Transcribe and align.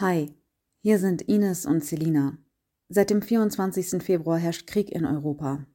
Hi, 0.00 0.34
hier 0.82 0.98
sind 0.98 1.20
Ines 1.20 1.66
und 1.66 1.84
Selina. 1.84 2.38
Seit 2.88 3.10
dem 3.10 3.20
24. 3.20 4.02
Februar 4.02 4.38
herrscht 4.38 4.66
Krieg 4.66 4.90
in 4.90 5.04
Europa. 5.04 5.66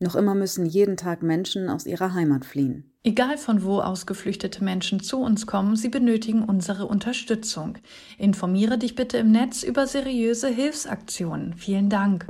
Noch 0.00 0.16
immer 0.16 0.34
müssen 0.34 0.66
jeden 0.66 0.96
Tag 0.96 1.22
Menschen 1.22 1.68
aus 1.68 1.86
ihrer 1.86 2.12
Heimat 2.12 2.44
fliehen. 2.44 2.92
Egal 3.04 3.38
von 3.38 3.62
wo 3.62 3.78
aus 3.78 4.06
geflüchtete 4.06 4.64
Menschen 4.64 4.98
zu 4.98 5.18
uns 5.18 5.46
kommen, 5.46 5.76
sie 5.76 5.90
benötigen 5.90 6.42
unsere 6.42 6.86
Unterstützung. 6.86 7.78
Informiere 8.18 8.78
dich 8.78 8.96
bitte 8.96 9.18
im 9.18 9.30
Netz 9.30 9.62
über 9.62 9.86
seriöse 9.86 10.48
Hilfsaktionen. 10.48 11.54
Vielen 11.54 11.88
Dank. 11.88 12.26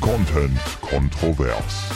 Content 0.00 0.58
kontrovers. 0.80 1.90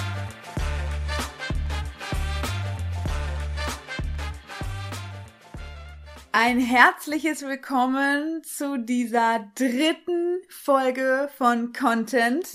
Ein 6.32 6.58
herzliches 6.60 7.42
Willkommen 7.42 8.42
zu 8.44 8.78
dieser 8.78 9.50
dritten 9.56 10.38
Folge 10.48 11.28
von 11.36 11.72
Content 11.72 12.46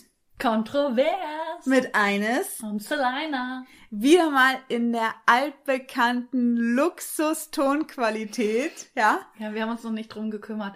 Kontrovers 0.42 1.66
mit 1.66 1.94
eines. 1.96 2.60
und 2.62 2.82
Selina. 2.82 3.66
Wieder 3.90 4.30
mal 4.32 4.56
in 4.70 4.92
der 4.94 5.14
altbekannten 5.26 6.56
Luxus-Tonqualität, 6.76 8.92
ja? 8.96 9.20
Ja, 9.40 9.54
wir 9.54 9.62
haben 9.64 9.72
uns 9.72 9.84
noch 9.84 9.92
nicht 9.92 10.08
drum 10.14 10.32
gekümmert. 10.32 10.76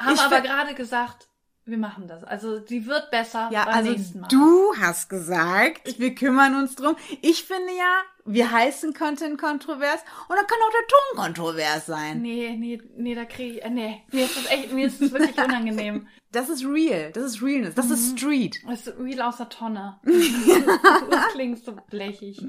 Haben 0.00 0.14
Ich 0.14 0.20
aber 0.20 0.40
gerade 0.40 0.74
gesagt, 0.74 1.28
wir 1.64 1.78
machen 1.78 2.06
das. 2.08 2.22
Also 2.24 2.58
die 2.58 2.86
wird 2.86 3.10
besser 3.10 3.48
Ja, 3.52 3.64
beim 3.64 3.74
also 3.74 3.90
nächsten 3.92 4.20
Mal. 4.20 4.28
du 4.28 4.74
hast 4.80 5.08
gesagt, 5.08 5.98
wir 5.98 6.14
kümmern 6.14 6.54
uns 6.56 6.74
drum. 6.76 6.96
Ich 7.22 7.44
finde 7.44 7.72
ja, 7.76 8.02
wir 8.32 8.50
heißen 8.50 8.94
Content 8.94 9.38
kontrovers 9.40 10.00
und 10.28 10.36
dann 10.36 10.46
kann 10.46 10.58
auch 10.66 10.72
der 10.72 10.86
Ton 10.88 11.24
kontrovers 11.24 11.86
sein. 11.86 12.22
Nee, 12.22 12.56
nee, 12.58 12.80
nee, 12.96 13.14
da 13.14 13.24
kriege 13.24 13.58
ich. 13.58 13.64
Äh, 13.64 13.70
nee, 13.70 14.02
mir 14.12 14.24
ist 14.24 14.36
das 14.36 14.46
echt, 14.50 14.72
mir 14.72 14.86
ist 14.86 15.00
das 15.00 15.12
wirklich 15.12 15.36
unangenehm. 15.38 16.06
Das 16.32 16.48
ist 16.48 16.64
real, 16.64 17.10
das 17.10 17.24
ist 17.24 17.42
Realness, 17.42 17.74
das 17.74 17.86
Mhm. 17.88 17.92
ist 17.94 18.16
Street. 18.20 18.60
Das 18.64 18.86
ist 18.86 18.96
real 19.00 19.22
aus 19.22 19.38
der 19.38 19.48
Tonne. 19.48 19.98
das 20.04 21.28
klingt 21.32 21.58
so 21.64 21.74
blechig. 21.90 22.40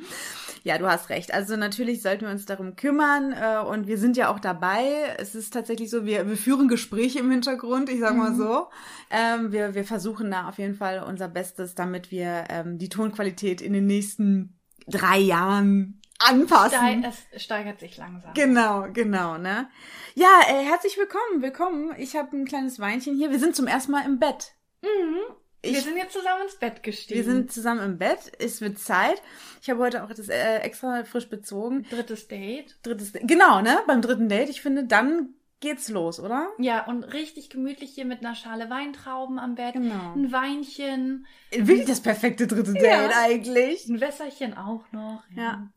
Ja, 0.63 0.77
du 0.77 0.85
hast 0.85 1.09
recht. 1.09 1.33
Also 1.33 1.55
natürlich 1.57 2.03
sollten 2.03 2.25
wir 2.25 2.31
uns 2.31 2.45
darum 2.45 2.75
kümmern 2.75 3.33
äh, 3.33 3.57
und 3.67 3.87
wir 3.87 3.97
sind 3.97 4.17
ja 4.17 4.29
auch 4.31 4.39
dabei. 4.39 5.15
Es 5.17 5.33
ist 5.33 5.51
tatsächlich 5.55 5.89
so, 5.89 6.05
wir, 6.05 6.29
wir 6.29 6.37
führen 6.37 6.67
Gespräche 6.67 7.17
im 7.19 7.31
Hintergrund, 7.31 7.89
ich 7.89 7.99
sag 8.01 8.15
mal 8.15 8.35
so. 8.35 8.67
Ähm, 9.09 9.51
wir, 9.51 9.73
wir 9.73 9.83
versuchen 9.83 10.29
da 10.29 10.47
auf 10.47 10.59
jeden 10.59 10.75
Fall 10.75 11.01
unser 11.01 11.27
Bestes, 11.27 11.73
damit 11.73 12.11
wir 12.11 12.43
ähm, 12.49 12.77
die 12.77 12.89
Tonqualität 12.89 13.61
in 13.61 13.73
den 13.73 13.87
nächsten 13.87 14.59
drei 14.87 15.17
Jahren 15.19 16.01
anpassen. 16.19 17.05
Es 17.33 17.43
steigert 17.43 17.79
sich 17.79 17.97
langsam. 17.97 18.33
Genau, 18.33 18.87
genau, 18.93 19.37
ne? 19.37 19.69
Ja, 20.15 20.41
äh, 20.49 20.63
herzlich 20.63 20.97
willkommen, 20.97 21.41
willkommen. 21.41 21.93
Ich 21.97 22.15
habe 22.15 22.35
ein 22.37 22.45
kleines 22.45 22.79
Weinchen 22.79 23.15
hier. 23.15 23.31
Wir 23.31 23.39
sind 23.39 23.55
zum 23.55 23.67
ersten 23.67 23.91
Mal 23.91 24.05
im 24.05 24.19
Bett. 24.19 24.53
Mhm. 24.81 25.17
Ich- 25.63 25.73
wir 25.75 25.81
sind 25.81 25.97
jetzt 25.97 26.13
zusammen 26.13 26.41
ins 26.43 26.55
Bett 26.55 26.81
gestiegen. 26.81 27.17
Wir 27.19 27.23
sind 27.23 27.51
zusammen 27.51 27.81
im 27.81 27.97
Bett. 27.99 28.31
Es 28.39 28.61
wird 28.61 28.79
Zeit. 28.79 29.21
Ich 29.61 29.69
habe 29.69 29.79
heute 29.79 30.03
auch 30.03 30.09
das 30.09 30.27
äh, 30.27 30.57
extra 30.57 31.03
frisch 31.03 31.29
bezogen. 31.29 31.85
drittes 31.89 32.27
Date. 32.27 32.77
Drittes, 32.83 33.13
genau, 33.13 33.61
ne? 33.61 33.79
Beim 33.85 34.01
dritten 34.01 34.27
Date. 34.27 34.49
Ich 34.49 34.61
finde, 34.61 34.85
dann 34.85 35.35
geht's 35.61 35.87
los, 35.89 36.19
oder? 36.19 36.49
Ja, 36.57 36.85
und 36.87 37.03
richtig 37.03 37.49
gemütlich 37.49 37.91
hier 37.91 38.05
mit 38.05 38.19
einer 38.19 38.35
Schale 38.35 38.69
Weintrauben 38.69 39.39
am 39.39 39.55
Bett. 39.55 39.73
Genau. 39.73 40.13
Ein 40.13 40.31
Weinchen, 40.31 41.25
Wirklich 41.51 41.85
das 41.85 42.01
perfekte 42.01 42.47
dritte 42.47 42.73
Date 42.73 42.83
Ja. 42.83 43.09
eigentlich. 43.23 43.87
ein 43.87 44.01
Wässerchen 44.01 44.55
auch 44.57 44.83
noch. 44.91 45.23
Ja. 45.35 45.69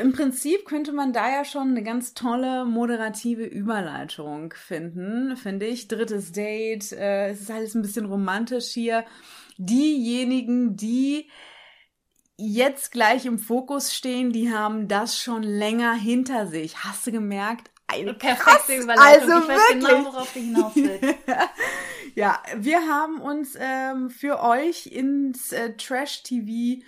Im 0.00 0.12
Prinzip 0.12 0.64
könnte 0.66 0.92
man 0.92 1.12
da 1.12 1.30
ja 1.30 1.44
schon 1.44 1.68
eine 1.70 1.82
ganz 1.82 2.12
tolle 2.14 2.64
moderative 2.64 3.44
Überleitung 3.44 4.52
finden, 4.54 5.36
finde 5.36 5.66
ich. 5.66 5.88
Drittes 5.88 6.32
Date, 6.32 6.92
äh, 6.92 7.30
es 7.30 7.40
ist 7.42 7.50
alles 7.50 7.74
ein 7.74 7.82
bisschen 7.82 8.04
romantisch 8.06 8.66
hier. 8.68 9.04
Diejenigen, 9.56 10.76
die 10.76 11.28
jetzt 12.36 12.92
gleich 12.92 13.26
im 13.26 13.38
Fokus 13.38 13.94
stehen, 13.94 14.32
die 14.32 14.52
haben 14.52 14.88
das 14.88 15.18
schon 15.18 15.42
länger 15.42 15.94
hinter 15.94 16.46
sich. 16.46 16.84
Hast 16.84 17.06
du 17.06 17.12
gemerkt? 17.12 17.70
Eine 17.88 18.14
Perfekte 18.14 18.76
Überleitung. 18.76 19.32
Also 19.32 19.38
ich 19.42 19.48
weiß 19.48 19.68
wirklich. 19.70 19.88
genau, 19.88 20.04
worauf 20.04 20.32
du 20.32 20.40
hinaus 20.40 20.72
willst. 20.76 21.14
Ja, 22.14 22.42
wir 22.56 22.80
haben 22.88 23.20
uns 23.20 23.56
ähm, 23.60 24.10
für 24.10 24.42
euch 24.42 24.86
ins 24.86 25.52
äh, 25.52 25.76
Trash-TV 25.76 26.82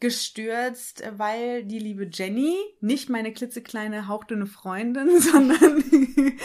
gestürzt, 0.00 1.04
weil 1.16 1.62
die 1.62 1.78
liebe 1.78 2.10
Jenny, 2.12 2.56
nicht 2.80 3.08
meine 3.08 3.32
klitzekleine 3.32 4.08
hauchdünne 4.08 4.46
Freundin, 4.46 5.20
sondern 5.20 5.84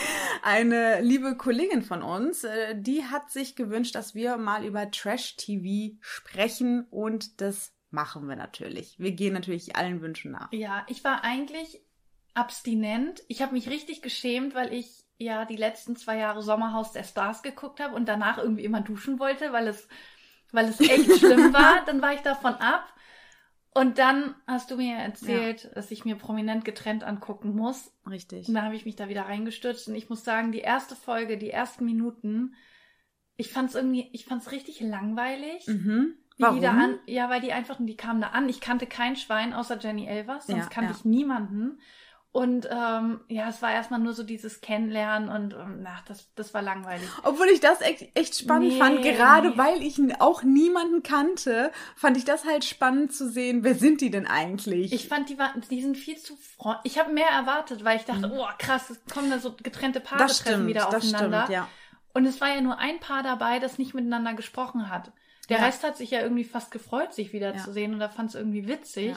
eine 0.42 1.00
liebe 1.00 1.36
Kollegin 1.36 1.82
von 1.82 2.02
uns, 2.02 2.44
äh, 2.44 2.80
die 2.80 3.02
hat 3.02 3.32
sich 3.32 3.56
gewünscht, 3.56 3.96
dass 3.96 4.14
wir 4.14 4.36
mal 4.36 4.64
über 4.64 4.88
Trash-TV 4.88 5.96
sprechen 6.00 6.86
und 6.90 7.40
das 7.40 7.72
machen 7.90 8.28
wir 8.28 8.36
natürlich. 8.36 9.00
Wir 9.00 9.10
gehen 9.10 9.34
natürlich 9.34 9.74
allen 9.74 10.00
Wünschen 10.00 10.30
nach. 10.30 10.52
Ja, 10.52 10.86
ich 10.88 11.02
war 11.02 11.24
eigentlich 11.24 11.82
abstinent. 12.38 13.22
Ich 13.26 13.42
habe 13.42 13.52
mich 13.52 13.68
richtig 13.68 14.00
geschämt, 14.00 14.54
weil 14.54 14.72
ich 14.72 15.04
ja 15.18 15.44
die 15.44 15.56
letzten 15.56 15.96
zwei 15.96 16.18
Jahre 16.18 16.40
Sommerhaus 16.42 16.92
der 16.92 17.02
Stars 17.02 17.42
geguckt 17.42 17.80
habe 17.80 17.96
und 17.96 18.08
danach 18.08 18.38
irgendwie 18.38 18.64
immer 18.64 18.80
duschen 18.80 19.18
wollte, 19.18 19.52
weil 19.52 19.66
es, 19.66 19.88
weil 20.52 20.68
es 20.68 20.80
echt 20.80 21.12
schlimm 21.18 21.52
war. 21.52 21.84
Dann 21.84 22.00
war 22.00 22.14
ich 22.14 22.20
davon 22.20 22.54
ab. 22.54 22.94
Und 23.74 23.98
dann 23.98 24.34
hast 24.46 24.70
du 24.70 24.76
mir 24.76 24.96
erzählt, 24.96 25.70
dass 25.74 25.90
ich 25.90 26.04
mir 26.04 26.16
prominent 26.16 26.64
getrennt 26.64 27.04
angucken 27.04 27.54
muss. 27.54 27.92
Richtig. 28.08 28.48
Und 28.48 28.54
dann 28.54 28.64
habe 28.64 28.76
ich 28.76 28.84
mich 28.84 28.96
da 28.96 29.08
wieder 29.08 29.22
reingestürzt. 29.22 29.88
Und 29.88 29.94
ich 29.96 30.08
muss 30.08 30.24
sagen, 30.24 30.52
die 30.52 30.60
erste 30.60 30.94
Folge, 30.96 31.38
die 31.38 31.50
ersten 31.50 31.84
Minuten, 31.84 32.54
ich 33.36 33.52
fand 33.52 33.70
es 33.70 33.74
irgendwie, 33.74 34.08
ich 34.12 34.24
fand 34.24 34.42
es 34.42 34.52
richtig 34.52 34.80
langweilig. 34.80 35.66
Mhm. 35.66 36.14
Wie 36.36 36.42
Warum? 36.42 36.56
Die 36.56 36.62
da 36.62 36.70
an, 36.70 36.98
ja, 37.06 37.30
weil 37.30 37.40
die 37.40 37.52
einfach, 37.52 37.76
die 37.80 37.96
kamen 37.96 38.20
da 38.20 38.28
an. 38.28 38.48
Ich 38.48 38.60
kannte 38.60 38.86
kein 38.86 39.16
Schwein 39.16 39.52
außer 39.52 39.78
Jenny 39.78 40.06
Elvers, 40.06 40.46
sonst 40.46 40.64
Ja, 40.64 40.68
kannte 40.68 40.92
ja. 40.92 40.96
ich 40.96 41.04
niemanden. 41.04 41.80
Und 42.38 42.68
ähm, 42.70 43.20
ja, 43.26 43.48
es 43.48 43.60
war 43.62 43.72
erstmal 43.72 43.98
nur 43.98 44.12
so 44.12 44.22
dieses 44.22 44.60
Kennenlernen 44.60 45.28
und 45.28 45.54
ähm, 45.54 45.84
ach, 45.88 46.04
das, 46.04 46.32
das 46.36 46.54
war 46.54 46.62
langweilig. 46.62 47.08
Obwohl 47.24 47.48
ich 47.48 47.58
das 47.58 47.80
echt, 47.80 48.16
echt 48.16 48.36
spannend 48.36 48.74
Nee, 48.74 48.78
fand, 48.78 49.02
gerade 49.02 49.50
nee. 49.50 49.58
weil 49.58 49.82
ich 49.82 49.98
auch 50.20 50.44
niemanden 50.44 51.02
kannte, 51.02 51.72
fand 51.96 52.16
ich 52.16 52.24
das 52.24 52.44
halt 52.44 52.64
spannend 52.64 53.12
zu 53.12 53.28
sehen, 53.28 53.64
wer 53.64 53.74
sind 53.74 54.00
die 54.02 54.10
denn 54.12 54.28
eigentlich? 54.28 54.92
Ich 54.92 55.08
fand, 55.08 55.28
die, 55.30 55.36
waren, 55.38 55.60
die 55.68 55.82
sind 55.82 55.96
viel 55.96 56.16
zu 56.16 56.36
freundlich. 56.36 56.92
Ich 56.92 56.98
habe 57.00 57.12
mehr 57.12 57.28
erwartet, 57.28 57.82
weil 57.84 57.96
ich 57.96 58.04
dachte, 58.04 58.30
oh 58.32 58.46
krass, 58.58 58.88
es 58.90 59.04
kommen 59.12 59.30
da 59.30 59.40
so 59.40 59.56
getrennte 59.60 59.98
Paare 59.98 60.22
Mhm. 60.22 60.28
das 60.28 60.38
treffen 60.38 60.52
stimmt, 60.54 60.68
wieder 60.68 60.88
das 60.92 60.94
aufeinander. 61.06 61.42
stimmt, 61.42 61.54
ja. 61.56 61.68
Und 62.14 62.24
es 62.24 62.40
war 62.40 62.54
ja 62.54 62.60
nur 62.60 62.78
ein 62.78 63.00
Paar 63.00 63.24
dabei, 63.24 63.58
das 63.58 63.78
nicht 63.78 63.94
miteinander 63.94 64.34
gesprochen 64.34 64.88
hat. 64.90 65.10
Der 65.48 65.58
Ja. 65.58 65.64
Rest 65.66 65.82
hat 65.82 65.96
sich 65.96 66.12
ja 66.12 66.20
irgendwie 66.20 66.44
fast 66.44 66.70
gefreut, 66.70 67.14
sich 67.14 67.32
wiederzusehen 67.32 67.94
und 67.94 67.98
da 67.98 68.08
fand 68.08 68.28
es 68.28 68.36
irgendwie 68.36 68.68
witzig. 68.68 69.08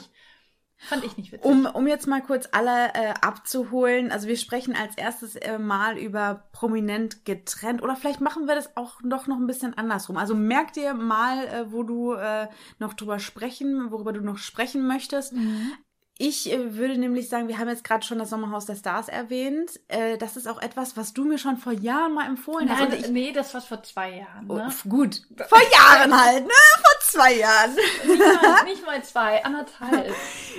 Fand 0.88 1.04
ich 1.04 1.16
nicht 1.16 1.30
witzig. 1.32 1.44
Um, 1.44 1.66
um 1.66 1.86
jetzt 1.86 2.06
mal 2.06 2.20
kurz 2.22 2.48
alle 2.52 2.92
äh, 2.94 3.14
abzuholen, 3.20 4.10
also 4.10 4.26
wir 4.28 4.36
sprechen 4.36 4.74
als 4.74 4.96
erstes 4.96 5.36
äh, 5.36 5.58
mal 5.58 5.96
über 5.98 6.44
prominent 6.52 7.24
getrennt 7.24 7.82
oder 7.82 7.94
vielleicht 7.96 8.20
machen 8.20 8.46
wir 8.46 8.54
das 8.54 8.76
auch 8.76 9.00
doch 9.04 9.26
noch 9.26 9.36
ein 9.36 9.46
bisschen 9.46 9.76
andersrum. 9.78 10.16
Also 10.16 10.34
merk 10.34 10.72
dir 10.72 10.94
mal, 10.94 11.46
äh, 11.46 11.72
wo 11.72 11.82
du 11.84 12.14
äh, 12.14 12.48
noch 12.78 12.94
drüber 12.94 13.18
sprechen, 13.18 13.90
worüber 13.92 14.12
du 14.12 14.20
noch 14.22 14.38
sprechen 14.38 14.86
möchtest. 14.86 15.32
Mhm. 15.34 15.72
Ich 16.18 16.52
äh, 16.52 16.76
würde 16.76 16.98
nämlich 16.98 17.28
sagen, 17.28 17.48
wir 17.48 17.58
haben 17.58 17.68
jetzt 17.68 17.84
gerade 17.84 18.04
schon 18.04 18.18
das 18.18 18.30
Sommerhaus 18.30 18.66
der 18.66 18.76
Stars 18.76 19.08
erwähnt. 19.08 19.80
Äh, 19.88 20.18
das 20.18 20.36
ist 20.36 20.46
auch 20.46 20.60
etwas, 20.60 20.96
was 20.96 21.14
du 21.14 21.24
mir 21.24 21.38
schon 21.38 21.56
vor 21.56 21.72
Jahren 21.72 22.12
mal 22.14 22.26
empfohlen 22.26 22.68
hast. 22.70 22.78
Nein, 22.80 22.92
Und 22.92 23.00
ich, 23.00 23.08
nee, 23.08 23.32
das 23.32 23.54
war 23.54 23.60
vor 23.60 23.82
zwei 23.82 24.18
Jahren. 24.18 24.46
Oh, 24.48 24.56
Ne? 24.56 24.66
f- 24.66 24.84
gut, 24.88 25.22
vor 25.48 25.58
Jahren 25.72 26.20
halt, 26.20 26.44
ne? 26.44 26.52
Vor 26.74 27.00
zwei 27.12 27.34
Jahren. 27.34 27.74
nicht, 27.74 28.18
mal, 28.18 28.64
nicht 28.64 28.86
mal 28.86 29.04
zwei, 29.04 29.44
anderthalb. 29.44 30.14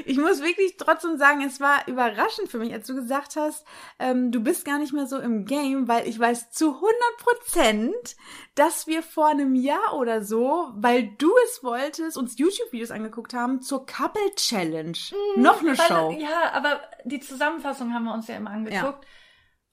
Ich 0.06 0.18
muss 0.18 0.42
wirklich 0.42 0.78
trotzdem 0.78 1.18
sagen, 1.18 1.42
es 1.44 1.60
war 1.60 1.88
überraschend 1.88 2.50
für 2.50 2.58
mich, 2.60 2.72
als 2.74 2.88
du 2.88 2.96
gesagt 2.96 3.36
hast, 3.36 3.66
ähm, 4.00 4.32
du 4.32 4.42
bist 4.42 4.66
gar 4.66 4.80
nicht 4.80 4.94
mehr 4.94 5.06
so 5.08 5.20
im 5.20 5.46
Game, 5.46 5.88
weil 5.88 6.08
ich 6.08 6.20
weiß 6.20 6.52
zu 6.52 6.74
100 6.76 6.94
Prozent, 7.18 8.16
dass 8.56 8.88
wir 8.88 9.04
vor 9.04 9.28
einem 9.28 9.56
Jahr 9.56 9.94
oder 9.98 10.24
so, 10.24 10.70
weil 10.76 11.10
du 11.18 11.32
es 11.46 11.64
wolltest, 11.64 12.18
uns 12.18 12.38
YouTube-Videos 12.38 12.92
angeguckt 12.92 13.34
haben 13.34 13.62
zur 13.62 13.86
Couple 13.86 14.34
Challenge. 14.36 14.98
Noch 15.36 15.60
eine 15.62 15.72
Mhm, 15.72 15.78
Weil- 15.78 15.88
Show. 15.88 16.12
Ja, 16.20 16.52
aber 16.54 16.82
die 17.04 17.20
Zusammenfassung 17.20 17.94
haben 17.94 18.06
wir 18.06 18.14
uns 18.14 18.28
ja 18.28 18.36
immer 18.36 18.52
angeguckt. 18.52 19.06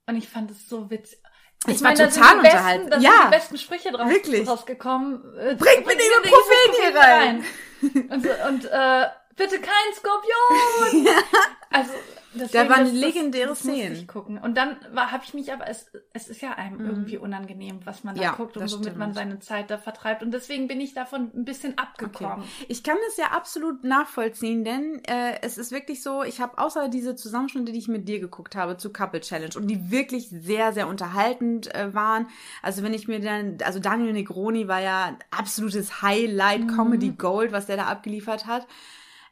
Und 0.06 0.16
ich 0.16 0.28
fand 0.28 0.50
es 0.50 0.68
so 0.68 0.90
witzig. 0.90 1.19
Ich 1.66 1.82
war 1.82 1.90
meine, 1.90 1.98
da 2.06 2.10
sind 2.10 2.22
total 2.22 2.36
die 2.38 2.42
besten, 2.42 2.56
unterhaltsam. 2.56 2.90
Da 2.90 2.96
Ja. 2.98 3.10
sind 3.10 3.24
die 3.24 3.36
besten 3.36 3.58
Sprüche 3.58 3.92
draus, 3.92 4.08
Wirklich. 4.10 4.48
rausgekommen. 4.48 5.38
Äh, 5.38 5.54
Bringt 5.56 5.86
mir 5.86 5.96
den 5.96 6.06
Ibuprofen 6.06 6.72
hier 6.80 7.00
rein. 7.00 7.44
Und, 8.10 8.22
so, 8.22 8.30
und 8.48 8.64
äh, 8.64 9.06
bitte 9.36 9.58
kein 9.60 9.94
Skorpion. 9.96 11.08
Also, 11.72 11.92
Deswegen, 12.32 12.68
waren 12.70 12.84
das- 12.84 12.92
das- 12.92 13.00
legendäre 13.00 13.48
das 13.48 13.64
musste 13.64 13.80
Szenen. 13.82 14.06
Gucken. 14.06 14.38
Und 14.38 14.56
dann 14.56 14.76
habe 14.94 15.24
ich 15.24 15.34
mich 15.34 15.52
aber, 15.52 15.68
es, 15.68 15.90
es 16.12 16.28
ist 16.28 16.40
ja 16.42 16.52
einem 16.52 16.78
Mhm. 16.78 16.86
irgendwie 16.86 17.18
unangenehm, 17.18 17.80
was 17.84 18.04
man 18.04 18.14
da 18.14 18.22
Ja, 18.22 18.32
guckt 18.32 18.56
und 18.56 18.62
das 18.62 18.72
womit 18.78 18.96
man 18.96 19.12
seine 19.14 19.40
Zeit 19.40 19.70
da 19.70 19.78
vertreibt. 19.78 20.22
Und 20.22 20.30
deswegen 20.32 20.68
bin 20.68 20.80
ich 20.80 20.94
davon 20.94 21.30
ein 21.34 21.44
bisschen 21.44 21.76
abgekommen. 21.76 22.44
Ich 22.68 22.84
kann 22.84 22.96
das 23.08 23.16
ja 23.16 23.32
absolut 23.36 23.82
nachvollziehen, 23.84 24.64
denn 24.64 25.02
äh, 25.06 25.40
es 25.42 25.58
ist 25.58 25.72
wirklich 25.72 26.02
so, 26.02 26.22
ich 26.22 26.40
habe 26.40 26.58
außer 26.58 26.88
diese 26.88 27.16
Zusammenschnitte, 27.16 27.72
die 27.72 27.78
ich 27.78 27.88
mit 27.88 28.08
dir 28.08 28.20
geguckt 28.20 28.54
habe 28.54 28.76
zu 28.76 28.92
Couple 28.92 29.20
Challenge 29.20 29.54
und 29.56 29.66
die 29.66 29.90
wirklich 29.90 30.28
sehr, 30.28 30.72
sehr 30.72 30.86
unterhaltend 30.88 31.74
äh, 31.74 31.92
waren. 31.94 32.28
Also 32.62 32.82
wenn 32.82 32.94
ich 32.94 33.08
mir 33.08 33.20
dann, 33.20 33.58
also 33.64 33.80
Daniel 33.80 34.12
Negroni 34.12 34.68
war 34.68 34.80
ja 34.80 35.16
absolutes 35.30 36.02
Highlight 36.02 36.60
Mhm. 36.62 36.76
Comedy 36.76 37.10
Gold, 37.10 37.50
was 37.52 37.66
der 37.66 37.76
da 37.76 37.86
abgeliefert 37.86 38.46
hat. 38.46 38.66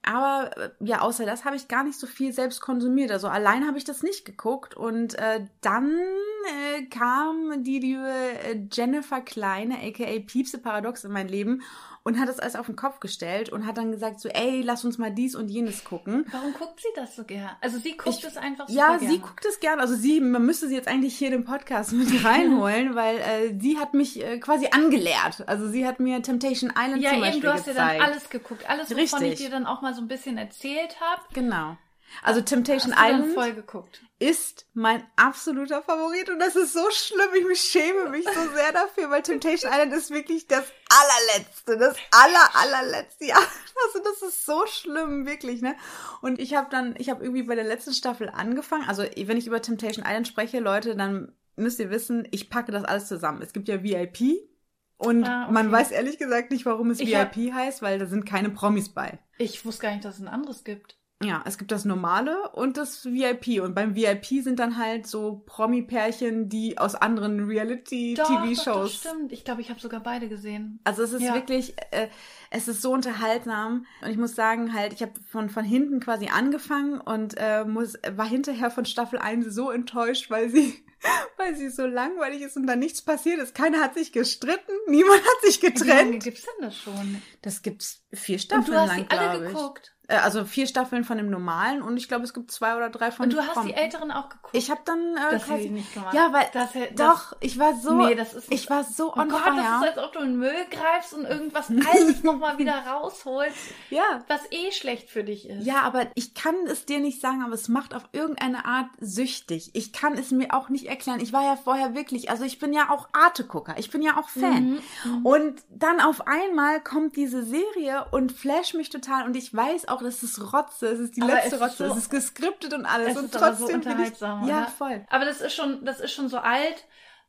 Aber 0.02 0.50
äh, 0.56 0.70
ja, 0.80 1.00
außer 1.00 1.26
das 1.26 1.44
habe 1.44 1.56
ich 1.56 1.68
gar 1.68 1.84
nicht 1.84 1.98
so 1.98 2.06
viel 2.06 2.32
selbst 2.32 2.60
konsumiert. 2.60 3.10
Also 3.10 3.28
allein 3.28 3.66
habe 3.66 3.78
ich 3.78 3.84
das 3.84 4.02
nicht 4.02 4.24
geguckt. 4.24 4.74
Und 4.74 5.14
äh, 5.18 5.46
dann 5.60 5.92
äh, 5.92 6.84
kam 6.86 7.62
die 7.62 7.78
liebe 7.78 8.08
äh, 8.08 8.66
Jennifer 8.72 9.20
Kleine, 9.20 9.76
aka 9.78 10.20
Piepse 10.20 10.58
Paradox, 10.58 11.04
in 11.04 11.12
mein 11.12 11.28
Leben 11.28 11.62
und 12.08 12.18
hat 12.18 12.28
das 12.28 12.38
alles 12.40 12.56
auf 12.56 12.66
den 12.66 12.74
Kopf 12.74 13.00
gestellt 13.00 13.50
und 13.50 13.66
hat 13.66 13.76
dann 13.76 13.92
gesagt 13.92 14.18
so, 14.20 14.28
ey, 14.30 14.62
lass 14.62 14.84
uns 14.84 14.98
mal 14.98 15.10
dies 15.12 15.34
und 15.36 15.48
jenes 15.48 15.84
gucken. 15.84 16.24
Warum 16.32 16.52
guckt 16.54 16.80
sie 16.80 16.88
das 16.96 17.14
so 17.14 17.22
gern? 17.24 17.50
Also 17.60 17.78
sie 17.78 17.96
guckt 17.96 18.08
Ich- 18.18 18.24
es 18.24 18.36
einfach 18.36 18.66
super 18.66 18.80
Ja, 18.80 18.96
gerne. 18.96 19.12
sie 19.12 19.18
guckt 19.20 19.44
es 19.44 19.60
gern. 19.60 19.78
Also 19.78 19.94
sie, 19.94 20.20
man 20.20 20.44
müsste 20.44 20.66
sie 20.68 20.74
jetzt 20.74 20.88
eigentlich 20.88 21.16
hier 21.16 21.30
den 21.30 21.44
Podcast 21.44 21.92
mit 21.92 22.08
reinholen, 22.24 22.94
weil 22.94 23.18
äh, 23.18 23.54
sie 23.60 23.78
hat 23.78 23.92
mich 23.94 24.20
äh, 24.24 24.38
quasi 24.38 24.68
angelehrt. 24.72 25.46
Also 25.46 25.68
sie 25.68 25.86
hat 25.86 26.00
mir 26.00 26.22
Temptation 26.22 26.72
Island 26.76 27.02
Ja, 27.02 27.10
zum 27.10 27.18
eben, 27.18 27.26
Beispiel 27.26 27.42
du 27.42 27.52
hast 27.52 27.66
ja 27.66 27.74
dann 27.74 27.88
gezeigt. 27.88 28.02
alles 28.10 28.30
geguckt. 28.30 28.68
Alles, 28.70 28.90
wovon 28.90 28.98
ich 29.02 29.14
Richtig. 29.32 29.36
dir 29.46 29.50
dann 29.50 29.66
auch 29.66 29.82
mal 29.82 29.94
so 29.94 30.00
ein 30.00 30.08
bisschen 30.08 30.38
erzählt 30.38 30.96
habe. 31.00 31.22
Genau. 31.34 31.76
Also 32.22 32.40
Temptation 32.40 32.94
hast 32.96 33.10
Island 33.12 33.34
voll 33.34 33.52
geguckt. 33.52 34.00
Ist 34.20 34.66
mein 34.74 35.06
absoluter 35.14 35.80
Favorit 35.82 36.28
und 36.28 36.40
das 36.40 36.56
ist 36.56 36.72
so 36.72 36.90
schlimm. 36.90 37.28
Ich 37.38 37.46
mich 37.46 37.60
schäme 37.60 38.08
mich 38.10 38.24
so 38.24 38.50
sehr 38.54 38.72
dafür, 38.72 39.10
weil 39.10 39.22
Temptation 39.22 39.70
Island 39.72 39.92
ist 39.92 40.10
wirklich 40.10 40.48
das 40.48 40.64
allerletzte, 40.90 41.76
das 41.78 41.96
aller 42.10 42.50
allerletzte. 42.54 43.26
Ja, 43.26 43.36
also 43.36 44.00
das 44.02 44.22
ist 44.22 44.44
so 44.44 44.66
schlimm, 44.66 45.24
wirklich, 45.26 45.62
ne? 45.62 45.76
Und 46.20 46.40
ich 46.40 46.54
habe 46.56 46.68
dann, 46.70 46.96
ich 46.98 47.10
habe 47.10 47.22
irgendwie 47.22 47.44
bei 47.44 47.54
der 47.54 47.64
letzten 47.64 47.92
Staffel 47.94 48.28
angefangen. 48.28 48.88
Also 48.88 49.04
wenn 49.04 49.36
ich 49.36 49.46
über 49.46 49.62
Temptation 49.62 50.04
Island 50.04 50.26
spreche, 50.26 50.58
Leute, 50.58 50.96
dann 50.96 51.32
müsst 51.54 51.78
ihr 51.78 51.90
wissen, 51.90 52.26
ich 52.32 52.50
packe 52.50 52.72
das 52.72 52.84
alles 52.84 53.06
zusammen. 53.06 53.40
Es 53.42 53.52
gibt 53.52 53.68
ja 53.68 53.82
VIP 53.84 54.48
und 54.96 55.24
Ah, 55.24 55.44
okay. 55.44 55.52
man 55.52 55.70
weiß 55.70 55.92
ehrlich 55.92 56.18
gesagt 56.18 56.50
nicht, 56.50 56.66
warum 56.66 56.90
es 56.90 56.98
Ich 56.98 57.14
hab- 57.14 57.36
VIP 57.36 57.52
heißt, 57.52 57.82
weil 57.82 58.00
da 58.00 58.06
sind 58.06 58.26
keine 58.26 58.50
Promis 58.50 58.88
bei. 58.88 59.20
Ich 59.38 59.64
wusste 59.64 59.82
gar 59.82 59.92
nicht, 59.92 60.04
dass 60.04 60.16
es 60.16 60.20
ein 60.20 60.26
anderes 60.28 60.64
gibt. 60.64 60.96
Ja, 61.20 61.42
es 61.46 61.58
gibt 61.58 61.72
das 61.72 61.84
normale 61.84 62.48
und 62.52 62.76
das 62.76 63.04
VIP. 63.04 63.60
Und 63.60 63.74
beim 63.74 63.96
VIP 63.96 64.40
sind 64.44 64.60
dann 64.60 64.76
halt 64.78 65.04
so 65.08 65.42
Promi-Pärchen, 65.46 66.48
die 66.48 66.78
aus 66.78 66.94
anderen 66.94 67.38
Doch, 67.38 67.44
doch, 67.44 67.48
das 67.48 67.48
Reality-TV-Shows. 67.50 68.94
stimmt. 68.94 69.32
Ich 69.32 69.44
glaube, 69.44 69.60
ich 69.60 69.68
habe 69.70 69.80
sogar 69.80 70.00
beide 70.00 70.28
gesehen. 70.28 70.78
Also 70.84 71.02
es 71.02 71.12
ist 71.12 71.22
Ja. 71.22 71.34
wirklich, 71.34 71.74
äh, 71.90 72.06
es 72.50 72.68
ist 72.68 72.82
so 72.82 72.92
unterhaltsam. 72.92 73.84
Und 74.02 74.10
ich 74.10 74.16
muss 74.16 74.36
sagen, 74.36 74.72
halt, 74.74 74.92
ich 74.92 75.02
habe 75.02 75.12
von, 75.28 75.48
von 75.50 75.64
hinten 75.64 75.98
quasi 75.98 76.28
angefangen 76.28 77.00
und 77.00 77.34
äh, 77.36 77.64
muss, 77.64 77.94
war 78.12 78.26
hinterher 78.28 78.70
von 78.70 78.84
Staffel 78.84 79.18
1 79.18 79.46
so 79.52 79.72
enttäuscht, 79.72 80.30
weil 80.30 80.48
sie, 80.50 80.72
weil 81.36 81.56
sie 81.56 81.68
so 81.70 81.84
langweilig 81.84 82.42
ist 82.42 82.56
und 82.56 82.68
da 82.68 82.76
nichts 82.76 83.02
passiert 83.02 83.40
ist. 83.40 83.56
Keiner 83.56 83.80
hat 83.80 83.94
sich 83.94 84.12
gestritten, 84.12 84.72
niemand 84.86 85.20
hat 85.20 85.42
sich 85.42 85.60
Wie 85.60 85.66
lange 85.66 85.74
getrennt. 86.12 86.22
gibt's 86.22 86.42
denn 86.44 86.64
das 86.64 86.76
schon? 86.76 87.22
Das 87.42 87.62
gibt's 87.62 88.04
vier 88.12 88.36
Und 88.36 88.40
Staffeln 88.42 88.66
du 88.66 88.80
hast 88.80 88.88
lang, 88.88 89.06
alle 89.08 89.48
geguckt. 89.48 89.96
Äh, 90.10 90.16
also 90.16 90.44
vier 90.46 90.66
Staffeln 90.66 91.04
von 91.04 91.18
dem 91.18 91.28
normalen 91.30 91.82
und 91.82 91.96
ich 91.98 92.08
glaube, 92.08 92.24
es 92.24 92.32
gibt 92.32 92.50
zwei 92.50 92.74
oder 92.76 92.88
drei 92.88 93.10
von 93.10 93.24
Und 93.26 93.32
du 93.34 93.38
hast 93.40 93.52
Prom- 93.52 93.66
die 93.66 93.74
älteren 93.74 94.10
auch 94.10 94.28
geguckt. 94.30 94.54
Ich 94.56 94.70
habe 94.70 94.80
dann 94.86 95.16
äh, 95.16 95.32
das 95.32 95.44
quasi, 95.44 95.64
ich 95.64 95.70
nicht 95.70 95.92
gemacht. 95.94 96.14
ja, 96.14 96.32
weil 96.32 96.46
das, 96.54 96.74
hätte- 96.74 96.94
doch, 96.94 97.36
ich 97.40 97.58
war 97.58 97.74
so, 97.74 97.92
Nee, 97.94 98.14
das 98.14 98.32
ist 98.32 98.50
ich 98.50 98.68
war 98.70 98.84
so 98.84 99.12
Oh 99.14 99.18
on 99.20 99.28
Gott, 99.28 99.40
fire. 99.42 99.56
das 99.56 99.82
ist, 99.90 99.98
als 99.98 100.06
ob 100.06 100.12
du 100.14 100.18
in 100.20 100.30
den 100.30 100.38
Müll 100.38 100.54
greifst 100.70 101.12
und 101.12 101.24
irgendwas 101.26 101.68
Altes 101.70 102.22
nochmal 102.24 102.56
wieder 102.58 102.74
rausholst, 102.86 103.56
ja. 103.90 104.24
was 104.28 104.40
eh 104.50 104.72
schlecht 104.72 105.10
für 105.10 105.24
dich 105.24 105.48
ist. 105.48 105.66
Ja, 105.66 105.82
aber 105.82 106.06
ich 106.14 106.34
kann 106.34 106.54
es 106.66 106.86
dir 106.86 107.00
nicht 107.00 107.20
sagen, 107.20 107.42
aber 107.44 107.52
es 107.54 107.68
macht 107.68 107.94
auf 107.94 108.04
irgendeine 108.12 108.64
Art 108.64 108.86
süchtig. 109.00 109.70
Ich 109.74 109.92
kann 109.92 110.14
es 110.14 110.30
mir 110.30 110.54
auch 110.54 110.68
nicht 110.70 110.86
erklären. 110.86 111.20
Ich 111.20 111.32
war 111.34 111.42
ja 111.44 111.56
vorher 111.56 111.94
wirklich, 111.94 112.30
also 112.30 112.44
ich 112.44 112.58
bin 112.58 112.72
ja 112.72 112.88
auch 112.90 113.08
Arte-Gucker, 113.12 113.74
ich 113.78 113.90
bin 113.90 114.00
ja 114.02 114.16
auch 114.16 114.28
Fan. 114.30 114.80
Mhm. 115.04 115.26
Und 115.26 115.62
dann 115.70 116.00
auf 116.00 116.26
einmal 116.26 116.80
kommt 116.80 117.16
diese 117.16 117.42
Serie 117.42 118.06
und 118.10 118.32
flasht 118.32 118.74
mich 118.74 118.88
total 118.90 119.24
und 119.26 119.36
ich 119.36 119.54
weiß 119.54 119.88
auch, 119.88 119.97
das 120.02 120.22
ist 120.22 120.52
Rotze, 120.52 120.86
es 120.88 120.98
ist 121.00 121.16
die 121.16 121.22
Aber 121.22 121.32
letzte 121.34 121.56
ist 121.56 121.62
Rotze, 121.62 121.76
so- 121.88 121.92
es 121.92 121.98
ist 121.98 122.10
geskriptet 122.10 122.72
und 122.74 122.86
alles 122.86 123.12
Es 123.12 123.16
und 123.16 123.32
so 123.32 123.38
trotzdem 123.38 123.66
bin 123.66 123.74
unterhaltsam, 123.76 124.42
ich, 124.42 124.48
ja, 124.48 124.58
oder? 124.62 124.66
voll. 124.68 125.06
Aber 125.10 125.24
das 125.24 125.40
ist 125.40 125.54
schon, 125.54 125.84
das 125.84 126.00
ist 126.00 126.12
schon 126.12 126.28
so 126.28 126.38
alt. 126.38 126.84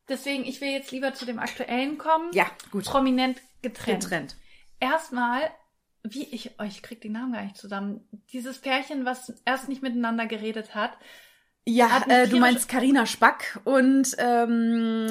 Deswegen, 0.07 0.44
ich 0.45 0.60
will 0.62 0.69
jetzt 0.69 0.92
lieber 0.92 1.13
zu 1.13 1.25
dem 1.25 1.38
aktuellen 1.39 1.98
kommen. 1.98 2.31
Ja, 2.33 2.45
gut. 2.71 2.86
Prominent 2.86 3.39
getrennt. 3.62 4.04
Getrennt. 4.04 4.36
Erstmal, 4.80 5.42
wie 6.04 6.24
ich, 6.24 6.51
oh, 6.60 6.63
ich 6.63 6.81
krieg 6.81 7.01
die 7.01 7.10
Namen 7.10 7.33
gar 7.33 7.44
nicht 7.44 7.57
zusammen. 7.57 8.07
Dieses 8.31 8.60
Pärchen, 8.60 9.06
was 9.06 9.33
erst 9.45 9.69
nicht 9.69 9.81
miteinander 9.83 10.25
geredet 10.25 10.74
hat. 10.74 10.92
Ja, 11.68 12.04
äh, 12.08 12.28
du 12.28 12.38
meinst 12.38 12.68
Karina 12.68 13.06
Spack 13.06 13.60
und 13.64 14.16
ähm, 14.18 15.08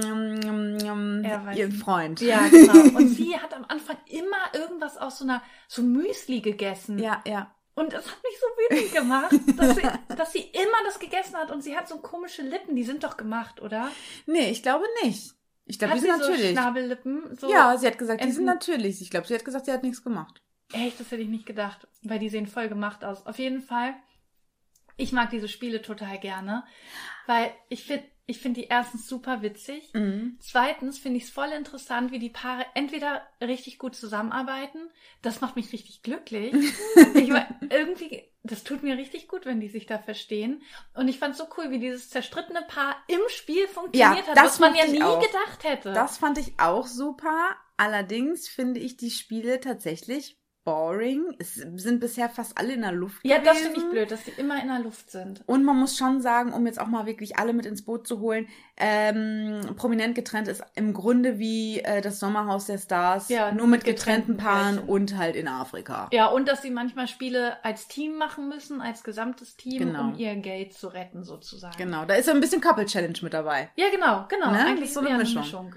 ähm, 0.82 1.22
weiß 1.24 1.56
ihr 1.56 1.68
nicht. 1.68 1.80
Freund. 1.82 2.20
Ja, 2.20 2.40
genau. 2.50 2.96
Und 2.98 3.08
sie 3.08 3.36
hat 3.38 3.54
am 3.54 3.64
Anfang 3.68 3.96
immer 4.06 4.36
irgendwas 4.54 4.96
aus 4.96 5.18
so 5.18 5.24
einer, 5.24 5.42
so 5.68 5.82
Müsli 5.82 6.40
gegessen. 6.40 6.98
ja, 6.98 7.22
ja. 7.26 7.54
Und 7.74 7.92
das 7.92 8.06
hat 8.10 8.18
mich 8.24 8.40
so 8.40 8.46
wütend 8.76 8.92
gemacht, 8.92 9.32
dass 9.56 9.76
sie, 9.76 9.82
dass 10.16 10.32
sie 10.32 10.40
immer 10.40 10.82
das 10.84 10.98
gegessen 10.98 11.36
hat 11.36 11.52
und 11.52 11.62
sie 11.62 11.76
hat 11.76 11.86
so 11.88 11.98
komische 11.98 12.42
Lippen, 12.42 12.74
die 12.74 12.82
sind 12.82 13.04
doch 13.04 13.16
gemacht, 13.16 13.62
oder? 13.62 13.88
Nee, 14.26 14.50
ich 14.50 14.64
glaube 14.64 14.84
nicht. 15.04 15.34
Ich 15.64 15.78
glaube, 15.78 15.94
die 15.94 16.00
sie 16.00 16.06
sind 16.08 16.20
so 16.20 16.28
natürlich. 16.30 16.50
Schnabellippen? 16.52 17.36
So, 17.38 17.48
ja, 17.48 17.76
sie 17.76 17.86
hat 17.86 17.96
gesagt, 17.98 18.24
die 18.24 18.32
sind 18.32 18.48
Enten- 18.48 18.52
natürlich. 18.52 19.00
Ich 19.00 19.10
glaube, 19.10 19.28
sie 19.28 19.34
hat 19.36 19.44
gesagt, 19.44 19.66
sie 19.66 19.72
hat 19.72 19.84
nichts 19.84 20.02
gemacht. 20.02 20.42
Echt, 20.72 20.98
das 20.98 21.08
hätte 21.12 21.22
ich 21.22 21.28
nicht 21.28 21.46
gedacht, 21.46 21.86
weil 22.02 22.18
die 22.18 22.28
sehen 22.30 22.48
voll 22.48 22.68
gemacht 22.68 23.04
aus. 23.04 23.24
Auf 23.26 23.38
jeden 23.38 23.60
Fall, 23.60 23.94
ich 24.98 25.12
mag 25.12 25.30
diese 25.30 25.48
Spiele 25.48 25.80
total 25.80 26.18
gerne, 26.18 26.64
weil 27.26 27.50
ich 27.70 27.84
finde, 27.84 28.04
ich 28.26 28.40
finde 28.40 28.60
die 28.60 28.66
erstens 28.66 29.08
super 29.08 29.40
witzig. 29.40 29.90
Mhm. 29.94 30.36
Zweitens 30.38 30.98
finde 30.98 31.16
ich 31.16 31.24
es 31.24 31.30
voll 31.30 31.48
interessant, 31.48 32.10
wie 32.12 32.18
die 32.18 32.28
Paare 32.28 32.66
entweder 32.74 33.26
richtig 33.40 33.78
gut 33.78 33.94
zusammenarbeiten. 33.96 34.90
Das 35.22 35.40
macht 35.40 35.56
mich 35.56 35.72
richtig 35.72 36.02
glücklich. 36.02 36.52
ich 37.14 37.28
mein, 37.30 37.46
irgendwie, 37.70 38.22
das 38.42 38.64
tut 38.64 38.82
mir 38.82 38.98
richtig 38.98 39.28
gut, 39.28 39.46
wenn 39.46 39.60
die 39.60 39.68
sich 39.70 39.86
da 39.86 39.98
verstehen. 39.98 40.62
Und 40.92 41.08
ich 41.08 41.18
fand 41.18 41.36
so 41.36 41.44
cool, 41.56 41.70
wie 41.70 41.78
dieses 41.78 42.10
zerstrittene 42.10 42.62
Paar 42.68 42.96
im 43.06 43.20
Spiel 43.28 43.66
funktioniert 43.66 44.26
Ja, 44.26 44.30
hat, 44.32 44.36
das 44.36 44.44
was 44.44 44.58
man 44.58 44.74
ja 44.74 44.86
nie 44.86 45.02
auch. 45.02 45.24
gedacht 45.24 45.64
hätte. 45.64 45.94
Das 45.94 46.18
fand 46.18 46.36
ich 46.36 46.52
auch 46.58 46.86
super. 46.86 47.56
Allerdings 47.78 48.46
finde 48.48 48.80
ich 48.80 48.98
die 48.98 49.10
Spiele 49.10 49.60
tatsächlich 49.60 50.36
boring. 50.68 51.34
Es 51.38 51.54
sind 51.54 52.00
bisher 52.00 52.28
fast 52.28 52.58
alle 52.58 52.74
in 52.74 52.82
der 52.82 52.92
Luft 52.92 53.24
ja, 53.24 53.38
das 53.38 53.56
gewesen. 53.58 53.72
finde 53.72 53.80
ich 53.80 53.90
blöd, 53.90 54.10
dass 54.10 54.24
die 54.24 54.32
immer 54.32 54.60
in 54.60 54.68
der 54.68 54.80
Luft 54.80 55.10
sind. 55.10 55.42
Und 55.46 55.64
man 55.64 55.76
muss 55.76 55.96
schon 55.96 56.20
sagen, 56.20 56.52
um 56.52 56.66
jetzt 56.66 56.80
auch 56.80 56.86
mal 56.88 57.06
wirklich 57.06 57.38
alle 57.38 57.52
mit 57.52 57.64
ins 57.66 57.82
Boot 57.82 58.06
zu 58.06 58.20
holen, 58.20 58.46
ähm, 58.76 59.60
prominent 59.76 60.14
getrennt 60.14 60.46
ist 60.48 60.62
im 60.74 60.92
Grunde 60.92 61.38
wie 61.38 61.80
äh, 61.80 62.00
das 62.00 62.20
Sommerhaus 62.20 62.66
der 62.66 62.78
Stars, 62.78 63.28
Ja, 63.28 63.50
nur 63.52 63.66
mit 63.66 63.84
getrennten 63.84 64.36
Paaren 64.36 64.76
Pärchen. 64.76 64.88
und 64.88 65.16
halt 65.16 65.36
in 65.36 65.48
Afrika. 65.48 66.08
Ja, 66.12 66.26
und 66.26 66.48
dass 66.48 66.62
sie 66.62 66.70
manchmal 66.70 67.08
Spiele 67.08 67.62
als 67.64 67.88
Team 67.88 68.16
machen 68.16 68.48
müssen, 68.48 68.80
als 68.80 69.02
gesamtes 69.02 69.56
Team, 69.56 69.78
Genau. 69.78 70.04
um 70.04 70.14
ihr 70.18 70.34
Geld 70.36 70.74
zu 70.74 70.88
retten, 70.88 71.24
sozusagen. 71.24 71.76
Genau, 71.78 72.04
da 72.04 72.14
ist 72.14 72.26
so 72.26 72.32
ein 72.32 72.40
bisschen 72.40 72.60
Couple 72.60 72.86
Challenge 72.86 73.18
mit 73.22 73.32
dabei. 73.34 73.70
Ja, 73.76 73.86
genau, 73.90 74.26
genau. 74.28 74.50
Ne? 74.50 74.58
Das 74.58 74.66
Eigentlich 74.66 74.84
ist 74.88 74.94
so 74.94 75.00
eine 75.00 75.10
eher 75.10 75.18
Mischung. 75.18 75.74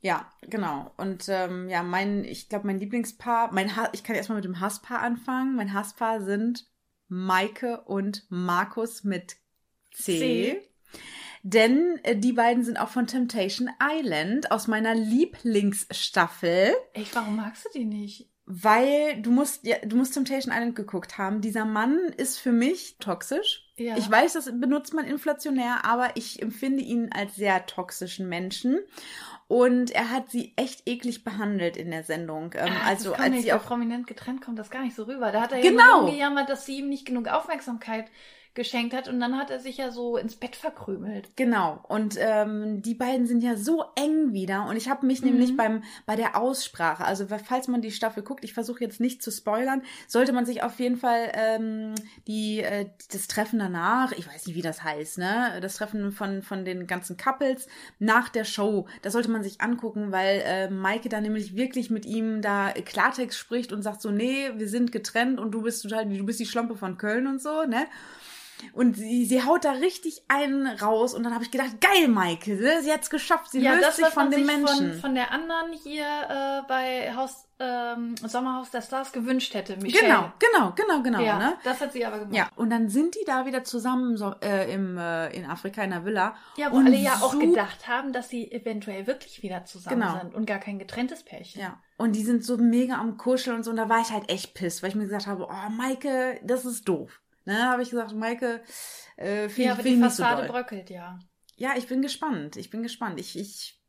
Ja, 0.00 0.30
genau. 0.42 0.92
Und 0.96 1.28
ähm, 1.28 1.68
ja, 1.68 1.82
mein, 1.82 2.24
ich 2.24 2.48
glaube, 2.48 2.66
mein 2.66 2.78
Lieblingspaar, 2.78 3.52
mein 3.52 3.76
ha 3.76 3.88
ich 3.92 4.04
kann 4.04 4.16
erstmal 4.16 4.36
mit 4.36 4.44
dem 4.44 4.60
Hasspaar 4.60 5.00
anfangen. 5.00 5.56
Mein 5.56 5.72
Hasspaar 5.72 6.22
sind 6.22 6.66
Maike 7.08 7.82
und 7.82 8.24
Markus 8.28 9.04
mit 9.04 9.36
C. 9.92 10.18
C. 10.18 10.62
Denn 11.42 12.00
äh, 12.02 12.16
die 12.16 12.32
beiden 12.32 12.64
sind 12.64 12.76
auch 12.76 12.88
von 12.88 13.06
Temptation 13.06 13.70
Island 13.80 14.50
aus 14.50 14.66
meiner 14.66 14.94
Lieblingsstaffel, 14.94 16.74
Echt, 16.92 17.14
warum 17.14 17.36
magst 17.36 17.64
du 17.64 17.68
die 17.78 17.84
nicht? 17.84 18.28
Weil 18.46 19.20
du 19.22 19.32
musst, 19.32 19.66
ja, 19.66 19.76
du 19.84 19.96
musst 19.96 20.14
Temptation 20.14 20.54
Island 20.54 20.76
geguckt 20.76 21.18
haben. 21.18 21.40
Dieser 21.40 21.64
Mann 21.64 21.98
ist 22.16 22.38
für 22.38 22.52
mich 22.52 22.96
toxisch. 23.00 23.64
Ja. 23.76 23.96
Ich 23.96 24.08
weiß, 24.10 24.34
das 24.34 24.46
benutzt 24.60 24.94
man 24.94 25.04
inflationär, 25.04 25.84
aber 25.84 26.10
ich 26.14 26.40
empfinde 26.40 26.82
ihn 26.82 27.10
als 27.12 27.34
sehr 27.34 27.66
toxischen 27.66 28.28
Menschen. 28.28 28.78
Und 29.48 29.90
er 29.90 30.10
hat 30.10 30.30
sie 30.30 30.52
echt 30.56 30.88
eklig 30.88 31.22
behandelt 31.24 31.76
in 31.76 31.90
der 31.90 32.02
Sendung. 32.04 32.52
Ähm, 32.56 32.72
Ah, 32.72 32.86
also 32.88 33.14
als 33.14 33.30
nicht 33.30 33.42
sie 33.42 33.52
auch 33.52 33.64
prominent 33.64 34.06
getrennt 34.06 34.42
kommt, 34.42 34.58
das 34.58 34.70
gar 34.70 34.82
nicht 34.82 34.96
so 34.96 35.04
rüber. 35.04 35.30
Da 35.32 35.42
hat 35.42 35.52
er 35.52 35.60
Genau. 35.60 35.78
ja 35.80 35.86
mal 35.86 36.00
rumgejammert, 36.00 36.48
dass 36.48 36.66
sie 36.66 36.78
ihm 36.78 36.88
nicht 36.88 37.04
genug 37.06 37.28
Aufmerksamkeit 37.28 38.06
geschenkt 38.56 38.92
hat 38.94 39.06
und 39.06 39.20
dann 39.20 39.38
hat 39.38 39.50
er 39.50 39.60
sich 39.60 39.76
ja 39.76 39.92
so 39.92 40.16
ins 40.16 40.34
Bett 40.34 40.56
verkrümelt. 40.56 41.28
Genau. 41.36 41.78
Und 41.86 42.16
ähm, 42.18 42.82
die 42.82 42.94
beiden 42.94 43.26
sind 43.26 43.42
ja 43.42 43.54
so 43.56 43.84
eng 43.94 44.32
wieder. 44.32 44.66
Und 44.68 44.76
ich 44.76 44.88
habe 44.88 45.06
mich 45.06 45.22
Mhm. 45.22 45.28
nämlich 45.28 45.56
beim 45.56 45.84
bei 46.06 46.16
der 46.16 46.36
Aussprache, 46.36 47.04
also 47.04 47.26
falls 47.28 47.68
man 47.68 47.82
die 47.82 47.92
Staffel 47.92 48.24
guckt, 48.24 48.42
ich 48.42 48.52
versuche 48.54 48.80
jetzt 48.82 48.98
nicht 48.98 49.22
zu 49.22 49.30
spoilern, 49.30 49.82
sollte 50.08 50.32
man 50.32 50.44
sich 50.44 50.64
auf 50.64 50.80
jeden 50.80 50.96
Fall 50.96 51.30
ähm, 51.34 51.94
die 52.26 52.60
äh, 52.60 52.86
das 53.12 53.28
Treffen 53.28 53.60
danach, 53.60 54.10
ich 54.12 54.26
weiß 54.26 54.46
nicht, 54.46 54.56
wie 54.56 54.62
das 54.62 54.82
heißt, 54.82 55.18
ne, 55.18 55.58
das 55.60 55.76
Treffen 55.76 56.10
von 56.10 56.42
von 56.42 56.64
den 56.64 56.86
ganzen 56.88 57.16
Couples 57.16 57.68
nach 57.98 58.28
der 58.30 58.44
Show, 58.44 58.86
das 59.02 59.12
sollte 59.12 59.30
man 59.30 59.42
sich 59.44 59.60
angucken, 59.60 60.10
weil 60.10 60.42
äh, 60.44 60.70
Maike 60.70 61.08
da 61.08 61.20
nämlich 61.20 61.54
wirklich 61.54 61.90
mit 61.90 62.06
ihm 62.06 62.42
da 62.42 62.72
Klartext 62.72 63.38
spricht 63.38 63.72
und 63.72 63.82
sagt 63.82 64.00
so, 64.00 64.10
nee, 64.10 64.50
wir 64.56 64.68
sind 64.68 64.90
getrennt 64.92 65.38
und 65.38 65.52
du 65.52 65.62
bist 65.62 65.82
total, 65.82 66.06
du 66.06 66.24
bist 66.24 66.40
die 66.40 66.46
Schlampe 66.46 66.74
von 66.76 66.96
Köln 66.96 67.26
und 67.26 67.42
so, 67.42 67.64
ne? 67.64 67.84
Und 68.72 68.96
sie, 68.96 69.24
sie 69.26 69.42
haut 69.44 69.64
da 69.64 69.72
richtig 69.72 70.22
einen 70.28 70.66
raus 70.66 71.14
und 71.14 71.22
dann 71.24 71.34
habe 71.34 71.44
ich 71.44 71.50
gedacht, 71.50 71.80
geil, 71.80 72.08
Maike, 72.08 72.56
sie 72.82 72.92
hat's 72.92 73.10
geschafft, 73.10 73.50
sie 73.50 73.60
löst 73.60 73.96
sich 73.96 74.04
was 74.04 74.14
von 74.14 74.32
sich 74.32 74.44
Menschen. 74.44 74.92
Von, 74.92 75.00
von 75.00 75.14
der 75.14 75.30
anderen 75.30 75.72
hier 75.72 76.04
äh, 76.04 76.62
bei 76.68 77.14
Haus, 77.14 77.48
ähm, 77.58 78.14
Sommerhaus 78.16 78.70
der 78.70 78.82
Stars 78.82 79.12
gewünscht 79.12 79.54
hätte, 79.54 79.76
Michelle. 79.76 80.06
genau, 80.06 80.32
genau, 80.38 80.72
genau, 80.74 81.02
genau, 81.02 81.20
ja, 81.20 81.38
ne? 81.38 81.56
das 81.64 81.80
hat 81.80 81.92
sie 81.92 82.04
aber 82.04 82.18
gemacht. 82.18 82.34
Ja, 82.34 82.48
und 82.56 82.70
dann 82.70 82.88
sind 82.88 83.14
die 83.14 83.24
da 83.26 83.46
wieder 83.46 83.64
zusammen 83.64 84.16
so, 84.16 84.34
äh, 84.42 84.72
im, 84.72 84.96
äh, 84.98 85.28
in 85.36 85.44
Afrika 85.46 85.82
in 85.82 85.90
der 85.90 86.04
Villa. 86.04 86.34
Ja, 86.56 86.72
wo 86.72 86.76
und 86.76 86.86
alle 86.86 86.96
ja 86.96 87.14
auch 87.22 87.38
gedacht 87.38 87.88
haben, 87.88 88.12
dass 88.12 88.28
sie 88.28 88.50
eventuell 88.50 89.06
wirklich 89.06 89.42
wieder 89.42 89.64
zusammen 89.64 90.00
Genau. 90.00 90.18
sind 90.18 90.34
und 90.34 90.46
gar 90.46 90.58
kein 90.58 90.78
getrenntes 90.78 91.22
Pärchen. 91.24 91.60
Ja, 91.60 91.80
und 91.98 92.12
die 92.12 92.22
sind 92.24 92.44
so 92.44 92.56
mega 92.58 92.96
am 92.96 93.16
Kuscheln 93.16 93.56
und 93.56 93.62
so. 93.64 93.70
Und 93.70 93.76
da 93.76 93.88
war 93.88 94.00
ich 94.00 94.10
halt 94.10 94.30
echt 94.30 94.54
piss, 94.54 94.82
weil 94.82 94.90
ich 94.90 94.96
mir 94.96 95.04
gesagt 95.04 95.26
habe, 95.26 95.46
oh, 95.48 95.70
Maike, 95.70 96.40
das 96.44 96.64
ist 96.64 96.86
doof. 96.88 97.20
Ne, 97.46 97.64
habe 97.64 97.82
ich 97.82 97.90
gesagt, 97.90 98.14
Maike, 98.14 98.60
äh, 99.16 99.48
finde 99.48 99.62
Ja, 99.62 99.66
ich, 99.66 99.70
aber 99.72 99.82
find 99.82 99.96
die 99.96 100.00
so 100.10 100.22
Fassade 100.22 100.42
doll. 100.42 100.50
bröckelt, 100.50 100.90
ja. 100.90 101.18
Ja, 101.56 101.70
ich 101.76 101.86
bin 101.86 102.02
gespannt. 102.02 102.56
Ich 102.56 102.68
bin 102.70 102.82
gespannt. 102.82 103.18
Ich, 103.18 103.38
ich, 103.38 103.80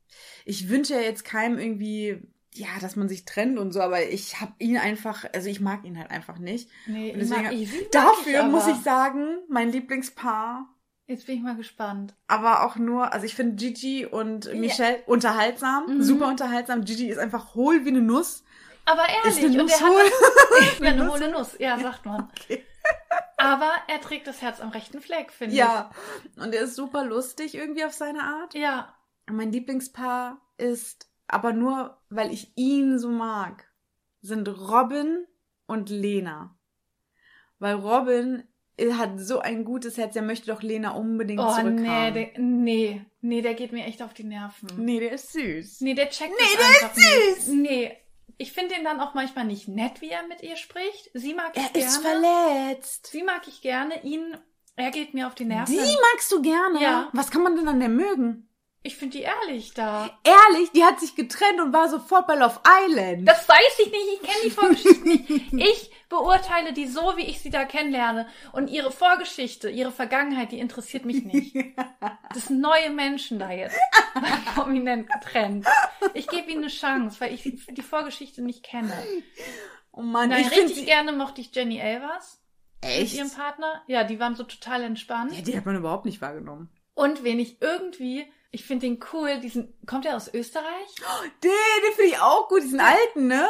ich 0.46 0.70
wünsche 0.70 0.94
ja 0.94 1.02
jetzt 1.02 1.26
keinem 1.26 1.58
irgendwie, 1.60 2.22
ja, 2.54 2.68
dass 2.80 2.96
man 2.96 3.10
sich 3.10 3.26
trennt 3.26 3.60
und 3.60 3.72
so, 3.74 3.82
aber 3.82 4.04
ich 4.08 4.40
habe 4.40 4.54
ihn 4.60 4.78
einfach, 4.78 5.26
also 5.34 5.50
ich 5.50 5.60
mag 5.60 5.84
ihn 5.84 5.98
halt 5.98 6.12
einfach 6.12 6.38
nicht. 6.38 6.70
Nee, 6.86 7.12
Und 7.12 7.20
deswegen, 7.20 7.44
mag 7.44 7.52
mag 7.52 7.92
dafür 7.92 8.46
ich 8.46 8.52
muss 8.52 8.68
ich 8.68 8.78
sagen, 8.78 9.40
mein 9.50 9.72
Lieblingspaar, 9.72 10.74
Jetzt 11.10 11.26
bin 11.26 11.38
ich 11.38 11.42
mal 11.42 11.56
gespannt. 11.56 12.14
aber 12.28 12.64
auch 12.66 12.76
nur, 12.76 13.14
also 13.14 13.26
ich 13.26 13.34
finde 13.34 13.56
Gigi 13.56 14.06
und 14.06 14.46
Ja. 14.46 14.56
Michelle 14.56 15.02
unterhaltsam, 15.08 15.86
Mhm. 15.98 16.04
super 16.04 16.28
unterhaltsam. 16.28 16.84
Gigi 16.84 17.08
ist 17.10 17.18
einfach 17.18 17.56
hohl 17.56 17.86
wie 17.86 17.90
eine 17.90 18.02
Nuss. 18.02 18.44
Aber 18.86 19.04
Ist 19.26 19.38
ehrlich, 19.40 19.56
eine 19.56 19.64
und 19.64 19.70
Nuss 19.70 19.80
er 19.82 19.88
hat 19.88 19.90
hohl? 19.94 20.02
Ich 20.74 20.80
bin 20.80 20.88
eine 20.90 21.08
hohle 21.12 21.32
Nuss, 21.32 21.56
ja, 21.60 21.80
sagt 21.80 22.06
man. 22.06 22.30
Okay. 22.38 22.64
Aber 23.38 23.72
er 23.88 24.02
trägt 24.02 24.26
das 24.28 24.42
Herz 24.42 24.60
am 24.60 24.70
rechten 24.70 25.00
Fleck, 25.00 25.32
finde 25.32 25.56
Ja, 25.56 25.92
und 26.38 26.54
er 26.56 26.62
ist 26.64 26.76
super 26.76 27.06
lustig 27.06 27.54
irgendwie 27.56 27.86
auf 27.86 27.94
seine 27.94 28.24
Art. 28.24 28.56
ich. 28.56 28.62
Ja. 28.62 28.94
Mein 29.30 29.52
Lieblingspaar 29.52 30.42
ist, 30.58 31.10
aber 31.28 31.54
nur, 31.54 31.98
weil 32.10 32.34
ich 32.34 32.52
ihn 32.56 32.98
so 32.98 33.10
mag, 33.10 33.70
sind 34.22 34.48
Robin 34.48 35.26
und 35.68 35.90
Lena. 35.90 36.58
Weil 37.60 37.76
Robin 37.76 38.44
hat 38.94 39.20
so 39.20 39.40
ein 39.40 39.66
gutes 39.66 39.98
Herz, 39.98 40.16
er 40.16 40.22
möchte 40.22 40.48
doch 40.48 40.62
Lena 40.62 40.92
unbedingt 40.92 41.40
Oh, 41.42 41.50
zurückhaben. 41.50 41.76
nee, 41.84 42.12
der, 42.12 42.40
nee, 42.40 43.06
nee, 43.22 43.42
der 43.42 43.54
geht 43.56 43.72
mir 43.72 43.86
echt 43.86 44.02
auf 44.02 44.14
die 44.14 44.24
Nerven. 44.24 44.70
nee, 44.78 45.00
der 45.00 45.12
ist 45.14 45.34
süß. 45.34 45.82
Nee, 45.82 45.94
der 45.96 46.10
checkt 46.10 46.32
Nee, 46.32 46.58
der 46.58 46.68
einfach 46.68 46.96
ist 46.98 47.46
süß. 47.46 47.48
nicht. 47.54 47.70
Nee, 47.70 47.98
ich 48.38 48.52
finde 48.54 48.76
den 48.76 48.84
dann 48.84 49.00
auch 49.00 49.14
manchmal 49.14 49.46
nicht 49.46 49.68
nett, 49.68 50.02
wie 50.02 50.10
er 50.10 50.26
mit 50.28 50.42
ihr 50.44 50.56
spricht. 50.56 51.10
Sie 51.14 51.34
mag 51.34 51.52
ich 51.56 51.64
Er 51.64 51.70
gerne. 51.70 51.88
ist 51.88 51.98
verletzt. 51.98 53.08
Sie 53.08 53.24
mag 53.24 53.48
ich 53.48 53.62
gerne. 53.62 54.04
Ihn, 54.04 54.38
er 54.76 54.92
geht 54.92 55.14
mir 55.14 55.28
auf 55.28 55.36
die 55.36 55.46
Nerven. 55.46 55.74
Die 55.74 55.98
magst 56.14 56.32
du 56.32 56.42
gerne? 56.42 56.82
Ja. 56.82 57.10
Was 57.14 57.32
kann 57.32 57.44
man 57.44 57.56
denn 57.56 57.68
an 57.68 57.80
der 57.80 57.90
mögen? 57.90 58.47
Ich 58.88 58.96
finde 58.96 59.18
die 59.18 59.24
ehrlich 59.24 59.74
da. 59.74 60.18
Ehrlich, 60.24 60.72
die 60.72 60.86
hat 60.86 61.02
sich 61.02 61.14
getrennt 61.14 61.60
und 61.60 61.74
war 61.74 61.90
sofort 61.90 62.26
bei 62.26 62.36
Love 62.36 62.62
Island. 62.86 63.28
Das 63.28 63.48
weiß 63.50 63.80
ich 63.80 63.92
nicht, 63.92 64.08
ich 64.14 64.22
kenne 64.22 64.44
die 64.46 64.50
Vorgeschichte 64.50 65.04
nicht. 65.04 65.54
Ich 65.54 65.92
beurteile 66.08 66.72
die 66.72 66.88
so, 66.88 67.18
wie 67.18 67.26
ich 67.26 67.42
sie 67.42 67.50
da 67.50 67.66
kennenlerne. 67.66 68.30
Und 68.54 68.70
ihre 68.70 68.90
Vorgeschichte, 68.90 69.70
ihre 69.70 69.92
Vergangenheit, 69.92 70.54
die 70.54 70.60
interessiert 70.60 71.04
mich 71.04 71.26
nicht. 71.26 71.54
Das 72.34 72.46
sind 72.48 72.62
neue 72.62 72.90
Menschen 72.92 73.40
da 73.40 73.52
jetzt. 73.52 73.78
Prominent 74.56 75.10
getrennt. 75.10 75.66
Ich 76.14 76.28
gebe 76.28 76.50
ihnen 76.52 76.64
eine 76.64 76.72
Chance, 76.72 77.20
weil 77.20 77.34
ich 77.34 77.44
die 77.44 77.82
Vorgeschichte 77.82 78.42
nicht 78.42 78.64
kenne. 78.64 78.94
oh 79.92 80.02
Mann, 80.02 80.30
Nein, 80.30 80.42
ich 80.42 80.52
richtig 80.52 80.86
gerne 80.86 81.12
mochte 81.12 81.42
ich 81.42 81.54
Jenny 81.54 81.80
Elvers 81.80 82.42
mit 82.84 82.92
Echt? 82.92 83.16
ihrem 83.16 83.32
Partner. 83.32 83.82
Ja, 83.88 84.04
die 84.04 84.20
waren 84.20 84.36
so 84.36 84.44
total 84.44 84.84
entspannt. 84.84 85.34
Ja, 85.34 85.42
die 85.42 85.58
hat 85.58 85.66
man 85.66 85.76
überhaupt 85.76 86.06
nicht 86.06 86.22
wahrgenommen. 86.22 86.70
Und 86.94 87.24
wen 87.24 87.40
ich 87.40 87.62
irgendwie, 87.62 88.26
ich 88.52 88.66
finde 88.66 88.88
den 88.88 89.00
cool, 89.14 89.40
diesen, 89.40 89.78
kommt 89.86 90.06
er 90.06 90.16
aus 90.16 90.34
Österreich? 90.34 90.96
Den, 91.44 91.52
den 91.52 91.94
finde 91.94 92.12
ich 92.12 92.20
auch 92.20 92.48
gut, 92.48 92.64
diesen 92.64 92.80
alten, 92.80 93.28
ne? 93.28 93.48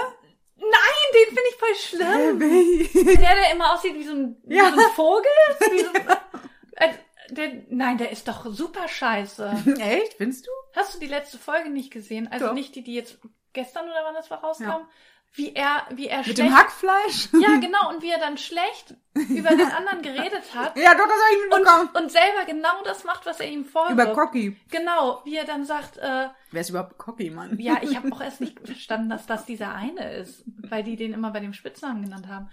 Nein, 0.59 1.13
den 1.13 1.27
finde 1.27 1.49
ich 1.49 1.55
voll 1.55 1.75
schlimm. 1.75 2.41
Echt? 2.41 2.95
Der, 3.21 3.35
der 3.35 3.51
immer 3.53 3.73
aussieht 3.73 3.93
wie 3.95 4.03
so 4.05 4.13
ein, 4.13 4.41
wie 4.43 4.55
Ja. 4.55 4.71
so 4.71 4.79
ein 4.79 4.91
Vogel? 4.95 5.31
Wie 5.71 5.79
so, 5.81 5.91
äh, 6.77 6.93
der, 7.29 7.51
nein, 7.69 7.97
der 7.97 8.11
ist 8.11 8.27
doch 8.27 8.45
super 8.47 8.87
scheiße. 8.87 9.51
Findest 10.17 10.47
du? 10.47 10.51
Hast 10.75 10.95
du 10.95 10.99
die 10.99 11.07
letzte 11.07 11.37
Folge 11.37 11.69
nicht 11.69 11.91
gesehen? 11.91 12.27
Also 12.31 12.47
Doch. 12.47 12.53
nicht 12.53 12.75
die, 12.75 12.83
die 12.83 12.95
jetzt 12.95 13.19
gestern 13.53 13.85
oder 13.85 14.03
wann 14.03 14.15
das 14.15 14.31
war 14.31 14.39
rauskam? 14.43 14.63
Ja. 14.63 14.89
Wie 15.37 15.53
er, 15.55 15.83
wie 15.91 16.07
er 16.07 16.17
Mit 16.17 16.25
schlecht. 16.25 16.39
dem 16.39 16.55
Hackfleisch? 16.57 17.29
Ja, 17.41 17.55
genau, 17.61 17.89
und 17.89 18.01
wie 18.01 18.09
er 18.11 18.19
dann 18.19 18.37
schlecht 18.37 18.95
über 19.13 19.49
den 19.49 19.71
anderen 19.71 20.01
geredet 20.01 20.43
hat. 20.53 20.75
Ja, 20.77 20.93
doch, 20.93 21.05
das 21.07 21.15
habe 21.15 21.33
ich 21.33 21.49
mitbekommen. 21.49 21.89
Und, 21.93 22.01
und 22.03 22.11
selber 22.11 22.45
genau 22.45 22.83
das 22.83 23.03
macht, 23.03 23.25
was 23.25 23.39
er 23.39 23.47
ihm 23.49 23.65
vorwirft. 23.65 23.93
Über 23.93 24.13
Cocky. 24.13 24.57
Genau, 24.69 25.21
wie 25.25 25.37
er 25.37 25.45
dann 25.45 25.63
sagt, 25.65 25.97
äh, 25.97 26.27
Wer 26.51 26.61
ist 26.61 26.69
überhaupt 26.69 26.97
Cocky, 26.97 27.29
Mann? 27.29 27.57
ja, 27.59 27.77
ich 27.81 27.95
habe 27.95 28.11
auch 28.11 28.21
erst 28.21 28.41
nicht 28.41 28.59
verstanden, 28.65 29.09
dass 29.09 29.25
das 29.25 29.45
dieser 29.45 29.73
eine 29.73 30.11
ist, 30.17 30.43
weil 30.69 30.83
die 30.83 30.95
den 30.97 31.13
immer 31.13 31.31
bei 31.31 31.39
dem 31.39 31.53
Spitznamen 31.53 32.03
genannt 32.03 32.27
haben. 32.27 32.49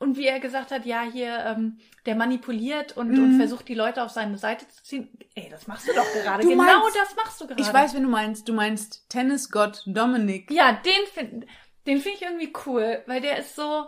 Und 0.00 0.16
wie 0.16 0.26
er 0.26 0.38
gesagt 0.38 0.70
hat, 0.70 0.86
ja, 0.86 1.02
hier, 1.02 1.36
ähm, 1.44 1.78
der 2.06 2.14
manipuliert 2.14 2.96
und, 2.96 3.10
Mhm. 3.10 3.24
und 3.24 3.36
versucht, 3.38 3.66
die 3.66 3.74
Leute 3.74 4.04
auf 4.04 4.10
seine 4.10 4.38
Seite 4.38 4.68
zu 4.68 4.84
ziehen. 4.84 5.08
Ey, 5.34 5.48
das 5.50 5.66
machst 5.66 5.88
du 5.88 5.92
doch 5.92 6.06
gerade. 6.12 6.44
Du 6.44 6.50
genau 6.50 6.62
meinst- 6.62 6.96
das 6.96 7.16
machst 7.16 7.40
du 7.40 7.46
gerade. 7.48 7.60
Ich 7.60 7.72
weiß, 7.72 7.94
wen 7.94 8.04
du 8.04 8.08
meinst. 8.08 8.48
Du 8.48 8.52
meinst 8.52 9.08
Tennisgott 9.08 9.82
Dominik. 9.86 10.52
Ja, 10.52 10.72
den 10.72 11.06
finde 11.12 11.46
den 11.88 12.00
find 12.00 12.14
ich 12.14 12.22
irgendwie 12.22 12.52
cool, 12.66 13.02
weil 13.06 13.20
der 13.20 13.38
ist 13.38 13.56
so. 13.56 13.86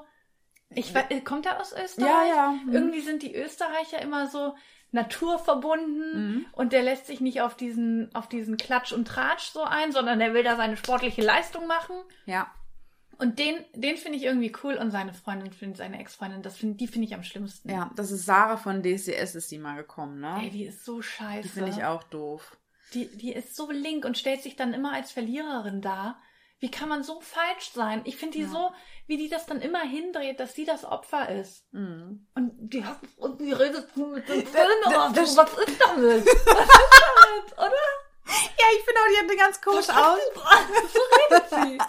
Ich 0.73 0.92
weiß, 0.95 1.07
äh, 1.11 1.21
kommt 1.21 1.47
er 1.47 1.61
aus 1.61 1.73
Österreich? 1.73 2.09
Ja, 2.09 2.25
ja. 2.26 2.50
Mhm. 2.64 2.73
Irgendwie 2.73 3.00
sind 3.00 3.23
die 3.23 3.35
Österreicher 3.35 4.00
immer 4.02 4.26
so 4.28 4.54
naturverbunden 4.92 6.35
Mhm. 6.35 6.47
und 6.52 6.73
der 6.73 6.83
lässt 6.83 7.07
sich 7.07 7.21
nicht 7.21 7.40
auf 7.42 7.57
diesen, 7.57 8.12
auf 8.14 8.28
diesen 8.28 8.57
Klatsch 8.57 8.92
und 8.92 9.07
Tratsch 9.07 9.50
so 9.52 9.62
ein, 9.62 9.92
sondern 9.92 10.19
der 10.19 10.35
will 10.35 10.42
da 10.42 10.57
seine 10.57 10.76
sportliche 10.76 11.23
Leistung 11.23 11.66
machen. 11.66 11.95
Ja. 12.26 12.50
Und 13.19 13.38
den, 13.38 13.54
den 13.75 13.97
finde 13.99 14.16
ich 14.19 14.25
irgendwie 14.25 14.52
cool 14.64 14.75
und 14.75 14.90
seine 14.90 15.12
Freundin, 15.12 15.52
find, 15.52 15.76
seine 15.76 16.00
Ex-Freundin, 16.00 16.42
das 16.42 16.57
find, 16.57 16.80
die 16.80 16.87
finde 16.88 17.07
ich 17.07 17.14
am 17.14 17.23
schlimmsten. 17.23 17.69
Ja, 17.71 17.90
das 17.95 18.11
ist 18.11 18.25
Sarah 18.25 18.57
von 18.57 18.83
DCS 18.83 19.35
ist 19.35 19.50
die 19.50 19.59
mal 19.59 19.76
gekommen, 19.76 20.21
ne? 20.21 20.38
Ey, 20.42 20.50
die 20.50 20.64
ist 20.64 20.85
so 20.85 21.02
scheiße. 21.02 21.42
die 21.42 21.49
finde 21.49 21.71
ich 21.71 21.85
auch 21.85 22.02
doof. 22.04 22.57
Die, 22.95 23.07
die 23.16 23.33
ist 23.33 23.54
so 23.54 23.71
link 23.71 24.04
und 24.04 24.16
stellt 24.16 24.42
sich 24.42 24.57
dann 24.57 24.73
immer 24.73 24.92
als 24.92 25.12
Verliererin 25.12 25.83
dar. 25.83 26.19
Wie 26.61 26.71
kann 26.71 26.88
man 26.88 27.02
so 27.02 27.21
falsch 27.21 27.71
sein? 27.73 28.02
Ich 28.05 28.17
finde 28.17 28.37
die 28.38 28.45
Ja. 28.45 28.49
so, 28.50 28.71
wie 29.07 29.17
die 29.17 29.29
das 29.29 29.47
dann 29.47 29.61
immer 29.62 29.81
hindreht, 29.81 30.38
dass 30.40 30.55
sie 30.55 30.64
das 30.67 30.85
Opfer 30.85 31.29
ist. 31.31 31.64
Mhm. 31.73 32.26
Und 32.35 32.52
die 32.59 32.85
hat, 32.85 32.99
und 33.17 33.40
die 33.40 33.52
redet 33.52 33.88
so 33.97 34.07
mit 34.07 34.29
dem 34.29 34.47
Film 34.47 34.69
das- 35.14 35.37
Was 35.37 35.52
ist 35.59 35.81
damit? 35.81 36.26
Was 36.26 36.26
ist 36.26 36.26
damit, 36.26 37.52
oder? 37.57 37.73
Ja, 38.26 38.67
ich 38.79 38.85
finde 38.85 39.00
auch, 39.00 39.09
die 39.11 39.17
hat 39.17 39.25
eine 39.25 39.37
ganz 39.37 39.61
komische 39.61 39.97
Aussprache. 39.97 40.73
So 40.93 41.00
redet 41.37 41.50
sie. 41.50 41.79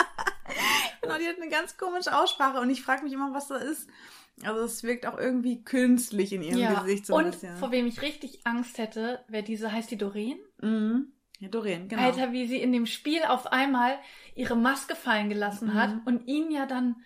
Genau, 1.02 1.18
die 1.18 1.28
hat 1.28 1.38
eine 1.38 1.50
ganz 1.50 1.78
komische 1.78 2.16
Aussprache 2.16 2.60
und 2.60 2.70
ich 2.70 2.84
frage 2.84 3.04
mich 3.04 3.14
immer, 3.14 3.34
was 3.34 3.48
da 3.48 3.56
ist. 3.56 3.88
Also 4.44 4.62
es 4.62 4.84
wirkt 4.84 5.06
auch 5.06 5.18
irgendwie 5.18 5.64
künstlich 5.64 6.34
in 6.34 6.42
ihrem 6.44 6.58
Ja. 6.60 6.74
Gesicht 6.82 7.06
so 7.06 7.16
ein 7.16 7.26
Und 7.28 7.36
vor 7.58 7.72
wem 7.72 7.88
ich 7.88 8.02
richtig 8.02 8.46
Angst 8.46 8.78
hätte, 8.78 9.24
wäre 9.28 9.44
diese, 9.44 9.72
heißt 9.72 9.90
die 9.92 9.98
Doreen? 9.98 10.40
Mhm. 10.62 11.14
Ja, 11.42 11.50
Doreen, 11.50 11.88
genau. 11.90 12.04
Alter, 12.04 12.32
wie 12.34 12.46
sie 12.46 12.62
in 12.62 12.72
dem 12.72 12.86
Spiel 12.86 13.24
auf 13.24 13.52
einmal 13.52 13.98
ihre 14.36 14.56
Maske 14.56 14.96
fallen 14.96 15.28
gelassen 15.28 15.74
hat 15.74 15.90
Mhm. 15.96 16.02
und 16.06 16.28
ihn 16.28 16.52
ja 16.52 16.66
dann 16.68 17.04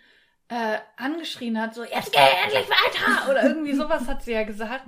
äh, 0.48 0.78
angeschrien 0.96 1.60
hat, 1.60 1.74
so, 1.74 1.82
jetzt 1.82 2.12
geh 2.12 2.20
endlich 2.44 2.68
weiter! 2.70 3.30
Oder 3.30 3.42
irgendwie 3.44 3.72
sowas 3.74 4.06
hat 4.06 4.22
sie 4.22 4.32
ja 4.32 4.44
gesagt. 4.44 4.84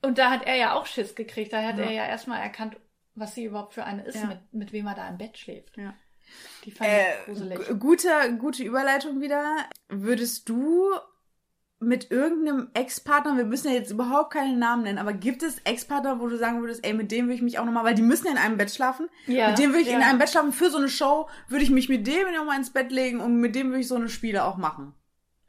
Und 0.00 0.16
da 0.16 0.30
hat 0.30 0.46
er 0.46 0.54
ja 0.56 0.72
auch 0.74 0.86
Schiss 0.86 1.14
gekriegt. 1.14 1.52
Da 1.52 1.62
hat 1.62 1.76
Ja. 1.76 1.84
er 1.84 1.92
ja 1.92 2.06
erstmal 2.06 2.40
erkannt, 2.40 2.76
was 3.14 3.34
sie 3.34 3.44
überhaupt 3.44 3.74
für 3.74 3.84
eine 3.84 4.02
ist, 4.04 4.14
Ja. 4.14 4.26
mit, 4.28 4.38
mit 4.54 4.72
wem 4.72 4.86
er 4.86 4.94
da 4.94 5.08
im 5.08 5.18
Bett 5.18 5.36
schläft. 5.36 5.76
Ja. 5.76 5.92
Die 6.64 6.70
fand 6.70 6.88
ich 6.88 6.96
Äh, 6.96 7.12
gruselig. 7.26 7.66
gu- 7.68 7.74
gute, 7.76 8.36
gute 8.38 8.62
Überleitung 8.62 9.20
wieder. 9.20 9.56
Würdest 9.88 10.48
du 10.48 10.88
mit 11.80 12.10
irgendeinem 12.10 12.70
Ex-Partner, 12.74 13.38
wir 13.38 13.44
müssen 13.44 13.68
ja 13.68 13.74
jetzt 13.74 13.90
überhaupt 13.90 14.34
keinen 14.34 14.58
Namen 14.58 14.82
nennen, 14.82 14.98
aber 14.98 15.14
gibt 15.14 15.42
es 15.42 15.58
Ex-Partner, 15.60 16.20
wo 16.20 16.28
du 16.28 16.36
sagen 16.36 16.60
würdest, 16.60 16.84
ey, 16.84 16.92
mit 16.92 17.10
dem 17.10 17.24
würde 17.24 17.34
ich 17.34 17.42
mich 17.42 17.58
auch 17.58 17.64
nochmal, 17.64 17.84
weil 17.84 17.94
die 17.94 18.02
müssen 18.02 18.26
ja 18.26 18.32
in 18.32 18.38
einem 18.38 18.58
Bett 18.58 18.70
schlafen. 18.70 19.08
Ja, 19.26 19.48
mit 19.48 19.58
dem 19.58 19.70
würde 19.70 19.80
ich 19.80 19.88
in 19.88 20.00
ja. 20.00 20.06
einem 20.06 20.18
Bett 20.18 20.28
schlafen 20.28 20.52
für 20.52 20.70
so 20.70 20.76
eine 20.76 20.90
Show, 20.90 21.28
würde 21.48 21.64
ich 21.64 21.70
mich 21.70 21.88
mit 21.88 22.06
dem 22.06 22.32
nochmal 22.34 22.58
ins 22.58 22.70
Bett 22.70 22.92
legen 22.92 23.20
und 23.20 23.36
mit 23.36 23.54
dem 23.54 23.68
würde 23.68 23.80
ich 23.80 23.88
so 23.88 23.96
eine 23.96 24.10
Spiele 24.10 24.44
auch 24.44 24.58
machen. 24.58 24.94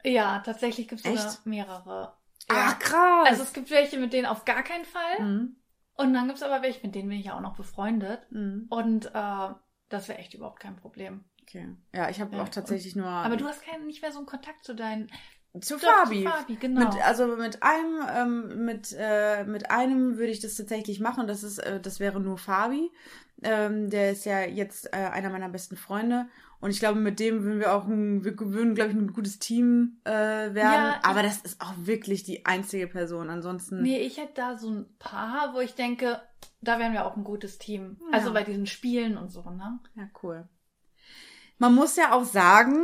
Ja, 0.04 0.40
tatsächlich 0.40 0.88
gibt 0.88 1.04
es 1.04 1.06
sogar 1.06 1.32
Echt? 1.32 1.46
mehrere. 1.46 2.16
Ach, 2.48 2.78
krass. 2.78 3.28
Also 3.28 3.42
es 3.42 3.52
gibt 3.52 3.70
welche, 3.70 3.98
mit 3.98 4.12
denen 4.12 4.26
auf 4.26 4.44
gar 4.44 4.62
keinen 4.62 4.84
Fall. 4.84 5.20
Mhm. 5.20 5.56
Und 5.94 6.14
dann 6.14 6.26
gibt 6.26 6.38
es 6.38 6.42
aber 6.42 6.62
welche, 6.62 6.84
mit 6.84 6.94
denen 6.94 7.10
bin 7.10 7.18
ich 7.18 7.26
ja 7.26 7.36
auch 7.36 7.40
noch 7.40 7.56
befreundet. 7.56 8.26
Mhm. 8.30 8.66
Und 8.70 9.06
äh, 9.14 9.48
das 9.88 10.08
wäre 10.08 10.18
echt 10.18 10.34
überhaupt 10.34 10.60
kein 10.60 10.76
Problem. 10.76 11.24
Okay. 11.42 11.76
Ja, 11.94 12.08
ich 12.08 12.20
habe 12.20 12.36
Ja, 12.36 12.42
auch 12.42 12.48
tatsächlich 12.48 12.96
nur. 12.96 13.06
Aber 13.06 13.36
du 13.36 13.46
hast 13.46 13.62
keinen, 13.62 13.86
nicht 13.86 14.02
mehr 14.02 14.12
so 14.12 14.18
einen 14.18 14.26
Kontakt 14.26 14.64
zu 14.64 14.74
deinen. 14.74 15.10
Zu 15.60 15.76
Doch, 15.76 15.82
Fabi. 15.82 16.24
Zu 16.24 16.30
Fabi, 16.30 16.56
genau. 16.56 16.80
Mit, 16.80 17.06
also 17.06 17.26
mit 17.26 17.62
einem, 17.62 18.00
ähm, 18.14 18.64
mit, 18.64 18.96
äh, 18.98 19.44
mit 19.44 19.70
einem 19.70 20.16
würde 20.16 20.32
ich 20.32 20.40
das 20.40 20.54
tatsächlich 20.54 21.00
machen. 21.00 21.26
Das 21.26 21.42
ist, 21.42 21.58
äh, 21.58 21.80
das 21.80 22.00
wäre 22.00 22.20
nur 22.20 22.38
Fabi. 22.38 22.90
Ähm, 23.42 23.90
der 23.90 24.12
ist 24.12 24.24
ja 24.24 24.42
jetzt 24.42 24.92
äh, 24.92 24.96
einer 24.96 25.30
meiner 25.30 25.48
besten 25.48 25.76
Freunde. 25.76 26.26
Und 26.60 26.70
ich 26.70 26.78
glaube, 26.78 27.00
mit 27.00 27.18
dem 27.18 27.42
würden 27.42 27.58
wir 27.58 27.74
auch 27.74 27.86
ein, 27.86 28.24
wir 28.24 28.38
würden, 28.38 28.76
glaube 28.76 28.92
ich, 28.92 28.96
ein 28.96 29.12
gutes 29.12 29.40
Team 29.40 29.98
äh, 30.04 30.10
werden. 30.10 30.54
Ja, 30.54 31.00
Aber 31.02 31.22
das 31.24 31.38
ist 31.38 31.60
auch 31.60 31.74
wirklich 31.76 32.22
die 32.22 32.46
einzige 32.46 32.86
Person. 32.86 33.30
Ansonsten. 33.30 33.82
nee, 33.82 33.98
ich 33.98 34.18
hätte 34.18 34.34
da 34.36 34.56
so 34.56 34.70
ein 34.70 34.86
paar, 35.00 35.54
wo 35.54 35.60
ich 35.60 35.74
denke, 35.74 36.22
da 36.60 36.78
wären 36.78 36.92
wir 36.92 37.04
auch 37.04 37.16
ein 37.16 37.24
gutes 37.24 37.58
Team. 37.58 37.98
Ja. 38.00 38.18
Also 38.18 38.32
bei 38.32 38.44
diesen 38.44 38.66
Spielen 38.66 39.18
und 39.18 39.30
so, 39.30 39.42
ne? 39.42 39.80
Ja, 39.96 40.08
cool. 40.22 40.48
Man 41.58 41.74
muss 41.74 41.96
ja 41.96 42.12
auch 42.12 42.24
sagen, 42.24 42.76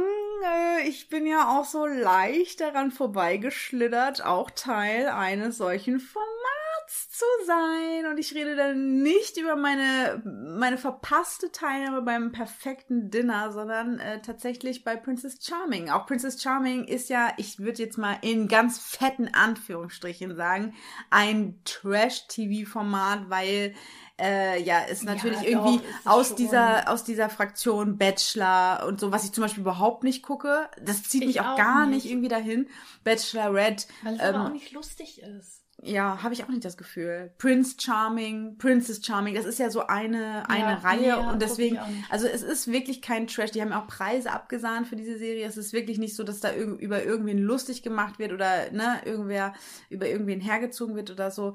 ich 0.86 1.08
bin 1.08 1.26
ja 1.26 1.58
auch 1.58 1.64
so 1.64 1.86
leicht 1.86 2.60
daran 2.60 2.90
vorbeigeschlittert, 2.90 4.24
auch 4.24 4.50
Teil 4.50 5.08
eines 5.08 5.58
solchen 5.58 6.00
Formats 6.00 7.10
zu 7.10 7.24
sein. 7.46 8.06
Und 8.10 8.18
ich 8.18 8.34
rede 8.34 8.56
dann 8.56 9.02
nicht 9.02 9.36
über 9.36 9.56
meine, 9.56 10.22
meine 10.24 10.78
verpasste 10.78 11.52
Teilnahme 11.52 12.02
beim 12.02 12.32
perfekten 12.32 13.10
Dinner, 13.10 13.52
sondern 13.52 13.98
äh, 13.98 14.22
tatsächlich 14.22 14.84
bei 14.84 14.96
Princess 14.96 15.38
Charming. 15.44 15.90
Auch 15.90 16.06
Princess 16.06 16.42
Charming 16.42 16.84
ist 16.84 17.08
ja, 17.08 17.32
ich 17.36 17.58
würde 17.58 17.82
jetzt 17.82 17.98
mal 17.98 18.18
in 18.22 18.48
ganz 18.48 18.78
fetten 18.78 19.28
Anführungsstrichen 19.32 20.36
sagen, 20.36 20.74
ein 21.10 21.60
Trash-TV-Format, 21.64 23.28
weil 23.28 23.74
äh, 24.20 24.60
ja, 24.62 24.80
Ja, 24.88 25.04
natürlich 25.04 25.38
doch, 25.40 25.46
irgendwie 25.46 25.76
ist 25.76 25.84
es 26.00 26.06
aus 26.06 26.28
schon. 26.28 26.36
dieser 26.36 26.88
aus 26.90 27.04
dieser 27.04 27.28
Fraktion 27.28 27.98
Bachelor 27.98 28.84
und 28.86 29.00
so, 29.00 29.12
was 29.12 29.24
ich 29.24 29.32
zum 29.32 29.42
Beispiel 29.42 29.62
überhaupt 29.62 30.04
nicht 30.04 30.22
gucke. 30.22 30.68
Das 30.82 31.02
zieht 31.04 31.22
Ich 31.22 31.28
mich 31.28 31.40
auch, 31.40 31.52
auch 31.52 31.56
gar 31.56 31.86
nicht. 31.86 32.04
nicht 32.04 32.12
irgendwie 32.12 32.28
dahin. 32.28 32.68
Bachelorette, 33.04 33.86
Weil 34.02 34.14
es 34.14 34.20
Ähm, 34.22 34.34
aber 34.34 34.44
auch 34.46 34.52
nicht 34.52 34.72
lustig 34.72 35.20
ist. 35.22 35.62
ja, 35.82 36.22
habe 36.22 36.34
ich 36.34 36.42
auch 36.44 36.48
nicht 36.48 36.64
das 36.64 36.76
Gefühl. 36.76 37.32
Prince 37.38 37.76
Charming, 37.80 38.58
Princess 38.58 39.00
Charming, 39.04 39.34
das 39.36 39.44
ist 39.44 39.58
ja 39.60 39.70
so 39.70 39.86
eine, 39.86 40.48
eine 40.50 40.60
Ja, 40.72 40.74
Reihe 40.78 41.06
ja, 41.06 41.30
und 41.30 41.40
deswegen, 41.40 41.78
also 42.10 42.26
es 42.26 42.42
ist 42.42 42.66
wirklich 42.70 43.00
kein 43.00 43.28
Trash. 43.28 43.52
Die 43.52 43.62
haben 43.62 43.72
auch 43.72 43.86
Preise 43.86 44.32
abgesahnt 44.32 44.88
für 44.88 44.96
diese 44.96 45.16
Serie. 45.18 45.46
Es 45.46 45.56
ist 45.56 45.72
wirklich 45.72 45.98
nicht 45.98 46.16
so, 46.16 46.24
dass 46.24 46.40
da 46.40 46.52
irg 46.52 46.80
über 46.80 47.04
irgendwen 47.04 47.38
lustig 47.38 47.82
gemacht 47.84 48.18
wird 48.18 48.32
oder 48.32 48.70
ne, 48.72 49.00
irgendwer 49.04 49.52
über 49.88 50.08
irgendwen 50.08 50.40
hergezogen 50.40 50.96
wird 50.96 51.10
oder 51.12 51.30
so. 51.30 51.54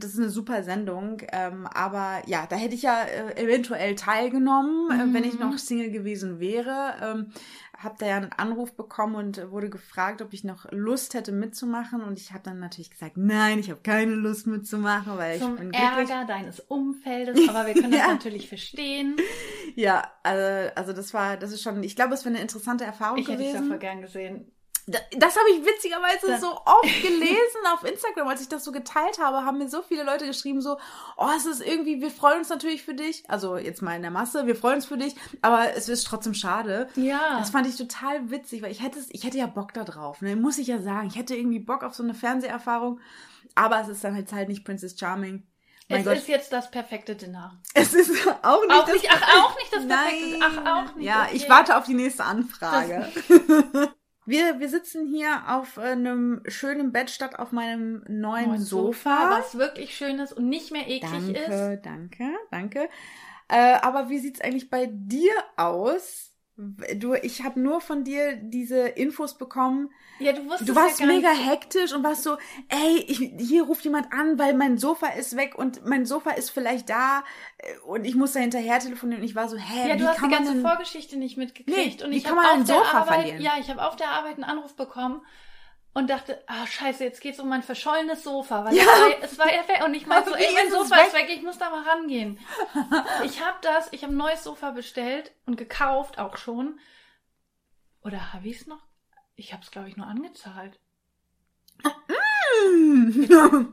Das 0.00 0.12
ist 0.12 0.18
eine 0.18 0.30
super 0.30 0.62
Sendung, 0.62 1.22
ähm, 1.32 1.66
aber 1.66 2.22
ja, 2.26 2.46
da 2.48 2.56
hätte 2.56 2.74
ich 2.74 2.82
ja 2.82 3.02
äh, 3.04 3.42
eventuell 3.42 3.94
teilgenommen, 3.94 4.90
äh, 4.90 5.14
wenn 5.14 5.24
ich 5.24 5.34
Mhm. 5.34 5.40
noch 5.40 5.58
Single 5.58 5.90
gewesen 5.90 6.40
wäre. 6.40 6.94
Ähm, 7.02 7.32
hab 7.78 7.98
da 7.98 8.06
ja 8.06 8.16
einen 8.18 8.32
Anruf 8.32 8.74
bekommen 8.74 9.14
und 9.14 9.50
wurde 9.50 9.70
gefragt, 9.70 10.20
ob 10.20 10.32
ich 10.34 10.44
noch 10.44 10.70
Lust 10.70 11.14
hätte 11.14 11.32
mitzumachen 11.32 12.02
und 12.02 12.18
ich 12.18 12.32
habe 12.32 12.42
dann 12.44 12.58
natürlich 12.58 12.90
gesagt, 12.90 13.16
nein, 13.16 13.58
ich 13.58 13.70
habe 13.70 13.80
keine 13.82 14.12
Lust 14.14 14.46
mitzumachen, 14.46 15.16
weil 15.16 15.36
ich 15.38 15.42
Zum 15.42 15.56
bin 15.56 15.70
glücklich. 15.72 16.10
Ärger 16.10 16.26
deines 16.26 16.60
Umfeldes, 16.60 17.38
aber 17.48 17.66
wir 17.66 17.74
können 17.74 17.92
das 17.92 18.00
Ja. 18.00 18.08
natürlich 18.08 18.48
verstehen. 18.48 19.16
Ja, 19.76 20.02
also, 20.22 20.70
also 20.74 20.92
das 20.92 21.14
war, 21.14 21.36
das 21.38 21.52
ist 21.52 21.62
schon, 21.62 21.82
ich 21.82 21.96
glaube, 21.96 22.12
es 22.14 22.24
wäre 22.24 22.34
eine 22.34 22.42
interessante 22.42 22.84
Erfahrung 22.84 23.18
Ich 23.18 23.28
hätte 23.28 23.38
dich 23.38 23.52
da 23.52 23.58
gewesen. 23.58 23.68
voll 23.68 23.78
gern 23.78 24.02
gesehen. 24.02 24.52
Da- 24.90 24.98
Das 25.18 25.36
habe 25.36 25.50
ich 25.50 25.64
witzigerweise 25.64 26.26
Das- 26.26 26.40
so 26.40 26.48
oft 26.50 27.02
gelesen 27.02 27.60
auf 27.72 27.84
Instagram, 27.84 28.28
als 28.28 28.40
ich 28.40 28.48
das 28.48 28.64
so 28.64 28.72
geteilt 28.72 29.18
habe, 29.18 29.44
haben 29.44 29.58
mir 29.58 29.68
so 29.68 29.82
viele 29.82 30.02
Leute 30.04 30.26
geschrieben 30.26 30.60
so, 30.60 30.76
oh, 31.16 31.28
es 31.36 31.46
ist 31.46 31.60
irgendwie, 31.60 32.00
wir 32.00 32.10
freuen 32.10 32.38
uns 32.38 32.48
natürlich 32.48 32.82
für 32.82 32.94
dich, 32.94 33.24
also 33.28 33.56
jetzt 33.56 33.82
mal 33.82 33.94
in 33.96 34.02
der 34.02 34.10
Masse, 34.10 34.46
wir 34.46 34.56
freuen 34.56 34.76
uns 34.76 34.86
für 34.86 34.96
dich, 34.98 35.14
aber 35.42 35.74
es 35.76 35.88
ist 35.88 36.06
trotzdem 36.06 36.34
schade. 36.34 36.88
Ja. 36.96 37.38
Das 37.38 37.50
fand 37.50 37.66
ich 37.66 37.76
total 37.76 38.30
witzig, 38.30 38.62
weil 38.62 38.72
ich 38.72 38.82
hätte, 38.82 38.98
es- 38.98 39.10
ich 39.10 39.24
hätte 39.24 39.38
ja 39.38 39.46
Bock 39.46 39.72
da 39.74 39.84
drauf, 39.84 40.20
ne? 40.22 40.36
muss 40.36 40.58
ich 40.58 40.66
ja 40.66 40.80
sagen. 40.80 41.08
Ich 41.08 41.16
hätte 41.16 41.34
irgendwie 41.36 41.60
Bock 41.60 41.82
auf 41.82 41.94
so 41.94 42.02
eine 42.02 42.14
Fernseherfahrung, 42.14 43.00
aber 43.54 43.80
es 43.80 43.88
ist 43.88 44.02
dann 44.04 44.14
halt, 44.14 44.32
halt 44.32 44.48
nicht 44.48 44.64
Princess 44.64 44.98
Charming. 44.98 45.46
Mein 45.88 46.00
es 46.02 46.06
Gott, 46.06 46.16
ist 46.18 46.28
jetzt 46.28 46.52
das 46.52 46.70
perfekte 46.70 47.16
Dinner. 47.16 47.60
es 47.74 47.92
ist 47.94 48.10
auch 48.42 48.60
nicht 48.62 48.70
Auch 48.72 48.84
das 48.84 48.92
nicht, 48.94 49.08
ach, 49.10 49.44
auch 49.44 49.56
nicht 49.56 49.74
das 49.74 49.86
perfekte 49.88 50.38
Nein. 50.38 50.62
Ach, 50.64 50.84
auch 50.88 50.94
nicht. 50.94 51.04
Ja, 51.04 51.22
okay. 51.24 51.30
ich 51.36 51.48
warte 51.50 51.76
auf 51.76 51.84
die 51.84 51.94
nächste 51.94 52.22
Anfrage. 52.22 53.08
Wir, 54.26 54.60
wir 54.60 54.68
sitzen 54.68 55.06
hier 55.06 55.42
auf 55.48 55.76
äh, 55.76 55.92
einem 55.92 56.42
schönen 56.46 56.92
Bett 56.92 57.10
statt 57.10 57.38
auf 57.38 57.52
meinem 57.52 58.04
neuen, 58.08 58.48
Neuen 58.48 58.60
Sofa. 58.60 59.38
was 59.38 59.56
wirklich 59.58 59.96
schön 59.96 60.18
ist 60.18 60.32
und 60.32 60.48
nicht 60.48 60.70
mehr 60.72 60.88
eklig 60.88 61.36
ist. 61.36 61.48
Danke, 61.48 61.80
danke, 61.82 62.24
danke. 62.50 62.88
Äh, 63.48 63.78
aber 63.82 64.08
wie 64.08 64.18
sieht's 64.18 64.40
eigentlich 64.40 64.70
bei 64.70 64.88
dir 64.90 65.32
aus? 65.56 66.29
Du, 66.96 67.14
ich 67.14 67.42
habe 67.42 67.58
nur 67.58 67.80
von 67.80 68.04
dir 68.04 68.36
diese 68.36 68.80
Infos 68.80 69.38
bekommen. 69.38 69.90
Ja, 70.18 70.34
du 70.34 70.44
wusstest 70.44 70.68
Du 70.68 70.74
warst 70.74 71.00
ja 71.00 71.06
mega 71.06 71.30
nicht, 71.30 71.48
hektisch 71.48 71.94
und 71.94 72.04
warst 72.04 72.22
so, 72.22 72.36
ey, 72.68 73.04
ich, 73.08 73.18
hier 73.38 73.62
ruft 73.62 73.82
jemand 73.84 74.12
an, 74.12 74.38
weil 74.38 74.52
mein 74.52 74.76
Sofa 74.76 75.06
ist 75.08 75.36
weg 75.36 75.56
und 75.56 75.86
mein 75.86 76.04
Sofa 76.04 76.32
ist 76.32 76.50
vielleicht 76.50 76.90
da 76.90 77.24
äh, 77.56 77.78
und 77.86 78.04
ich 78.04 78.14
muss 78.14 78.32
da 78.32 78.40
hinterher 78.40 78.78
telefonieren 78.78 79.22
und 79.22 79.28
ich 79.28 79.34
war 79.34 79.48
so, 79.48 79.56
hä, 79.56 79.88
Ja, 79.88 79.94
wie 79.94 79.98
du 79.98 80.08
hast 80.08 80.18
kann 80.18 80.28
die 80.28 80.34
man 80.34 80.44
ganze 80.44 80.60
denn... 80.60 80.68
Vorgeschichte 80.68 81.16
nicht 81.16 81.38
mitgekriegt. 81.38 82.00
Nee, 82.00 82.04
und 82.04 82.10
wie 82.10 82.18
ich 82.18 82.24
kann 82.24 82.36
habe 82.36 82.46
auf 82.48 82.54
ein 82.54 82.64
der 82.66 82.76
Sofa 82.76 82.98
Arbeit, 82.98 83.14
verlieren? 83.14 83.40
Ja, 83.40 83.52
ich 83.58 83.70
habe 83.70 83.82
auf 83.82 83.96
der 83.96 84.10
Arbeit 84.10 84.34
einen 84.34 84.44
Anruf 84.44 84.74
bekommen 84.74 85.22
und 85.92 86.08
dachte, 86.08 86.42
ah 86.46 86.66
scheiße, 86.66 87.02
jetzt 87.04 87.20
geht's 87.20 87.40
um 87.40 87.48
mein 87.48 87.62
verschollenes 87.62 88.22
Sofa, 88.22 88.64
weil 88.64 88.76
Ja. 88.76 88.82
es, 88.84 88.88
war, 88.88 89.22
es 89.22 89.38
war 89.38 89.52
ja 89.52 89.66
weg 89.68 89.82
und 89.84 89.94
ich 89.94 90.06
meinte 90.06 90.30
so, 90.30 90.36
ey, 90.36 90.46
mein 90.54 90.70
Sofa 90.70 90.96
weg? 90.96 91.06
ist 91.08 91.14
weg, 91.14 91.28
ich 91.30 91.42
muss 91.42 91.58
da 91.58 91.70
mal 91.70 91.82
rangehen. 91.82 92.38
ich 93.24 93.44
habe 93.44 93.58
das, 93.62 93.92
ich 93.92 94.02
habe 94.04 94.12
ein 94.12 94.16
neues 94.16 94.44
Sofa 94.44 94.70
bestellt 94.70 95.32
und 95.46 95.56
gekauft 95.56 96.18
auch 96.18 96.36
schon. 96.36 96.78
Oder 98.02 98.32
habe 98.32 98.48
ich 98.48 98.60
es 98.60 98.66
noch? 98.66 98.82
Ich 99.34 99.52
habe 99.52 99.62
es 99.62 99.70
glaube 99.70 99.88
ich 99.88 99.96
nur 99.96 100.06
angezahlt. 100.06 100.78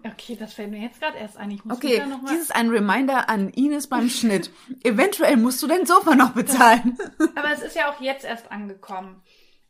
Okay, 0.03 0.35
das 0.39 0.53
fällt 0.53 0.71
mir 0.71 0.79
jetzt 0.81 0.99
gerade 1.01 1.17
erst 1.17 1.37
ein. 1.37 1.51
Ich 1.51 1.65
muss 1.65 1.77
Okay, 1.77 2.05
noch 2.05 2.21
mal 2.21 2.31
dies 2.31 2.43
ist 2.43 2.55
ein 2.55 2.69
Reminder 2.69 3.27
an 3.29 3.49
Ines 3.49 3.87
beim 3.87 4.09
Schnitt. 4.09 4.51
Eventuell 4.83 5.35
musst 5.37 5.61
du 5.61 5.67
dein 5.67 5.85
Sofa 5.85 6.15
noch 6.15 6.31
bezahlen. 6.31 6.97
Aber 7.35 7.51
es 7.51 7.61
ist 7.61 7.75
ja 7.75 7.91
auch 7.91 7.99
jetzt 7.99 8.23
erst 8.25 8.51
angekommen. 8.51 9.21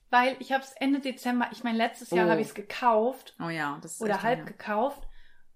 Weil 0.10 0.36
ich 0.39 0.52
habe 0.54 0.63
es 0.63 0.72
Ende 0.74 1.00
Dezember, 1.00 1.50
ich 1.52 1.63
meine, 1.63 1.78
letztes 1.78 2.12
Jahr 2.12 2.28
Oh. 2.28 2.30
habe 2.32 2.41
ich 2.41 2.48
es 2.48 2.54
gekauft 2.56 3.36
Oh 3.43 3.50
ja, 3.50 3.78
das 3.82 3.93
ist 3.96 4.02
oder 4.02 4.24
halb 4.24 4.39
lange. 4.39 4.52
gekauft. 4.52 5.08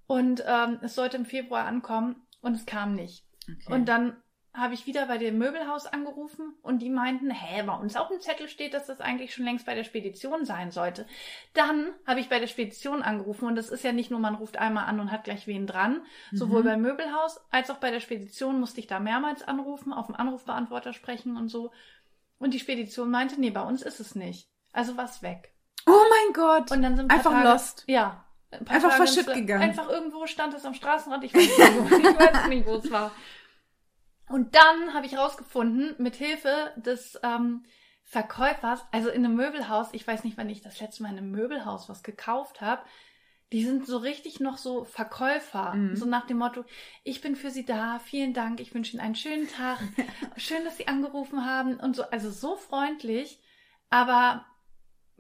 Und 0.08 0.44
ähm, 0.46 0.80
es 0.82 0.96
sollte 0.96 1.16
im 1.18 1.26
Februar 1.26 1.66
ankommen 1.66 2.28
und 2.42 2.54
es 2.56 2.66
kam 2.66 2.96
nicht. 2.96 3.26
Okay. 3.50 3.74
Und 3.74 3.86
dann 3.86 4.18
habe 4.54 4.74
ich 4.74 4.86
wieder 4.86 5.06
bei 5.06 5.18
dem 5.18 5.38
Möbelhaus 5.38 5.86
angerufen 5.86 6.54
und 6.62 6.80
die 6.82 6.90
meinten, 6.90 7.32
hä, 7.32 7.64
bei 7.64 7.74
uns 7.74 7.96
auf 7.96 8.10
dem 8.10 8.20
Zettel 8.20 8.50
steht, 8.50 8.74
dass 8.74 8.86
das 8.88 9.00
eigentlich 9.00 9.34
schon 9.34 9.46
längst 9.46 9.66
bei 9.66 9.76
der 9.76 9.86
Spedition 9.86 10.44
sein 10.44 10.72
sollte. 10.72 11.08
Dann 11.54 11.94
habe 12.06 12.20
ich 12.20 12.28
bei 12.28 12.38
der 12.40 12.48
Spedition 12.48 13.02
angerufen 13.02 13.46
und 13.48 13.56
das 13.56 13.70
ist 13.70 13.86
ja 13.86 13.94
nicht 13.94 14.12
nur, 14.12 14.20
man 14.20 14.36
ruft 14.36 14.58
einmal 14.58 14.88
an 14.88 15.00
und 15.00 15.10
hat 15.14 15.24
gleich 15.24 15.48
wen 15.48 15.68
dran. 15.68 16.02
Sowohl 16.34 16.64
Mhm. 16.64 16.66
beim 16.68 16.82
Möbelhaus 16.82 17.40
als 17.50 17.70
auch 17.70 17.78
bei 17.78 17.92
der 17.92 18.02
Spedition 18.02 18.60
musste 18.60 18.82
ich 18.82 18.88
da 18.88 19.00
mehrmals 19.00 19.42
anrufen, 19.44 19.94
auf 19.94 20.08
dem 20.08 20.16
Anrufbeantworter 20.16 20.92
sprechen 20.92 21.38
und 21.38 21.48
so. 21.48 21.72
Und 22.42 22.56
die 22.56 22.60
Spedition 22.60 23.12
meinte, 23.12 23.40
nee, 23.40 23.52
bei 23.52 23.62
uns 23.62 23.84
ist 23.84 24.00
es 24.00 24.16
nicht. 24.16 24.50
Also 24.74 24.98
war's 24.98 25.22
weg. 25.22 25.54
oh 25.86 25.92
mein 26.10 26.34
Gott. 26.34 26.72
Und 26.72 26.82
dann 26.82 26.96
sind 26.96 27.06
ein 27.06 27.08
paar 27.08 27.18
Einfach 27.18 27.32
Tage, 27.32 27.50
lost. 27.50 27.84
Ja. 27.86 28.26
ein 28.50 28.68
Einfach 28.68 28.94
verschütt 28.94 29.32
gegangen. 29.32 29.62
Einfach 29.62 29.88
irgendwo 29.88 30.26
stand 30.26 30.56
es 30.56 30.66
am 30.66 30.74
Straßenrand. 30.74 31.24
Ich 31.24 31.36
weiß 31.36 31.42
nicht, 31.42 31.60
wo, 31.60 31.96
ich 31.98 32.20
weiß 32.20 32.48
nicht, 32.48 32.66
wo 32.66 32.76
es 32.76 32.90
war. 32.90 33.12
Und 34.28 34.56
dann 34.56 34.96
habe 34.96 35.06
ich 35.06 35.18
rausgefunden, 35.18 35.96
mit 36.00 36.16
Hilfe 36.16 36.74
des 36.78 37.20
ähm, 37.22 37.64
Verkäufers, 38.04 38.84
also 38.92 39.10
in 39.10 39.24
einem 39.24 39.36
Möbelhaus, 39.36 39.90
ich 39.92 40.08
weiß 40.08 40.24
nicht, 40.24 40.38
wann 40.38 40.50
ich 40.50 40.62
das 40.62 40.80
letzte 40.80 41.04
Mal 41.04 41.12
in 41.12 41.20
einem 41.20 41.32
Möbelhaus 41.32 41.90
was 41.90 42.02
gekauft 42.02 42.60
habe, 42.60 42.82
die 43.52 43.66
sind 43.66 43.86
so 43.86 43.98
richtig 43.98 44.40
noch 44.40 44.58
so 44.58 44.86
Verkäufer, 44.86 45.74
Mhm. 45.74 45.96
so 45.96 46.06
nach 46.06 46.26
dem 46.26 46.38
Motto, 46.38 46.64
ich 47.04 47.22
bin 47.22 47.36
für 47.36 47.52
Sie 47.52 47.66
da, 47.66 48.00
vielen 48.00 48.34
Dank, 48.34 48.60
ich 48.60 48.74
wünsche 48.74 48.94
Ihnen 48.94 49.02
einen 49.02 49.16
schönen 49.16 49.48
Tag, 49.50 49.80
schön, 50.38 50.64
dass 50.64 50.78
Sie 50.78 50.88
angerufen 50.88 51.46
haben 51.46 51.78
und 51.80 51.96
so, 51.96 52.04
also 52.04 52.30
so 52.32 52.56
freundlich, 52.56 53.40
aber 53.90 54.46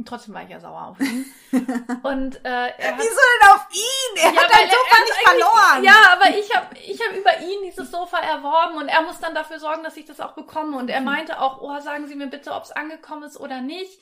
trotzdem 0.05 0.33
war 0.33 0.43
ich 0.43 0.49
ja 0.49 0.59
sauer 0.59 0.87
auf 0.87 0.99
ihn. 0.99 1.25
Und 2.03 2.43
äh, 2.43 2.69
er 2.69 2.93
hat 2.93 2.97
Wieso 2.97 3.19
denn 3.19 3.49
auf 3.53 3.67
ihn? 3.71 4.17
Er 4.17 4.33
ja, 4.33 4.41
hat 4.41 4.51
dein 4.51 4.69
Sofa 4.69 4.95
er 4.97 5.03
nicht 5.03 5.27
verloren. 5.27 5.83
Ja, 5.83 6.13
aber 6.13 6.29
ich 6.35 6.55
habe 6.55 6.75
ich 6.75 6.99
hab 6.99 7.15
über 7.15 7.39
ihn 7.41 7.61
dieses 7.65 7.91
Sofa 7.91 8.17
erworben 8.17 8.77
und 8.77 8.87
er 8.87 9.03
muss 9.03 9.19
dann 9.19 9.35
dafür 9.35 9.59
sorgen, 9.59 9.83
dass 9.83 9.97
ich 9.97 10.05
das 10.05 10.19
auch 10.19 10.31
bekomme. 10.33 10.77
Und 10.77 10.89
er 10.89 11.01
meinte 11.01 11.39
auch, 11.39 11.61
oh, 11.61 11.79
sagen 11.81 12.07
Sie 12.07 12.15
mir 12.15 12.27
bitte, 12.27 12.51
ob 12.53 12.63
es 12.63 12.71
angekommen 12.71 13.23
ist 13.23 13.39
oder 13.39 13.61
nicht. 13.61 13.99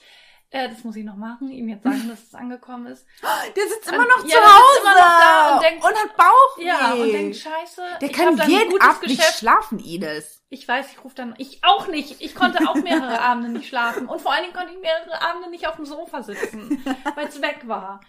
Äh, 0.52 0.68
das 0.70 0.84
muss 0.84 0.96
ich 0.96 1.06
noch 1.06 1.16
machen, 1.16 1.52
ihm 1.52 1.70
jetzt 1.70 1.84
sagen, 1.84 2.10
dass 2.10 2.24
es 2.24 2.34
angekommen 2.34 2.88
ist. 2.88 3.06
Der 3.56 3.68
sitzt 3.68 3.88
Und- 3.88 3.94
immer 3.94 4.06
noch 4.08 4.24
ja, 4.24 4.30
zu 4.30 4.42
der 4.42 4.46
Hause 4.46 4.80
immer 4.82 4.94
noch 4.94 5.20
da 5.20 5.56
und 5.56 5.64
denkt- 5.64 5.84
hat 5.86 6.18
Bauchweh. 6.18 6.66
Ja, 6.66 6.94
und 6.94 7.12
denkt, 7.12 7.36
scheiße, 7.36 7.82
der 8.02 8.10
kann 8.12 8.36
jeden 8.48 8.82
Abend 8.82 9.04
nicht 9.08 9.24
schlafen, 9.24 9.78
Ines. 9.80 10.44
Ich 10.50 10.68
weiß, 10.68 10.92
ich 10.92 11.04
rufe 11.04 11.14
dann, 11.14 11.36
ich 11.38 11.64
auch 11.64 11.88
nicht. 11.88 12.20
Ich 12.22 12.34
konnte 12.34 12.68
auch 12.68 12.74
mehrere 12.76 13.20
Abende 13.22 13.50
nicht 13.50 13.68
schlafen. 13.70 14.08
Und 14.10 14.22
vor 14.22 14.34
allen 14.34 14.44
Dingen 14.46 14.56
konnte 14.56 14.74
ich 14.74 14.80
mehrere 14.80 15.22
Abende 15.22 15.52
nicht 15.52 15.68
auf 15.68 15.76
dem 15.76 15.86
Sofa 15.86 16.24
sitzen, 16.24 16.84
weil 17.16 17.28
es 17.28 17.40
weg 17.44 17.68
war. 17.68 18.02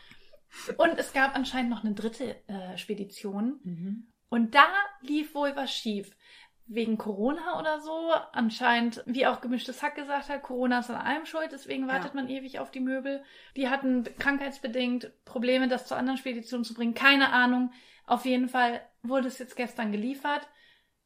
Und 0.79 0.99
es 0.99 1.13
gab 1.13 1.35
anscheinend 1.37 1.71
noch 1.71 1.85
eine 1.85 1.93
dritte 1.95 2.37
äh, 2.49 2.79
Spedition. 2.79 3.61
Mhm. 3.63 4.13
Und 4.31 4.55
da 4.55 4.65
lief 5.03 5.35
wohl 5.35 5.55
was 5.57 5.71
schief. 5.73 6.11
Wegen 6.73 6.99
Corona 6.99 7.59
oder 7.59 7.81
so. 7.81 8.13
Anscheinend, 8.33 9.03
wie 9.05 9.27
auch 9.27 9.41
gemischtes 9.41 9.83
Hack 9.83 9.97
gesagt 9.97 10.29
hat, 10.29 10.43
Corona 10.45 10.79
ist 10.79 10.91
an 10.91 11.05
allem 11.05 11.27
schuld, 11.27 11.51
deswegen 11.51 11.89
wartet 11.89 12.15
Ja. 12.15 12.21
man 12.21 12.29
ewig 12.29 12.61
auf 12.61 12.71
die 12.71 12.79
Möbel. 12.79 13.25
Die 13.57 13.69
hatten 13.69 14.05
krankheitsbedingt 14.21 15.11
Probleme, 15.25 15.67
das 15.67 15.87
zu 15.87 15.97
anderen 15.97 16.17
Speditionen 16.19 16.65
zu 16.65 16.75
bringen. 16.75 16.95
Keine 16.95 17.33
Ahnung. 17.33 17.73
Auf 18.07 18.25
jeden 18.25 18.49
Fall 18.49 18.81
wurde 19.03 19.27
es 19.27 19.39
jetzt 19.41 19.57
gestern 19.57 19.91
geliefert. 19.91 20.49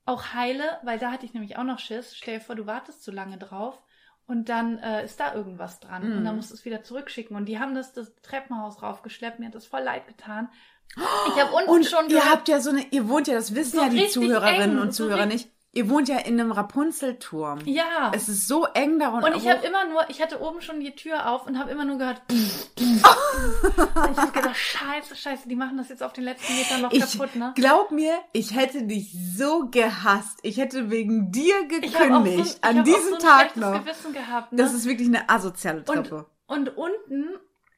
Auch 0.04 0.34
heile, 0.34 0.64
weil 0.82 0.98
da 0.98 1.10
hatte 1.10 1.24
ich 1.24 1.32
nämlich 1.32 1.56
auch 1.56 1.64
noch 1.64 1.78
Schiss. 1.78 2.14
Stell 2.14 2.38
dir 2.38 2.44
vor, 2.44 2.56
du 2.56 2.66
wartest 2.66 3.02
zu 3.02 3.10
lange 3.10 3.38
drauf. 3.38 3.80
Und 4.26 4.48
dann 4.50 4.78
äh, 4.78 5.04
ist 5.04 5.18
da 5.20 5.34
irgendwas 5.34 5.80
dran. 5.80 6.10
Mhm. 6.10 6.18
Und 6.18 6.24
dann 6.24 6.36
musst 6.36 6.50
du 6.50 6.54
es 6.54 6.64
wieder 6.66 6.82
zurückschicken. 6.82 7.36
Und 7.36 7.46
die 7.46 7.58
haben 7.58 7.74
das, 7.74 7.92
das 7.94 8.14
Treppenhaus 8.22 8.82
raufgeschleppt. 8.82 9.38
Mir 9.38 9.46
hat 9.46 9.54
das 9.54 9.66
voll 9.66 9.80
leid 9.82 10.06
getan. 10.06 10.50
Ich 11.34 11.40
habe 11.42 11.52
unten 11.54 11.70
Und 11.70 11.86
schon 11.86 12.08
ihr 12.10 12.24
habt 12.30 12.48
ja 12.48 12.60
so 12.60 12.68
eine, 12.70 12.82
ihr 12.90 13.08
wohnt 13.08 13.26
ja, 13.28 13.34
das 13.34 13.54
wissen 13.54 13.76
So 13.78 13.82
ja 13.82 13.88
die 13.88 14.06
Zuhörerinnen 14.08 14.76
eng, 14.76 14.78
und 14.78 14.92
so 14.94 15.04
Zuhörer 15.04 15.24
richtig- 15.24 15.46
nicht. 15.46 15.53
Ihr 15.74 15.90
wohnt 15.90 16.08
ja 16.08 16.18
in 16.18 16.38
einem 16.38 16.52
Rapunzelturm. 16.52 17.58
Ja. 17.64 18.12
Es 18.14 18.28
ist 18.28 18.46
so 18.46 18.64
eng 18.74 19.00
da 19.00 19.08
Und 19.08 19.36
ich 19.36 19.48
habe 19.48 19.66
immer 19.66 19.84
nur, 19.86 20.08
ich 20.08 20.22
hatte 20.22 20.40
oben 20.40 20.60
schon 20.60 20.78
die 20.78 20.94
Tür 20.94 21.28
auf 21.28 21.46
und 21.48 21.58
habe 21.58 21.72
immer 21.72 21.84
nur 21.84 21.98
gehört. 21.98 22.22
und 22.30 22.40
ich 22.78 24.16
habe 24.16 24.32
gedacht, 24.32 24.56
scheiße, 24.56 25.16
scheiße, 25.16 25.48
die 25.48 25.56
machen 25.56 25.76
das 25.76 25.88
jetzt 25.88 26.02
auf 26.02 26.12
den 26.12 26.24
letzten 26.24 26.54
Metern 26.54 26.82
noch 26.82 26.92
ich 26.92 27.00
kaputt, 27.00 27.34
ne? 27.34 27.52
glaub 27.56 27.90
mir, 27.90 28.16
ich 28.32 28.54
hätte 28.54 28.84
dich 28.84 29.16
so 29.36 29.66
gehasst. 29.68 30.38
Ich 30.42 30.58
hätte 30.58 30.90
wegen 30.90 31.32
dir 31.32 31.54
so, 31.62 31.80
gekündigt. 31.80 32.58
an 32.62 32.84
diesem 32.84 33.14
so 33.14 33.18
Tag 33.18 33.56
noch. 33.56 33.84
Gewissen 33.84 34.12
gehabt. 34.12 34.52
Ne? 34.52 34.58
Das 34.62 34.72
ist 34.72 34.86
wirklich 34.86 35.08
eine 35.08 35.28
asoziale 35.28 35.78
und, 35.78 35.86
Treppe. 35.86 36.26
und 36.46 36.76
unten 36.76 37.30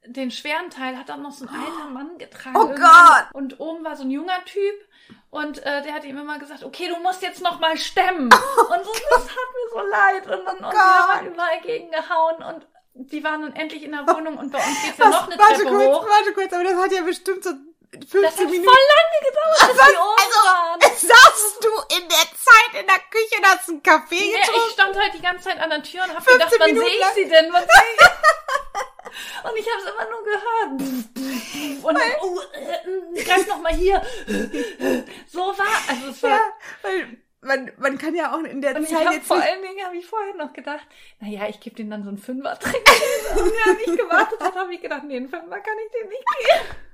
den 0.07 0.31
schweren 0.31 0.71
Teil 0.71 0.97
hat 0.97 1.11
auch 1.11 1.17
noch 1.17 1.33
so 1.33 1.47
ein 1.47 1.51
alter 1.51 1.91
Mann 1.91 2.19
getragen. 2.19 2.57
Oh. 2.57 2.69
Gott! 2.69 3.27
Und 3.33 3.59
oben 3.59 3.85
war 3.85 3.97
so 3.97 4.05
ein 4.05 4.11
junger 4.11 4.45
Typ 4.45 4.75
und 5.37 5.59
äh, 5.65 5.83
der 5.83 5.95
hat 5.95 6.05
ihm 6.05 6.19
immer 6.19 6.39
gesagt, 6.39 6.65
okay, 6.65 6.89
du 6.89 6.97
musst 6.99 7.23
jetzt 7.23 7.41
noch 7.43 7.59
mal 7.61 7.77
stemmen. 7.77 8.25
und 8.33 8.85
so, 8.85 8.93
das 9.11 9.23
hat 9.23 9.49
mir 9.55 9.71
so 9.73 9.81
leid. 9.81 10.27
Und, 10.27 10.47
dann, 10.47 10.57
und 10.57 10.73
wir 10.73 10.81
haben 10.81 11.13
halt 11.15 11.27
überall 11.27 11.61
gegengehauen 11.61 12.43
und 12.43 12.67
die 12.95 13.23
waren 13.23 13.43
dann 13.43 13.55
endlich 13.57 13.83
in 13.83 13.93
der 13.93 14.07
Wohnung 14.07 14.39
und 14.39 14.51
bei 14.51 14.59
uns 14.59 14.83
geht's 14.83 14.99
ja 14.99 15.09
noch 15.11 15.27
eine 15.29 15.39
warte 15.39 15.55
Treppe 15.63 15.69
kurz, 15.71 15.87
hoch. 15.87 16.09
warte 16.09 16.33
kurz, 16.33 16.53
aber 16.53 16.65
das 16.65 16.75
hat 16.77 16.93
ja 16.93 17.03
bestimmt 17.03 17.45
so 17.45 17.51
15 17.93 18.23
Das 18.23 18.33
hat 18.39 18.45
Minuten. 18.51 18.65
voll 18.65 18.85
lange 18.97 19.19
gedauert, 19.29 19.77
bis 19.77 19.87
die 19.87 19.97
oben 19.97 20.33
waren. 20.45 20.81
Saßt 20.81 21.65
du 21.65 21.97
in 21.97 22.09
der 22.09 22.27
Zeit 22.35 22.81
in 22.81 22.87
der 22.87 22.99
Küche 23.11 23.37
und 23.39 23.47
hast 23.47 23.69
einen 23.69 23.83
Kaffee 23.83 24.33
Ja, 24.33 24.39
getrunken? 24.41 24.61
ich 24.67 24.73
stand 24.73 24.97
halt 24.99 25.15
die 25.15 25.21
ganze 25.23 25.45
Zeit 25.45 25.61
an 25.61 25.71
der 25.71 25.83
Tür 25.83 26.03
und 26.05 26.15
hab 26.17 26.25
15 26.25 26.39
gedacht, 26.39 26.55
wann 26.59 26.77
sehe 26.77 26.89
ich 26.99 27.07
sie 27.15 27.29
denn? 27.29 27.53
Wann 27.53 27.63
sehe 27.63 27.91
ich? 27.95 28.07
Und 29.45 29.57
ich 29.57 29.67
habe 29.67 29.83
es 29.83 29.91
immer 29.91 30.11
nur 30.11 30.25
gehört. 30.25 31.85
Und 31.85 31.95
dann, 31.95 32.11
oh, 32.23 32.41
äh, 32.53 33.23
greif 33.23 33.47
noch 33.49 33.61
mal 33.61 33.73
hier. 33.73 34.03
So 35.27 35.41
war, 35.41 35.89
also 35.89 36.09
es 36.09 36.23
war. 36.23 36.31
ja, 36.31 36.41
weil 36.83 37.19
man, 37.47 37.71
man 37.79 37.99
kann 37.99 38.15
ja 38.15 38.35
auch 38.35 38.43
in 38.43 38.61
der 38.61 38.77
Und 38.77 38.83
ich 38.83 38.89
Zeit 38.89 39.07
habe 39.07 39.15
jetzt 39.15 39.27
vor 39.27 39.41
allen 39.41 39.63
Dingen, 39.63 39.85
habe 39.85 39.97
ich 39.97 40.07
vorher 40.07 40.35
noch 40.35 40.53
gedacht, 40.53 40.87
naja, 41.21 41.47
ich 41.49 41.61
gebe 41.61 41.77
denen 41.77 41.91
dann 41.91 42.03
so 42.03 42.09
einen 42.09 42.19
Fünfer 42.19 42.59
trinken. 42.59 42.81
Und 43.37 43.53
er 43.67 43.75
nicht 43.75 43.97
gewartet 43.97 44.41
hat, 44.41 44.55
habe 44.55 44.75
ich 44.75 44.81
gedacht, 44.81 45.05
nee, 45.05 45.17
einen 45.17 45.29
Fünfer 45.29 45.61
kann 45.61 45.75
ich 45.85 45.93
dem 45.93 46.09
nicht 46.09 46.25
geben. 46.39 46.86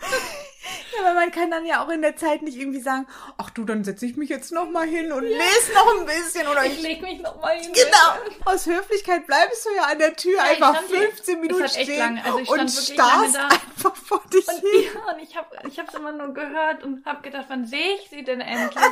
Ja, 0.96 1.04
aber 1.04 1.14
man 1.14 1.30
kann 1.30 1.50
dann 1.50 1.64
ja 1.66 1.84
auch 1.84 1.88
in 1.90 2.02
der 2.02 2.16
Zeit 2.16 2.42
nicht 2.42 2.56
irgendwie 2.56 2.80
sagen, 2.80 3.06
ach 3.38 3.50
du, 3.50 3.64
dann 3.64 3.84
setze 3.84 4.04
ich 4.06 4.16
mich 4.16 4.28
jetzt 4.30 4.50
noch 4.52 4.68
mal 4.68 4.86
hin 4.86 5.12
und 5.12 5.22
lese 5.22 5.72
noch 5.74 6.00
ein 6.00 6.06
bisschen 6.06 6.48
oder 6.48 6.64
Ich 6.64 6.72
ich... 6.78 6.82
leg 6.82 7.02
mich 7.02 7.20
noch 7.20 7.40
mal 7.40 7.56
hin. 7.56 7.70
Genau. 7.72 8.50
Aus 8.50 8.66
Höflichkeit 8.66 9.26
bleibst 9.26 9.64
du 9.66 9.70
ja 9.76 9.82
an 9.84 9.98
der 9.98 10.16
Tür 10.16 10.36
Ja, 10.36 10.42
einfach 10.44 10.74
stand 10.76 10.88
hier- 10.88 11.02
15 11.12 11.40
Minuten 11.40 11.68
stehen 11.68 12.18
also 12.24 12.52
und 12.52 12.68
starrst 12.70 13.36
einfach 13.36 13.94
vor 13.94 14.22
dich 14.32 14.46
Und, 14.48 14.54
hin. 14.60 14.90
ja, 14.94 15.12
und 15.14 15.22
ich 15.22 15.36
habe 15.36 15.56
ich 15.68 15.78
hab's 15.78 15.94
immer 15.94 16.12
nur 16.12 16.32
gehört 16.34 16.82
und 16.82 17.04
habe 17.04 17.22
gedacht, 17.22 17.44
wann 17.48 17.64
sehe 17.66 17.94
ich 18.00 18.08
sie 18.10 18.24
denn 18.24 18.40
endlich? 18.40 18.84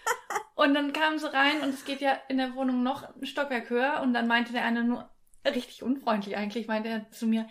und 0.56 0.74
dann 0.74 0.92
kam 0.92 1.18
sie 1.18 1.32
rein 1.32 1.60
und 1.60 1.74
es 1.74 1.84
geht 1.84 2.00
ja 2.00 2.16
in 2.28 2.38
der 2.38 2.54
Wohnung 2.54 2.82
noch 2.82 3.14
ein 3.14 3.26
Stockwerk 3.26 3.70
höher 3.70 4.00
und 4.02 4.12
dann 4.14 4.26
meinte 4.26 4.52
der 4.52 4.64
eine 4.64 4.82
nur, 4.84 5.08
richtig 5.44 5.82
unfreundlich 5.82 6.36
eigentlich, 6.36 6.66
meinte 6.66 6.88
er 6.88 7.10
zu 7.10 7.26
mir, 7.26 7.48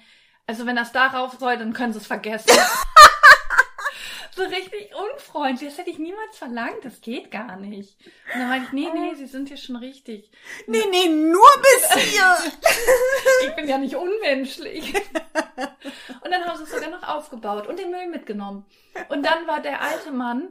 also 0.52 0.66
wenn 0.66 0.76
das 0.76 0.92
darauf 0.92 1.38
soll, 1.40 1.58
dann 1.58 1.72
können 1.72 1.94
sie 1.94 2.00
es 2.00 2.08
vergessen. 2.08 2.50
so 4.36 4.44
richtig 4.44 4.92
unfreundlich, 4.94 5.70
das 5.70 5.78
hätte 5.78 5.92
ich 5.92 5.98
niemals 5.98 6.38
verlangt, 6.38 6.84
das 6.84 7.00
geht 7.00 7.32
gar 7.32 7.56
nicht. 7.56 7.96
Und 8.34 8.42
dann 8.42 8.50
meinte 8.50 8.68
ich, 8.68 8.74
nee, 8.74 8.90
nee, 8.94 9.16
sie 9.16 9.28
sind 9.28 9.48
hier 9.48 9.56
schon 9.56 9.78
richtig. 9.78 10.30
Nee, 10.68 10.84
nee, 10.92 11.08
nur 11.08 11.50
bis 11.62 12.04
hier. 12.04 12.38
Ich 13.48 13.56
bin 13.56 13.68
ja 13.68 13.78
nicht 13.78 13.96
unmenschlich. 13.96 14.94
Und 16.24 16.32
dann 16.32 16.44
haben 16.46 16.58
sie 16.58 16.64
es 16.64 16.72
sogar 16.72 16.90
noch 16.90 17.08
aufgebaut 17.08 17.68
und 17.68 17.80
den 17.80 17.92
Müll 17.92 18.08
mitgenommen. 18.08 18.66
Und 19.10 19.26
dann 19.26 19.48
war 19.48 19.62
der 19.62 19.82
alte 19.82 20.12
Mann, 20.12 20.50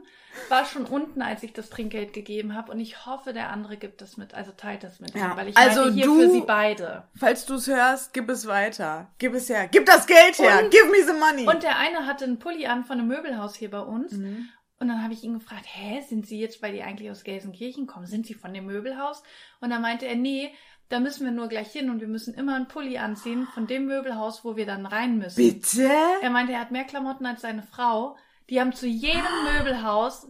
war 0.49 0.65
schon 0.65 0.85
unten, 0.85 1.21
als 1.21 1.43
ich 1.43 1.53
das 1.53 1.69
Trinkgeld 1.69 2.13
gegeben 2.13 2.55
habe. 2.55 2.71
Und 2.71 2.79
ich 2.79 3.05
hoffe, 3.05 3.33
der 3.33 3.49
andere 3.49 3.77
gibt 3.77 4.01
das 4.01 4.17
mit, 4.17 4.33
also 4.33 4.51
teilt 4.51 4.83
das 4.83 4.99
mit. 4.99 5.13
Ja, 5.15 5.31
ihm, 5.31 5.37
weil 5.37 5.47
ich 5.49 5.57
also 5.57 5.81
halte 5.81 5.93
hier 5.93 6.05
du- 6.05 6.19
für 6.19 6.29
sie 6.29 6.41
beide. 6.41 7.03
Falls 7.17 7.45
du 7.45 7.55
es 7.55 7.67
hörst, 7.67 8.13
gib 8.13 8.29
es 8.29 8.47
weiter. 8.47 9.07
Gib 9.17 9.33
es 9.33 9.49
her. 9.49 9.67
Gib 9.67 9.85
das 9.85 10.07
Geld 10.07 10.37
her. 10.39 10.63
Und- 10.63 10.71
Give 10.71 10.85
me 10.87 11.03
the 11.05 11.13
money. 11.13 11.47
Und 11.47 11.63
der 11.63 11.77
eine 11.77 12.05
hatte 12.05 12.25
einen 12.25 12.39
Pulli 12.39 12.65
an 12.67 12.83
von 12.85 12.99
einem 12.99 13.07
Möbelhaus 13.07 13.55
hier 13.55 13.71
bei 13.71 13.81
uns. 13.81 14.13
Mhm. 14.13 14.49
Und 14.79 14.87
dann 14.87 15.03
habe 15.03 15.13
ich 15.13 15.23
ihn 15.23 15.35
gefragt, 15.37 15.65
hä, 15.67 16.01
sind 16.09 16.25
Sie 16.25 16.39
jetzt, 16.39 16.63
weil 16.63 16.73
die 16.73 16.81
eigentlich 16.81 17.11
aus 17.11 17.23
Gelsenkirchen 17.23 17.85
kommen, 17.85 18.07
sind 18.07 18.25
Sie 18.25 18.33
von 18.33 18.51
dem 18.51 18.65
Möbelhaus? 18.65 19.21
Und 19.59 19.69
dann 19.69 19.79
meinte 19.83 20.07
er, 20.07 20.15
nee, 20.15 20.51
da 20.91 20.99
müssen 20.99 21.25
wir 21.25 21.31
nur 21.31 21.47
gleich 21.47 21.71
hin 21.71 21.89
und 21.89 21.99
wir 22.01 22.07
müssen 22.07 22.33
immer 22.33 22.55
einen 22.55 22.67
Pulli 22.67 22.97
anziehen 22.97 23.47
von 23.53 23.65
dem 23.67 23.85
Möbelhaus, 23.87 24.43
wo 24.45 24.55
wir 24.55 24.65
dann 24.65 24.85
rein 24.85 25.17
müssen. 25.17 25.37
Bitte? 25.37 25.89
Er 26.21 26.29
meinte, 26.29 26.53
er 26.53 26.59
hat 26.59 26.71
mehr 26.71 26.83
Klamotten 26.83 27.25
als 27.25 27.41
seine 27.41 27.63
Frau. 27.63 28.17
Die 28.49 28.59
haben 28.59 28.73
zu 28.73 28.85
jedem 28.87 29.23
Möbelhaus 29.57 30.27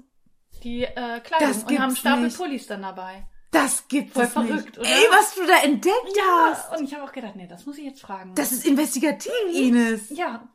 die 0.64 0.84
äh, 0.84 1.20
Kleidung 1.22 1.48
Das 1.48 1.64
und 1.64 1.80
haben 1.80 1.88
gibt's 1.90 2.00
Stapel 2.00 2.24
nicht. 2.26 2.38
Pullis 2.38 2.68
dann 2.68 2.84
dabei. 2.84 3.28
Das 3.52 3.88
gibt 3.90 4.14
Voll 4.14 4.28
verrückt, 4.28 4.78
nicht. 4.78 4.80
oder? 4.80 4.88
Ey, 4.88 5.04
was 5.10 5.36
du 5.36 5.46
da 5.46 5.58
entdeckt 5.64 6.18
hast. 6.40 6.78
und 6.78 6.86
ich 6.86 6.94
habe 6.94 7.04
auch 7.04 7.12
gedacht, 7.12 7.36
nee, 7.36 7.48
das 7.48 7.66
muss 7.66 7.78
ich 7.78 7.84
jetzt 7.86 8.02
fragen. 8.02 8.34
Das 8.36 8.52
ist 8.54 8.66
investigativ, 8.66 9.32
Ines. 9.52 10.10
ja, 10.12 10.48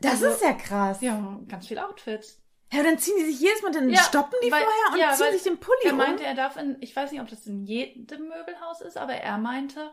Das 0.00 0.14
Also- 0.14 0.28
ist 0.28 0.42
ja 0.42 0.52
krass. 0.54 1.00
Ja. 1.02 1.12
ja, 1.14 1.40
ganz 1.46 1.68
viele 1.68 1.86
Outfits. 1.86 2.41
Dann 2.82 2.98
ziehen 2.98 3.14
die 3.18 3.24
sich 3.26 3.40
jedes 3.40 3.62
Mal, 3.62 3.72
dann 3.72 3.90
Ja, 3.90 4.00
stoppen 4.02 4.38
die 4.44 4.50
weil- 4.50 4.62
vorher 4.62 4.92
und 4.94 4.98
ja, 4.98 5.12
ziehen 5.12 5.32
sich 5.32 5.42
den 5.42 5.58
Pulli 5.58 5.76
Er 5.84 5.92
um. 5.92 5.98
meinte, 5.98 6.24
er 6.24 6.34
darf 6.34 6.56
in, 6.56 6.76
ich 6.80 6.94
weiß 6.96 7.10
nicht, 7.12 7.20
ob 7.20 7.28
das 7.28 7.46
in 7.46 7.64
jedem 7.64 8.28
Möbelhaus 8.28 8.80
ist, 8.80 8.96
aber 8.96 9.12
er 9.12 9.36
meinte, 9.36 9.90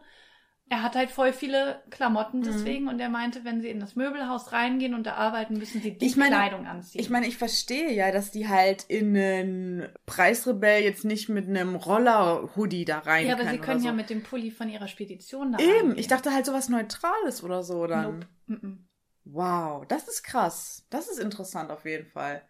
er 0.72 0.84
hat 0.84 0.96
halt 0.96 1.10
voll 1.10 1.34
viele 1.34 1.82
Mhm. 1.86 1.90
Klamotten 1.90 2.42
deswegen 2.44 2.88
und 2.88 3.00
er 3.00 3.10
meinte, 3.10 3.44
wenn 3.44 3.60
sie 3.60 3.70
in 3.70 3.80
das 3.80 3.96
Möbelhaus 3.96 4.52
reingehen 4.52 4.94
und 4.94 5.08
da 5.08 5.16
arbeiten, 5.16 5.58
müssen 5.58 5.82
sie 5.82 5.98
die 5.98 6.06
Ich 6.06 6.16
meine- 6.16 6.36
Kleidung 6.36 6.68
anziehen. 6.68 7.02
Ich 7.02 7.10
meine, 7.10 7.26
ich 7.28 7.38
verstehe 7.38 7.92
ja, 7.92 8.12
dass 8.12 8.30
die 8.30 8.48
halt 8.48 8.84
in 8.84 9.18
einen 9.18 9.90
Preisrebell 10.06 10.84
jetzt 10.84 11.06
nicht 11.06 11.28
mit 11.28 11.48
einem 11.50 11.76
Roller-Hoodie 11.76 12.86
da 12.86 13.00
rein 13.00 13.26
ja, 13.26 13.34
aber 13.34 13.48
sie 13.50 13.58
können 13.58 13.78
oder 13.80 13.86
ja 13.88 13.92
so. 13.92 13.98
mit 13.98 14.10
dem 14.12 14.22
Pulli 14.22 14.52
von 14.52 14.70
ihrer 14.70 14.88
Spedition 14.88 15.54
da 15.54 15.58
Eben, 15.58 15.72
reingehen. 15.72 15.98
ich 15.98 16.08
dachte 16.08 16.32
halt 16.34 16.46
sowas 16.46 16.70
Neutrales 16.70 17.44
oder 17.44 17.64
so 17.64 17.88
dann. 17.88 18.26
Nope. 18.48 18.78
Wow, 19.26 19.86
das 19.88 20.08
ist 20.08 20.24
krass. 20.24 20.86
Das 20.90 21.08
ist 21.08 21.20
interessant 21.20 21.72
auf 21.72 21.86
jeden 21.86 22.06
Fall. 22.08 22.42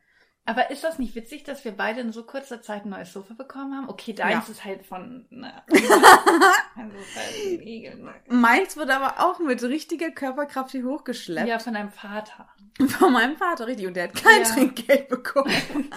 Aber 0.49 0.71
ist 0.71 0.83
das 0.83 0.97
nicht 0.99 1.15
witzig, 1.15 1.43
dass 1.43 1.63
wir 1.63 1.71
beide 1.71 2.01
in 2.01 2.11
so 2.11 2.23
kurzer 2.23 2.61
Zeit 2.61 2.85
ein 2.85 2.89
neues 2.89 3.13
Sofa 3.13 3.33
bekommen 3.35 3.75
haben? 3.75 3.89
Okay, 3.89 4.13
deins 4.13 4.47
Ja. 4.47 4.51
ist 4.51 4.65
halt 4.65 4.85
von. 4.85 5.25
Na, 5.29 5.63
also 5.69 6.97
ist 6.97 7.15
halt 7.15 7.61
Igel, 7.65 7.95
ne? 7.97 8.13
Meins 8.29 8.75
wird 8.77 8.89
aber 8.89 9.19
auch 9.23 9.39
mit 9.39 9.61
richtiger 9.63 10.11
Körperkraft 10.11 10.71
hier 10.71 10.83
hochgeschleppt. 10.85 11.47
Ja, 11.47 11.59
von 11.59 11.73
deinem 11.73 11.91
Vater. 11.91 12.47
Von 12.87 13.13
meinem 13.13 13.35
Vater, 13.37 13.67
richtig. 13.67 13.87
Und 13.87 13.95
der 13.95 14.05
hat 14.05 14.15
kein 14.15 14.41
Ja. 14.43 14.49
Trinkgeld 14.49 15.09
bekommen. 15.09 15.51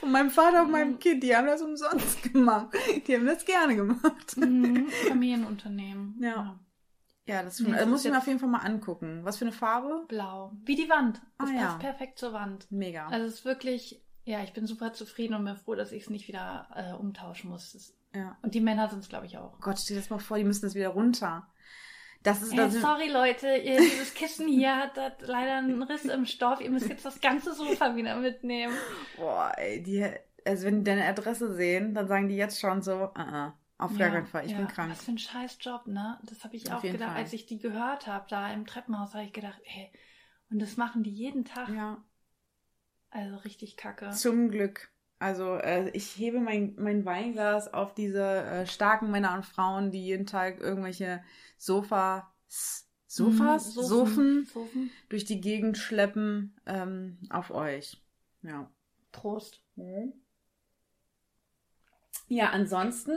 Von 0.00 0.12
meinem 0.12 0.30
Vater 0.30 0.62
und 0.62 0.70
meinem 0.70 0.98
Kind. 0.98 1.22
Die 1.22 1.34
haben 1.34 1.46
das 1.46 1.62
umsonst 1.62 2.22
gemacht. 2.32 2.68
Die 3.06 3.14
haben 3.16 3.26
das 3.26 3.44
gerne 3.44 3.74
gemacht. 3.74 4.36
Mhm. 4.36 4.88
Familienunternehmen. 5.08 6.16
Ja. 6.20 6.28
Ja, 6.30 6.58
das, 7.26 7.60
Nee, 7.60 7.70
das 7.70 7.80
das 7.80 7.88
muss 7.88 8.04
ich 8.04 8.10
mir 8.10 8.18
auf 8.18 8.26
jeden 8.26 8.38
Fall 8.40 8.48
mal 8.48 8.58
angucken. 8.58 9.20
Was 9.24 9.36
für 9.38 9.44
eine 9.44 9.52
Farbe? 9.52 10.04
Blau. 10.08 10.52
Wie 10.64 10.74
die 10.76 10.88
Wand. 10.88 11.20
Das 11.38 11.48
Ah, 11.50 11.52
ja. 11.52 11.66
passt 11.66 11.78
perfekt 11.80 12.18
zur 12.18 12.32
Wand. 12.32 12.66
Mega. 12.70 13.06
Also 13.08 13.26
es 13.26 13.34
ist 13.34 13.44
wirklich, 13.44 14.02
ja, 14.24 14.42
ich 14.42 14.52
bin 14.52 14.66
super 14.66 14.92
zufrieden 14.92 15.34
und 15.34 15.44
bin 15.44 15.56
froh, 15.56 15.74
dass 15.74 15.92
ich 15.92 16.02
es 16.04 16.10
nicht 16.10 16.26
wieder 16.28 16.68
äh, 16.74 16.92
umtauschen 16.94 17.50
muss. 17.50 17.94
Ja. 18.14 18.36
und 18.42 18.54
die 18.54 18.60
Männer 18.60 18.88
sind 18.90 18.98
es, 18.98 19.08
glaube 19.08 19.24
ich, 19.24 19.38
auch. 19.38 19.58
Gott, 19.60 19.78
stell 19.78 19.96
dir 19.96 20.02
das 20.02 20.10
mal 20.10 20.18
vor, 20.18 20.36
die 20.36 20.44
müssen 20.44 20.66
das 20.66 20.74
wieder 20.74 20.88
runter. 20.90 21.46
Das 22.22 22.42
ist 22.42 22.50
Hey, 22.52 22.58
das. 22.58 22.74
sorry 22.74 23.08
Leute, 23.10 23.56
ihr, 23.56 23.78
dieses 23.80 24.12
Kissen 24.14 24.46
hier 24.48 24.76
hat, 24.76 24.96
hat 24.98 25.22
leider 25.22 25.56
einen 25.56 25.82
Riss 25.82 26.04
im 26.04 26.26
Stoff. 26.26 26.60
Ihr 26.60 26.70
müsst 26.70 26.88
jetzt 26.90 27.04
das 27.06 27.20
ganze 27.22 27.54
Sofa 27.54 27.96
wieder 27.96 28.16
mitnehmen. 28.16 28.74
Boah, 29.16 29.50
ey, 29.56 29.82
die, 29.82 30.06
also 30.46 30.66
wenn 30.66 30.78
die 30.78 30.84
deine 30.84 31.06
Adresse 31.06 31.54
sehen, 31.54 31.94
dann 31.94 32.06
sagen 32.06 32.28
die 32.28 32.36
jetzt 32.36 32.60
schon 32.60 32.82
so, 32.82 32.92
uh 32.96 33.18
-uh, 33.18 33.52
auf 33.84 33.96
gar 33.98 34.10
keinen 34.10 34.26
Fall, 34.26 34.44
ich 34.46 34.52
ja. 34.52 34.58
bin 34.58 34.68
krank. 34.68 34.90
Was 34.90 35.04
für 35.04 35.10
ein 35.12 35.18
scheiß 35.18 35.58
Job, 35.60 35.86
ne? 35.86 36.18
Das 36.24 36.44
habe 36.44 36.56
ich 36.56 36.66
Auf 36.66 36.78
auch 36.78 36.82
gedacht, 36.82 37.10
Fall. 37.10 37.16
als 37.16 37.32
ich 37.32 37.46
die 37.46 37.58
gehört 37.58 38.06
habe, 38.06 38.26
da 38.28 38.52
im 38.52 38.66
Treppenhaus, 38.66 39.14
habe 39.14 39.24
ich 39.24 39.32
gedacht, 39.32 39.60
ey, 39.64 39.90
und 40.50 40.60
das 40.60 40.76
machen 40.76 41.02
die 41.02 41.10
jeden 41.10 41.44
Tag. 41.44 41.68
Ja, 41.68 42.02
Also 43.10 43.36
richtig 43.36 43.76
kacke. 43.76 44.10
zum 44.10 44.50
Glück. 44.50 44.90
Also 45.18 45.54
äh, 45.56 45.90
ich 45.90 46.16
hebe 46.16 46.40
mein, 46.40 46.74
mein 46.78 47.04
Weinglas 47.04 47.72
auf 47.72 47.94
diese 47.94 48.22
äh, 48.24 48.66
starken 48.66 49.10
Männer 49.10 49.34
und 49.34 49.46
Frauen, 49.46 49.90
die 49.92 50.04
jeden 50.04 50.26
Tag 50.26 50.60
irgendwelche 50.60 51.22
Sofas 51.58 52.24
Sofas, 53.06 53.74
Mhm, 53.74 53.82
Sofen, 53.82 54.44
Sofen. 54.46 54.90
durch 55.10 55.24
die 55.26 55.40
Gegend 55.40 55.76
schleppen 55.76 56.56
ähm, 56.66 57.18
auf 57.30 57.50
euch. 57.50 58.02
Ja. 58.42 58.70
Prost. 59.12 59.60
Ja, 62.28 62.50
ansonsten 62.50 63.12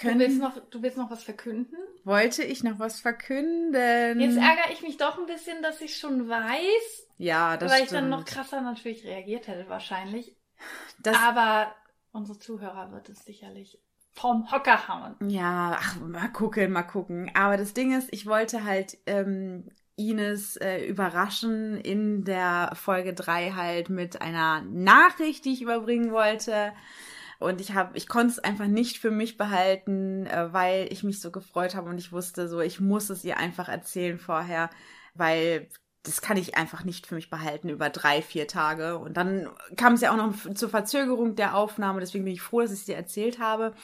Du 0.00 0.02
können, 0.02 0.18
willst, 0.18 0.38
noch, 0.40 0.58
du 0.70 0.82
willst 0.82 0.96
noch 0.98 1.10
was 1.10 1.22
verkünden? 1.24 1.76
wollte 2.04 2.42
ich 2.44 2.62
noch 2.62 2.78
was 2.78 3.00
verkünden. 3.00 4.20
Jetzt 4.20 4.36
ärgere 4.36 4.70
ich 4.72 4.82
mich 4.82 4.96
doch 4.96 5.18
ein 5.18 5.26
bisschen, 5.26 5.62
dass 5.62 5.80
ich 5.80 5.96
schon 5.96 6.28
weiß, 6.28 7.06
ja, 7.18 7.56
das 7.56 7.70
weil 7.70 7.84
stimmt. 7.84 7.86
ich 7.86 7.90
dann 7.90 8.08
noch 8.10 8.24
krasser 8.24 8.60
natürlich 8.60 9.04
reagiert 9.04 9.48
hätte 9.48 9.68
wahrscheinlich. 9.68 10.36
das, 10.98 11.16
Aber 11.16 11.74
unsere 12.12 12.38
Zuhörer 12.38 12.92
wird 12.92 13.08
es 13.08 13.24
sicherlich 13.24 13.80
vom 14.12 14.50
Hocker 14.50 14.88
hauen. 14.88 15.16
Ja, 15.28 15.76
ach, 15.78 15.96
mal 16.00 16.28
gucken, 16.28 16.72
mal 16.72 16.82
gucken. 16.82 17.30
Aber 17.34 17.56
das 17.56 17.74
Ding 17.74 17.96
ist, 17.96 18.08
ich 18.12 18.26
wollte 18.26 18.64
halt 18.64 18.98
ähm, 19.06 19.70
Ines 19.96 20.56
äh, 20.56 20.84
überraschen 20.86 21.78
in 21.80 22.24
der 22.24 22.70
Folge 22.74 23.14
3 23.14 23.52
halt 23.52 23.88
mit 23.90 24.20
einer 24.22 24.62
Nachricht, 24.62 25.44
die 25.44 25.52
ich 25.54 25.62
überbringen 25.62 26.12
wollte. 26.12 26.72
Und 27.38 27.60
ich 27.60 27.74
habe, 27.74 27.96
ich 27.96 28.08
konnte 28.08 28.32
es 28.32 28.38
einfach 28.38 28.66
nicht 28.66 28.98
für 28.98 29.10
mich 29.10 29.36
behalten, 29.36 30.26
äh, 30.26 30.52
weil 30.52 30.88
ich 30.90 31.02
mich 31.02 31.20
so 31.20 31.30
gefreut 31.30 31.74
habe 31.74 31.90
und 31.90 31.98
ich 31.98 32.12
wusste 32.12 32.48
so, 32.48 32.60
ich 32.60 32.80
muss 32.80 33.10
es 33.10 33.24
ihr 33.24 33.36
einfach 33.38 33.68
erzählen 33.68 34.18
vorher, 34.18 34.70
weil 35.14 35.68
das 36.02 36.22
kann 36.22 36.36
ich 36.36 36.56
einfach 36.56 36.84
nicht 36.84 37.06
für 37.06 37.16
mich 37.16 37.30
behalten 37.30 37.68
über 37.68 37.90
drei, 37.90 38.22
vier 38.22 38.46
Tage. 38.46 38.96
Und 38.98 39.16
dann 39.16 39.48
kam 39.76 39.94
es 39.94 40.00
ja 40.02 40.12
auch 40.12 40.16
noch 40.16 40.54
zur 40.54 40.68
Verzögerung 40.68 41.34
der 41.34 41.56
Aufnahme, 41.56 42.00
deswegen 42.00 42.24
bin 42.24 42.32
ich 42.34 42.42
froh, 42.42 42.60
dass 42.60 42.72
ich 42.72 42.78
es 42.80 42.84
dir 42.84 42.94
erzählt 42.96 43.38
habe. 43.40 43.74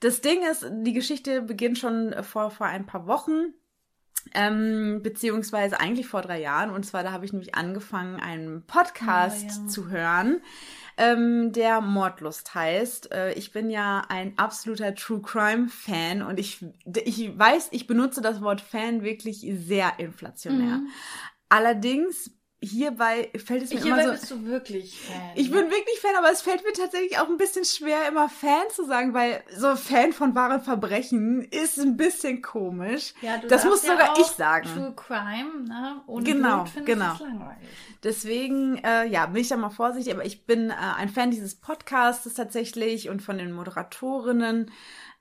Das 0.00 0.20
Ding 0.20 0.42
ist, 0.48 0.64
die 0.82 0.92
Geschichte 0.92 1.42
beginnt 1.42 1.78
schon 1.78 2.14
vor, 2.22 2.50
vor 2.50 2.66
ein 2.66 2.86
paar 2.86 3.06
Wochen. 3.06 3.52
Ähm, 4.34 5.00
beziehungsweise 5.04 5.78
eigentlich 5.78 6.08
vor 6.08 6.20
drei 6.20 6.40
Jahren. 6.40 6.70
Und 6.70 6.84
zwar, 6.84 7.04
da 7.04 7.12
habe 7.12 7.24
ich 7.24 7.32
nämlich 7.32 7.54
angefangen, 7.54 8.18
einen 8.20 8.66
Podcast 8.66 9.46
Ah, 9.48 9.62
ja. 9.62 9.68
zu 9.68 9.88
hören, 9.88 10.40
ähm, 10.96 11.52
der 11.52 11.80
Mordlust 11.80 12.54
heißt. 12.54 13.12
Äh, 13.12 13.32
ich 13.34 13.52
bin 13.52 13.70
ja 13.70 14.02
ein 14.08 14.36
absoluter 14.38 14.94
True 14.94 15.20
Crime 15.20 15.68
Fan 15.68 16.22
und 16.22 16.40
ich, 16.40 16.64
ich 17.04 17.38
weiß, 17.38 17.68
ich 17.72 17.86
benutze 17.86 18.20
das 18.20 18.40
Wort 18.40 18.60
Fan 18.60 19.02
wirklich 19.02 19.46
sehr 19.52 19.98
inflationär. 19.98 20.78
Mhm. 20.78 20.88
Allerdings, 21.48 22.30
hierbei 22.62 23.30
fällt 23.44 23.64
es 23.64 23.72
mir 23.72 23.82
Hierbei 23.82 24.02
immer 24.02 24.14
so. 24.14 24.20
bist 24.20 24.30
du 24.30 24.44
wirklich 24.46 24.98
Fan. 25.00 25.30
Ich 25.34 25.50
bin 25.50 25.70
wirklich 25.70 26.00
Fan, 26.00 26.16
aber 26.16 26.30
es 26.32 26.40
fällt 26.42 26.64
mir 26.64 26.72
tatsächlich 26.72 27.18
auch 27.18 27.28
ein 27.28 27.36
bisschen 27.36 27.64
schwer, 27.64 28.08
immer 28.08 28.28
Fan 28.28 28.64
zu 28.70 28.84
sagen, 28.86 29.12
weil 29.14 29.42
so 29.56 29.76
Fan 29.76 30.12
von 30.12 30.34
wahren 30.34 30.62
Verbrechen 30.62 31.42
ist 31.42 31.78
ein 31.78 31.96
bisschen 31.96 32.42
komisch. 32.42 33.12
ja, 33.20 33.38
du 33.38 33.48
das 33.48 33.64
muss 33.64 33.84
ja 33.84 33.92
sogar 33.92 34.18
ich 34.18 34.26
sagen. 34.26 34.68
True 34.72 34.94
Crime, 34.96 35.64
ne? 35.68 36.00
Ohne 36.06 36.24
Genau, 36.24 36.64
Blut 36.64 36.86
genau. 36.86 37.08
du 37.08 37.14
es 37.14 37.20
langweilig. 37.20 37.68
Deswegen, 38.02 38.78
äh, 38.78 39.06
ja, 39.06 39.26
bin 39.26 39.42
ich 39.42 39.48
da 39.48 39.56
mal 39.56 39.70
vorsichtig, 39.70 40.14
aber 40.14 40.24
ich 40.24 40.46
bin 40.46 40.70
äh, 40.70 40.74
ein 40.74 41.08
Fan 41.08 41.30
dieses 41.30 41.56
Podcasts 41.56 42.32
tatsächlich 42.34 43.08
und 43.08 43.20
von 43.20 43.36
den 43.38 43.52
Moderatorinnen 43.52 44.70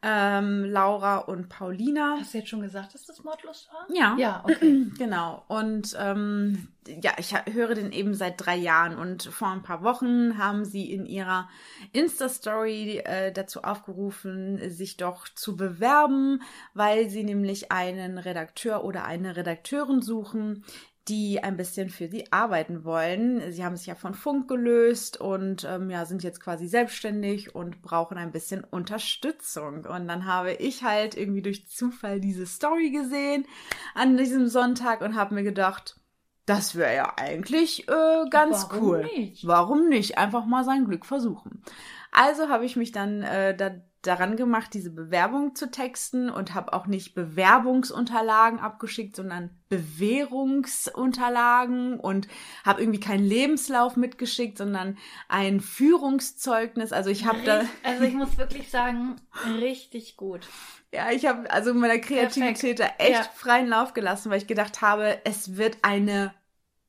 ähm, 0.07 0.65
Laura 0.65 1.17
und 1.17 1.49
Paulina. 1.49 2.17
Hast 2.19 2.35
du 2.35 2.37
jetzt 2.37 2.49
schon 2.49 2.61
gesagt, 2.61 2.93
dass 2.93 3.05
das 3.05 3.23
Mordlust 3.23 3.69
war? 3.73 3.87
Ja. 3.91 4.15
Ja, 4.17 4.43
okay. 4.45 4.85
Genau. 4.97 5.43
Und 5.47 5.97
ähm, 5.99 6.67
ja, 7.01 7.13
ich 7.17 7.33
höre 7.51 7.73
den 7.73 7.91
eben 7.91 8.13
seit 8.13 8.35
drei 8.37 8.55
Jahren 8.55 8.97
und 8.97 9.23
vor 9.23 9.47
ein 9.47 9.63
paar 9.63 9.81
Wochen 9.83 10.37
haben 10.37 10.63
sie 10.63 10.93
in 10.93 11.07
ihrer 11.07 11.49
Insta-Story 11.91 12.99
äh, 12.99 13.31
dazu 13.31 13.63
aufgerufen, 13.63 14.69
sich 14.69 14.97
doch 14.97 15.27
zu 15.27 15.55
bewerben, 15.55 16.43
weil 16.75 17.09
sie 17.09 17.23
nämlich 17.23 17.71
einen 17.71 18.19
Redakteur 18.19 18.83
oder 18.83 19.05
eine 19.05 19.35
Redakteurin 19.35 20.03
suchen, 20.03 20.63
die 21.07 21.43
ein 21.43 21.55
bisschen 21.55 21.89
für 21.89 22.07
sie 22.07 22.31
arbeiten 22.31 22.83
wollen. 22.83 23.51
Sie 23.51 23.63
haben 23.63 23.77
sich 23.77 23.85
ja 23.85 23.95
von 23.95 24.15
Funk 24.15 24.47
gelöst 24.47 25.21
und 25.21 25.63
ähm, 25.63 25.89
ja, 25.91 26.05
sind 26.05 26.23
jetzt 26.23 26.39
quasi 26.39 26.67
selbstständig 26.67 27.53
und 27.53 27.81
brauchen 27.83 28.17
ein 28.17 28.31
bisschen 28.31 28.63
Unterstützung. 28.63 29.85
Und 29.85 30.07
dann 30.07 30.25
habe 30.25 30.53
ich 30.53 30.83
halt 30.83 31.15
irgendwie 31.15 31.43
durch 31.43 31.67
Zufall 31.67 32.19
diese 32.19 32.47
Story 32.47 32.89
gesehen 32.89 33.45
an 33.93 34.17
diesem 34.17 34.47
Sonntag 34.47 35.01
und 35.01 35.15
habe 35.15 35.35
mir 35.35 35.43
gedacht, 35.43 35.99
das 36.47 36.75
wäre 36.75 36.95
ja 36.95 37.13
eigentlich 37.17 37.87
äh, 37.87 38.29
ganz 38.29 38.67
Warum 38.69 38.83
cool. 38.83 39.03
nicht? 39.15 39.45
Warum 39.45 39.89
nicht? 39.89 40.17
Einfach 40.17 40.45
mal 40.45 40.63
sein 40.63 40.85
Glück 40.85 41.05
versuchen. 41.05 41.63
Also 42.11 42.49
habe 42.49 42.65
ich 42.65 42.75
mich 42.75 42.91
dann 42.91 43.21
äh, 43.23 43.55
da, 43.55 43.71
daran 44.07 44.35
gemacht, 44.37 44.73
diese 44.73 44.91
Bewerbung 44.91 45.55
zu 45.55 45.69
texten 45.71 46.29
und 46.29 46.53
habe 46.53 46.73
auch 46.73 46.87
nicht 46.87 47.15
Bewerbungsunterlagen 47.15 48.59
abgeschickt, 48.59 49.15
sondern 49.15 49.49
Bewährungsunterlagen 49.69 51.99
und 51.99 52.27
habe 52.63 52.81
irgendwie 52.81 52.99
keinen 52.99 53.25
Lebenslauf 53.25 53.95
mitgeschickt, 53.95 54.57
sondern 54.57 54.97
ein 55.27 55.59
Führungszeugnis. 55.61 56.91
Also 56.91 57.09
ich 57.09 57.25
habe 57.25 57.39
da, 57.45 57.61
Also 57.83 58.03
ich 58.03 58.13
muss 58.13 58.37
wirklich 58.37 58.69
sagen, 58.69 59.15
richtig 59.59 60.17
gut. 60.17 60.47
ja, 60.93 61.11
ich 61.11 61.25
habe 61.25 61.49
also 61.51 61.73
meiner 61.73 61.99
Kreativität 61.99 62.79
da 62.79 62.85
echt 62.97 63.11
Ja. 63.11 63.23
freien 63.35 63.67
Lauf 63.67 63.93
gelassen, 63.93 64.29
weil 64.31 64.37
ich 64.37 64.47
gedacht 64.47 64.81
habe, 64.81 65.19
es 65.25 65.57
wird 65.57 65.77
eine 65.81 66.33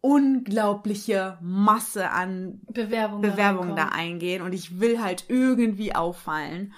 unglaubliche 0.00 1.38
Masse 1.40 2.11
an 2.11 2.61
Bewerbung. 2.72 3.22
Bewerbungen 3.22 3.76
da 3.76 3.88
eingehen 3.88 4.42
und 4.42 4.52
ich 4.52 4.79
will 4.79 5.02
halt 5.02 5.24
irgendwie 5.29 5.94
auffallen. 5.94 6.74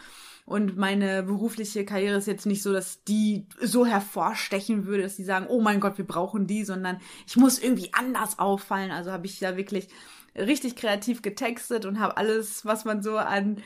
Und 0.49 0.79
meine 0.79 1.25
berufliche 1.25 1.85
Karriere 1.85 2.17
ist 2.17 2.27
jetzt 2.27 2.47
nicht 2.47 2.63
so, 2.63 2.73
dass 2.73 3.05
die 3.05 3.47
so 3.61 3.85
hervorstechen 3.85 4.87
würde, 4.87 5.03
dass 5.03 5.17
die 5.17 5.25
sagen, 5.25 5.45
oh 5.47 5.61
mein 5.61 5.79
Gott, 5.79 5.99
wir 5.99 6.07
brauchen 6.07 6.47
die, 6.47 6.65
sondern 6.65 7.01
ich 7.27 7.37
muss 7.37 7.59
irgendwie 7.59 7.91
anders 7.93 8.39
auffallen. 8.39 8.91
Also 8.91 9.13
habe 9.13 9.27
ich 9.27 9.39
da 9.41 9.59
wirklich 9.59 9.89
richtig 10.35 10.75
kreativ 10.75 11.21
getextet 11.21 11.85
und 11.85 12.01
habe 12.01 12.17
alles, 12.17 12.65
was 12.65 12.87
man 12.87 13.03
so 13.03 13.19
an 13.19 13.59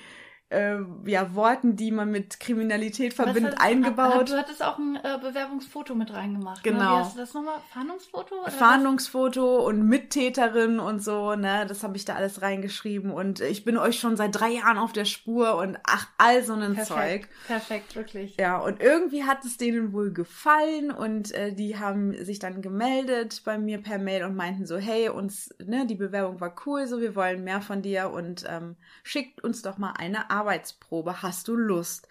äh, 0.52 0.78
ja, 1.06 1.34
Worten, 1.34 1.76
die 1.76 1.90
man 1.90 2.10
mit 2.10 2.38
Kriminalität 2.40 3.18
Was 3.18 3.24
verbindet, 3.24 3.54
hattest- 3.54 3.66
eingebaut. 3.66 4.30
Du 4.30 4.36
hattest 4.36 4.62
auch 4.62 4.78
ein 4.78 4.96
äh, 4.96 5.18
Bewerbungsfoto 5.20 5.94
mit 5.94 6.12
reingemacht. 6.12 6.64
Ne? 6.64 6.72
Genau. 6.72 6.98
Wie 6.98 7.00
hast 7.00 7.14
du 7.14 7.20
das 7.20 7.34
nochmal? 7.34 7.58
Fahndungsfoto? 7.72 8.34
oder 8.36 8.46
was? 8.46 8.54
Fahndungsfoto 8.54 9.66
und 9.66 9.88
Mittäterin 9.88 10.78
und 10.78 11.02
so, 11.02 11.34
ne, 11.34 11.64
das 11.66 11.82
habe 11.82 11.96
ich 11.96 12.04
da 12.04 12.14
alles 12.14 12.42
reingeschrieben 12.42 13.10
und 13.10 13.40
ich 13.40 13.64
bin 13.64 13.76
euch 13.76 13.98
schon 13.98 14.16
seit 14.16 14.38
drei 14.38 14.50
Jahren 14.50 14.78
auf 14.78 14.92
der 14.92 15.04
Spur 15.04 15.56
und 15.56 15.78
ach, 15.84 16.06
all 16.18 16.42
so 16.42 16.54
ein 16.54 16.78
Zeug. 16.84 17.28
Perfekt, 17.46 17.96
wirklich. 17.96 18.36
Ja, 18.38 18.58
und 18.58 18.80
irgendwie 18.80 19.24
hat 19.24 19.44
es 19.44 19.56
denen 19.56 19.92
wohl 19.92 20.12
gefallen 20.12 20.90
und 20.90 21.32
äh, 21.32 21.52
die 21.52 21.78
haben 21.78 22.12
sich 22.24 22.38
dann 22.38 22.62
gemeldet 22.62 23.42
bei 23.44 23.58
mir 23.58 23.78
per 23.82 23.98
Mail 23.98 24.24
und 24.24 24.36
meinten 24.36 24.66
so, 24.66 24.76
hey, 24.76 25.08
uns, 25.08 25.54
ne, 25.64 25.86
die 25.86 25.94
Bewerbung 25.94 26.40
war 26.40 26.54
cool, 26.66 26.86
so, 26.86 27.00
wir 27.00 27.14
wollen 27.16 27.44
mehr 27.44 27.60
von 27.60 27.82
dir 27.82 28.10
und 28.10 28.44
ähm, 28.48 28.76
schickt 29.02 29.42
uns 29.42 29.62
doch 29.62 29.78
mal 29.78 29.94
eine 29.98 30.30
Arbeitsprobe, 30.42 31.22
hast 31.22 31.46
du 31.48 31.55
Lust? 31.55 32.09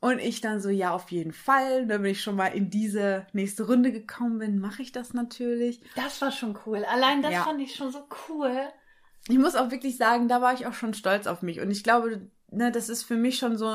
Und 0.00 0.18
ich 0.18 0.40
dann 0.40 0.60
so, 0.60 0.68
ja, 0.68 0.90
auf 0.90 1.10
jeden 1.12 1.32
Fall. 1.32 1.86
Dann 1.86 2.02
bin 2.02 2.10
ich 2.10 2.20
schon 2.22 2.36
mal 2.36 2.48
in 2.48 2.70
diese 2.70 3.26
nächste 3.32 3.66
Runde 3.66 3.92
gekommen 3.92 4.38
bin, 4.38 4.58
mache 4.58 4.82
ich 4.82 4.92
das 4.92 5.14
natürlich. 5.14 5.80
Das 5.94 6.20
war 6.20 6.32
schon 6.32 6.58
cool. 6.66 6.84
Allein 6.84 7.22
das 7.22 7.32
Ja. 7.32 7.44
fand 7.44 7.60
ich 7.60 7.74
schon 7.74 7.90
so 7.92 8.06
cool. 8.28 8.52
Ich 9.28 9.38
muss 9.38 9.54
auch 9.54 9.70
wirklich 9.70 9.96
sagen, 9.96 10.28
da 10.28 10.42
war 10.42 10.52
ich 10.54 10.66
auch 10.66 10.74
schon 10.74 10.92
stolz 10.92 11.26
auf 11.28 11.42
mich. 11.42 11.60
Und 11.60 11.70
ich 11.70 11.84
glaube, 11.84 12.28
ne, 12.50 12.72
das 12.72 12.88
ist 12.88 13.04
für 13.04 13.14
mich 13.16 13.38
schon 13.38 13.56
so, 13.56 13.66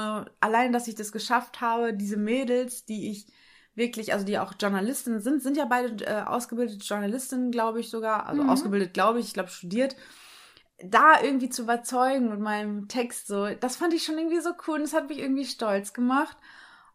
allein, 0.41 0.73
dass 0.73 0.89
ich 0.89 0.95
das 0.95 1.13
geschafft 1.13 1.61
habe, 1.61 1.93
diese 1.93 2.17
Mädels, 2.17 2.83
die 2.85 3.09
ich 3.09 3.27
wirklich, 3.73 4.11
also 4.11 4.25
die 4.25 4.37
auch 4.37 4.53
Journalistinnen 4.59 5.21
sind, 5.21 5.41
sind 5.41 5.55
ja 5.55 5.63
beide 5.65 6.05
äh, 6.05 6.23
ausgebildete 6.23 6.83
Journalistinnen, 6.85 7.51
glaube 7.51 7.79
ich 7.79 7.89
sogar. 7.89 8.25
Also 8.27 8.43
Mhm. 8.43 8.49
ausgebildet, 8.49 8.93
glaube 8.93 9.19
ich, 9.19 9.27
ich 9.27 9.33
glaube 9.33 9.49
studiert. 9.49 9.95
Da 10.79 11.21
irgendwie 11.21 11.49
zu 11.49 11.63
überzeugen 11.63 12.29
mit 12.29 12.39
meinem 12.39 12.87
Text 12.87 13.27
so, 13.27 13.47
das 13.55 13.77
fand 13.77 13.93
ich 13.93 14.03
schon 14.03 14.17
irgendwie 14.17 14.41
so 14.41 14.51
cool 14.67 14.75
und 14.75 14.81
das 14.81 14.93
hat 14.93 15.09
mich 15.09 15.19
irgendwie 15.19 15.45
stolz 15.45 15.93
gemacht. 15.93 16.37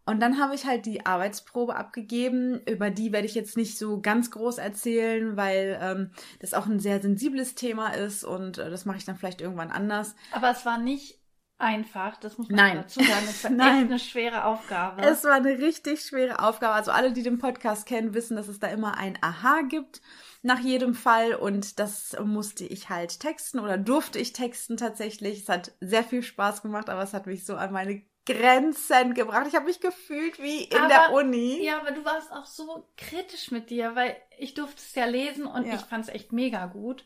Und 0.05 0.21
dann 0.21 0.41
habe 0.41 0.55
ich 0.55 0.67
halt 0.67 0.85
die 0.87 1.07
Arbeitsprobe 1.07 1.77
abgegeben. 1.77 2.61
Über 2.67 2.91
die 2.91 3.13
werde 3.13 3.27
ich 3.27 3.35
jetzt 3.35 3.57
nicht 3.57 3.79
so 3.79 4.01
ganz 4.01 4.33
groß 4.33 4.59
erzählen, 4.59 5.37
weil 5.37 5.79
ähm, 5.81 6.11
das 6.41 6.55
auch 6.55 6.67
ein 6.67 6.81
sehr 6.81 7.01
sensibles 7.01 7.55
Thema 7.55 7.91
ist 7.91 8.25
und 8.25 8.59
äh, 8.59 8.69
das 8.69 8.85
mache 8.85 8.99
ich 8.99 9.05
dann 9.05 9.17
vielleicht 9.17 9.41
irgendwann 9.41 9.71
anders. 9.71 10.17
Aber 10.33 10.51
es 10.51 10.67
war 10.67 10.79
nicht 10.79 11.21
einfach, 11.59 12.17
das 12.17 12.37
muss 12.37 12.49
man 12.49 12.57
Nein. 12.57 12.77
dazu 12.79 13.01
sagen. 13.01 13.27
Es 13.29 13.45
war 13.45 13.51
Nein. 13.53 13.77
echt 13.77 13.91
eine 13.91 13.99
schwere 14.01 14.45
Aufgabe. 14.45 15.03
Es 15.03 15.23
war 15.23 15.35
eine 15.35 15.59
richtig 15.59 16.01
schwere 16.01 16.41
Aufgabe. 16.41 16.75
Also 16.75 16.91
alle, 16.91 17.13
die 17.13 17.23
den 17.23 17.39
Podcast 17.39 17.87
kennen, 17.87 18.15
wissen, 18.15 18.37
dass 18.37 18.49
es 18.49 18.59
da 18.59 18.67
immer 18.67 18.99
ein 18.99 19.17
Aha 19.21 19.61
gibt 19.63 20.03
nach 20.43 20.59
jedem 20.61 20.95
Fall 20.95 21.35
und 21.35 21.79
das 21.79 22.17
musste 22.25 22.65
ich 22.65 22.89
halt 22.91 23.21
texten 23.21 23.59
oder 23.61 23.79
durfte 23.79 24.19
ich 24.19 24.33
texten 24.33 24.77
tatsächlich. 24.77 25.43
Es 25.43 25.49
hat 25.49 25.73
sehr 25.81 26.03
viel 26.05 26.23
Spaß 26.23 26.63
gemacht, 26.63 26.89
aber 26.91 27.03
es 27.03 27.13
hat 27.15 27.27
mich 27.27 27.45
so 27.47 27.55
an 27.55 27.73
meine 27.73 28.03
Grenzen 28.27 29.15
gebracht. 29.15 29.47
Ich 29.49 29.55
habe 29.55 29.67
mich 29.67 29.81
gefühlt 29.81 30.41
wie 30.41 30.65
in 30.65 30.77
Aber- 30.79 30.89
der 30.89 31.13
Uni. 31.13 31.65
ja, 31.65 31.79
aber 31.81 31.93
du 31.93 32.05
warst 32.05 32.33
auch 32.33 32.47
so 32.47 32.89
kritisch 32.97 33.51
mit 33.51 33.71
dir, 33.71 33.95
weil 33.97 34.17
ich 34.39 34.55
durfte 34.55 34.77
es 34.81 34.95
ja 34.95 35.05
lesen 35.07 35.47
und 35.47 35.67
Ja. 35.67 35.75
ich 35.75 35.81
fand 35.83 36.05
es 36.09 36.15
echt 36.15 36.33
mega 36.33 36.67
gut. 36.67 37.05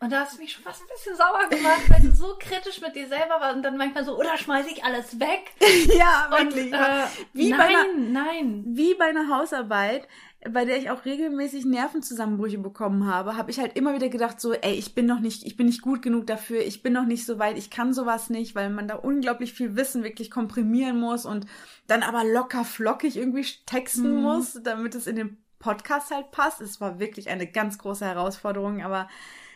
Und 0.00 0.12
da 0.12 0.20
hast 0.20 0.34
du 0.36 0.40
mich 0.40 0.52
schon 0.52 0.62
fast 0.62 0.80
ein 0.80 0.86
bisschen 0.94 1.16
sauer 1.16 1.48
gemacht, 1.50 1.82
weil 1.88 2.00
du 2.02 2.12
so 2.12 2.36
kritisch 2.38 2.80
mit 2.80 2.94
dir 2.94 3.08
selber 3.08 3.40
warst 3.40 3.56
und 3.56 3.62
dann 3.64 3.76
manchmal 3.76 4.04
so, 4.04 4.16
oder 4.16 4.36
schmeiße 4.38 4.70
ich 4.70 4.84
alles 4.84 5.18
weg? 5.18 5.50
ja, 5.98 6.26
Und, 6.38 6.54
wirklich. 6.54 6.72
äh, 6.72 7.06
Wie 7.32 7.50
bei 7.50 7.56
nein, 7.56 7.76
einer- 7.76 7.94
nein. 8.24 8.62
wie 8.68 8.94
bei 8.94 9.06
einer 9.06 9.28
Hausarbeit, 9.28 10.06
bei 10.48 10.64
der 10.64 10.78
ich 10.78 10.90
auch 10.90 11.04
regelmäßig 11.04 11.64
Nervenzusammenbrüche 11.64 12.58
bekommen 12.58 13.06
habe, 13.06 13.36
habe 13.36 13.50
ich 13.50 13.58
halt 13.58 13.76
immer 13.76 13.94
wieder 13.94 14.08
gedacht, 14.08 14.40
so, 14.40 14.52
ey, 14.52 14.74
ich 14.74 14.94
bin 14.94 15.04
noch 15.06 15.18
nicht, 15.18 15.44
ich 15.44 15.56
bin 15.56 15.66
nicht 15.66 15.82
gut 15.82 16.00
genug 16.00 16.26
dafür, 16.28 16.60
ich 16.60 16.82
bin 16.82 16.92
noch 16.92 17.06
nicht 17.06 17.26
so 17.26 17.38
weit, 17.40 17.58
ich 17.58 17.70
kann 17.70 17.92
sowas 17.92 18.30
nicht, 18.30 18.54
weil 18.54 18.70
man 18.70 18.86
da 18.86 18.94
unglaublich 18.94 19.52
viel 19.52 19.74
Wissen 19.74 20.04
wirklich 20.04 20.30
komprimieren 20.30 21.00
muss 21.00 21.26
und 21.26 21.46
dann 21.88 22.02
aber 22.04 22.24
locker 22.24 22.64
flockig 22.64 23.16
irgendwie 23.16 23.46
texten 23.66 24.16
Mhm. 24.16 24.22
muss, 24.22 24.60
damit 24.62 24.94
es 24.94 25.08
in 25.08 25.16
den 25.16 25.38
Podcast 25.58 26.12
halt 26.12 26.30
passt. 26.30 26.60
Es 26.60 26.80
war 26.80 27.00
wirklich 27.00 27.30
eine 27.30 27.46
ganz 27.48 27.78
große 27.78 28.04
Herausforderung, 28.04 28.82
aber 28.82 29.08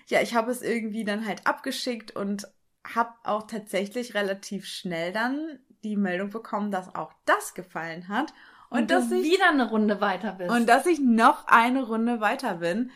ja, 0.08 0.20
ich 0.20 0.34
habe 0.34 0.50
es 0.50 0.62
irgendwie 0.62 1.04
dann 1.04 1.26
halt 1.26 1.46
abgeschickt 1.46 2.16
und 2.16 2.48
habe 2.84 3.12
auch 3.22 3.46
tatsächlich 3.46 4.14
relativ 4.14 4.66
schnell 4.66 5.12
dann 5.12 5.60
die 5.84 5.96
Meldung 5.96 6.30
bekommen, 6.30 6.72
dass 6.72 6.92
auch 6.94 7.12
das 7.24 7.54
gefallen 7.54 8.08
hat. 8.08 8.32
Und, 8.72 8.80
Und, 8.80 8.90
dass 8.90 9.10
du 9.10 9.16
ich 9.16 9.30
wieder 9.30 9.50
eine 9.50 9.68
Runde 9.68 10.00
weiter 10.00 10.32
bist. 10.32 10.50
und 10.50 10.66
dass 10.66 10.86
ich 10.86 10.98
noch 10.98 11.46
eine 11.46 11.82
Runde 11.82 12.20
weiter 12.20 12.54
bin. 12.54 12.90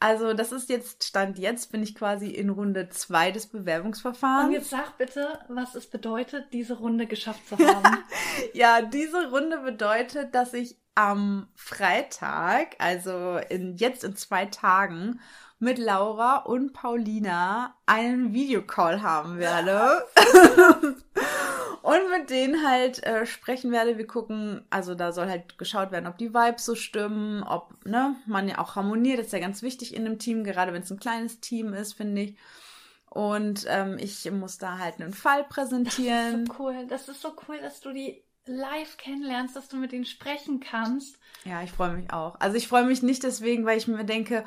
Also 0.00 0.32
das 0.32 0.50
ist 0.50 0.70
jetzt, 0.70 1.04
Stand 1.04 1.38
jetzt, 1.38 1.70
bin 1.70 1.82
ich 1.82 1.94
quasi 1.94 2.28
in 2.30 2.48
Runde 2.50 2.88
zwei 2.88 3.30
des 3.30 3.46
Bewerbungsverfahrens. 3.46 4.46
Und 4.46 4.52
jetzt 4.52 4.70
sag 4.70 4.96
bitte, 4.98 5.38
was 5.48 5.74
es 5.74 5.86
bedeutet, 5.86 6.46
diese 6.52 6.78
Runde 6.78 7.06
geschafft 7.06 7.46
zu 7.48 7.58
haben. 7.58 7.98
Ja, 8.54 8.80
diese 8.80 9.30
Runde 9.30 9.58
bedeutet, 9.58 10.34
dass 10.34 10.54
ich 10.54 10.76
am 10.94 11.48
Freitag, 11.54 12.74
also 12.78 13.38
in, 13.50 13.76
jetzt 13.76 14.02
in 14.02 14.16
zwei 14.16 14.46
Tagen, 14.46 15.20
mit 15.60 15.78
Laura 15.78 16.38
und 16.38 16.72
Paulina 16.72 17.76
einen 17.84 18.32
Videocall 18.32 19.02
haben 19.02 19.38
werde. 19.38 20.06
und 21.82 22.10
mit 22.10 22.30
denen 22.30 22.66
halt 22.66 23.02
äh, 23.04 23.26
sprechen 23.26 23.72
werde. 23.72 23.98
Wir 23.98 24.06
gucken, 24.06 24.64
also 24.70 24.94
da 24.94 25.12
soll 25.12 25.28
halt 25.28 25.58
geschaut 25.58 25.92
werden, 25.92 26.06
ob 26.06 26.18
die 26.18 26.34
Vibes 26.34 26.64
so 26.64 26.74
stimmen, 26.74 27.42
ob 27.42 27.84
ne, 27.84 28.16
man 28.26 28.48
ja 28.48 28.58
auch 28.58 28.76
harmoniert. 28.76 29.18
Das 29.18 29.26
ist 29.26 29.32
ja 29.32 29.38
ganz 29.38 29.62
wichtig 29.62 29.94
in 29.94 30.06
einem 30.06 30.18
Team, 30.18 30.44
gerade 30.44 30.72
wenn 30.72 30.82
es 30.82 30.90
ein 30.90 31.00
kleines 31.00 31.40
Team 31.40 31.72
ist, 31.72 31.94
finde 31.94 32.22
ich. 32.22 32.36
Und 33.10 33.66
ähm, 33.68 33.96
ich 33.98 34.30
muss 34.30 34.58
da 34.58 34.78
halt 34.78 35.00
einen 35.00 35.12
Fall 35.12 35.44
präsentieren. 35.44 36.46
so 36.46 36.54
cool. 36.58 36.86
Das 36.88 37.08
ist 37.08 37.20
so 37.20 37.34
cool, 37.48 37.58
dass 37.60 37.80
du 37.80 37.92
die 37.92 38.22
live 38.46 38.96
kennenlernst, 38.96 39.56
dass 39.56 39.68
du 39.68 39.76
mit 39.76 39.92
denen 39.92 40.04
sprechen 40.04 40.60
kannst. 40.60 41.18
Ja, 41.44 41.62
ich 41.62 41.72
freue 41.72 41.92
mich 41.92 42.12
auch. 42.12 42.38
Also 42.40 42.56
ich 42.56 42.68
freue 42.68 42.84
mich 42.84 43.02
nicht 43.02 43.22
deswegen, 43.22 43.64
weil 43.64 43.78
ich 43.78 43.88
mir 43.88 44.04
denke, 44.04 44.44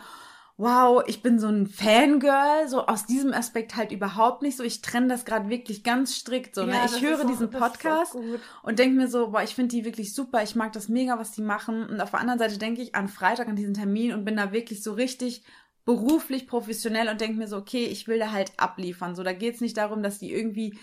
wow, 0.58 1.04
ich 1.08 1.24
bin 1.24 1.40
so 1.40 1.48
ein 1.48 1.68
Fangirl, 1.68 2.68
so 2.68 2.86
aus 2.86 3.06
diesem 3.06 3.34
Aspekt 3.34 3.76
halt 3.76 3.92
überhaupt 3.92 4.44
nicht 4.44 4.56
so. 4.56 4.64
Ich 4.64 4.82
trenne 4.82 5.08
das 5.08 5.26
gerade 5.26 5.50
wirklich 5.50 5.84
ganz 5.84 6.16
strikt 6.16 6.54
so. 6.54 6.66
Ne? 6.66 6.74
Ja, 6.74 6.86
Ich 6.86 7.02
höre 7.02 7.26
diesen 7.26 7.52
so 7.52 7.58
Podcast 7.58 8.16
und 8.62 8.80
denke 8.80 8.96
mir 8.96 9.08
so, 9.08 9.32
boah, 9.32 9.42
ich 9.42 9.56
finde 9.56 9.76
die 9.76 9.86
wirklich 9.86 10.14
super, 10.14 10.44
ich 10.44 10.56
mag 10.56 10.72
das 10.74 10.90
mega, 10.90 11.18
was 11.18 11.32
die 11.32 11.42
machen. 11.42 11.88
Und 11.88 12.02
auf 12.02 12.12
der 12.12 12.20
anderen 12.20 12.40
Seite 12.40 12.60
denke 12.60 12.82
ich 12.82 12.94
an 12.94 13.08
Freitag, 13.08 13.48
an 13.48 13.56
diesen 13.56 13.74
Termin 13.74 14.14
und 14.14 14.26
bin 14.26 14.38
da 14.38 14.52
wirklich 14.52 14.84
so 14.84 14.94
richtig 14.94 15.44
beruflich 15.86 16.48
professionell 16.48 17.10
und 17.10 17.20
denke 17.20 17.38
mir 17.38 17.48
so, 17.48 17.58
okay, 17.58 17.86
ich 17.86 18.08
will 18.08 18.20
da 18.20 18.32
halt 18.32 18.54
abliefern. 18.58 19.16
So, 19.16 19.24
da 19.24 19.34
geht's 19.34 19.60
nicht 19.60 19.78
darum, 19.78 20.04
dass 20.04 20.20
die 20.20 20.32
irgendwie 20.32 20.78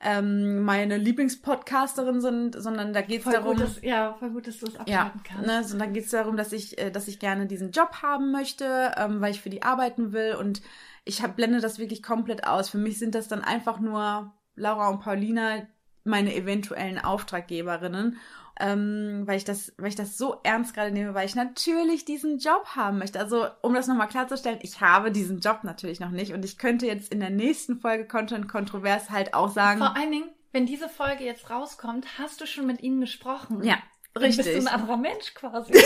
ähm, 0.00 0.62
meine 0.62 0.96
Lieblingspodcasterin 0.98 2.20
sind, 2.20 2.60
sondern 2.60 2.92
da 2.92 3.00
geht's 3.00 3.24
Voll 3.24 3.32
darum. 3.32 3.56
gut, 3.56 3.62
dass, 3.62 3.82
ja, 3.82 4.14
voll 4.18 4.30
gut, 4.30 4.46
dass 4.46 4.58
du 4.58 4.66
es 4.66 4.74
Ja, 4.86 5.00
abhalten 5.06 5.22
kannst. 5.24 5.46
ne, 5.46 5.64
so, 5.64 5.78
dann 5.78 5.92
geht 5.92 6.04
es 6.04 6.10
darum, 6.10 6.36
dass 6.36 6.52
ich, 6.52 6.78
äh, 6.78 6.90
dass 6.90 7.08
ich 7.08 7.18
gerne 7.18 7.46
diesen 7.46 7.70
Job 7.70 8.02
haben 8.02 8.30
möchte, 8.30 8.92
ähm, 8.96 9.20
weil 9.20 9.30
ich 9.32 9.40
für 9.40 9.50
die 9.50 9.62
arbeiten 9.62 10.12
will 10.12 10.34
und 10.34 10.60
ich 11.04 11.22
hab, 11.22 11.36
blende 11.36 11.60
das 11.60 11.78
wirklich 11.78 12.02
komplett 12.02 12.46
aus. 12.46 12.68
Für 12.68 12.78
mich 12.78 12.98
sind 12.98 13.14
das 13.14 13.28
dann 13.28 13.42
einfach 13.42 13.78
nur 13.80 14.32
Laura 14.54 14.88
und 14.88 15.00
Paulina, 15.00 15.62
meine 16.04 16.34
eventuellen 16.34 16.98
Auftraggeberinnen, 16.98 18.18
ähm, 18.58 19.22
weil 19.26 19.36
ich 19.36 19.44
das, 19.44 19.72
weil 19.78 19.88
ich 19.88 19.96
das 19.96 20.16
so 20.16 20.40
ernst 20.42 20.74
gerade 20.74 20.90
nehme, 20.90 21.14
weil 21.14 21.26
ich 21.26 21.34
natürlich 21.34 22.04
diesen 22.04 22.38
Job 22.38 22.64
haben 22.74 22.98
möchte. 22.98 23.18
Also 23.20 23.46
um 23.62 23.74
das 23.74 23.86
nochmal 23.86 24.08
klarzustellen, 24.08 24.58
ich 24.62 24.80
habe 24.80 25.12
diesen 25.12 25.40
Job 25.40 25.60
natürlich 25.62 26.00
noch 26.00 26.10
nicht 26.10 26.32
und 26.32 26.44
ich 26.44 26.58
könnte 26.58 26.86
jetzt 26.86 27.12
in 27.12 27.20
der 27.20 27.30
nächsten 27.30 27.78
Folge 27.80 28.06
Content 28.06 28.48
Kontrovers 28.48 29.10
halt 29.10 29.34
auch 29.34 29.50
sagen, 29.50 29.78
Vor 29.78 29.96
allen 29.96 30.10
Dingen, 30.10 30.30
wenn 30.52 30.66
diese 30.66 30.88
Folge 30.88 31.24
jetzt 31.24 31.50
rauskommt, 31.50 32.18
hast 32.18 32.40
du 32.40 32.46
schon 32.46 32.66
mit 32.66 32.82
ihnen 32.82 33.00
gesprochen. 33.00 33.62
ja, 33.62 33.76
Dann 34.14 34.22
richtig. 34.22 34.46
Bist 34.46 34.66
du 34.66 34.70
ein 34.70 34.80
anderer 34.80 34.96
Mensch 34.96 35.34
quasi. 35.34 35.72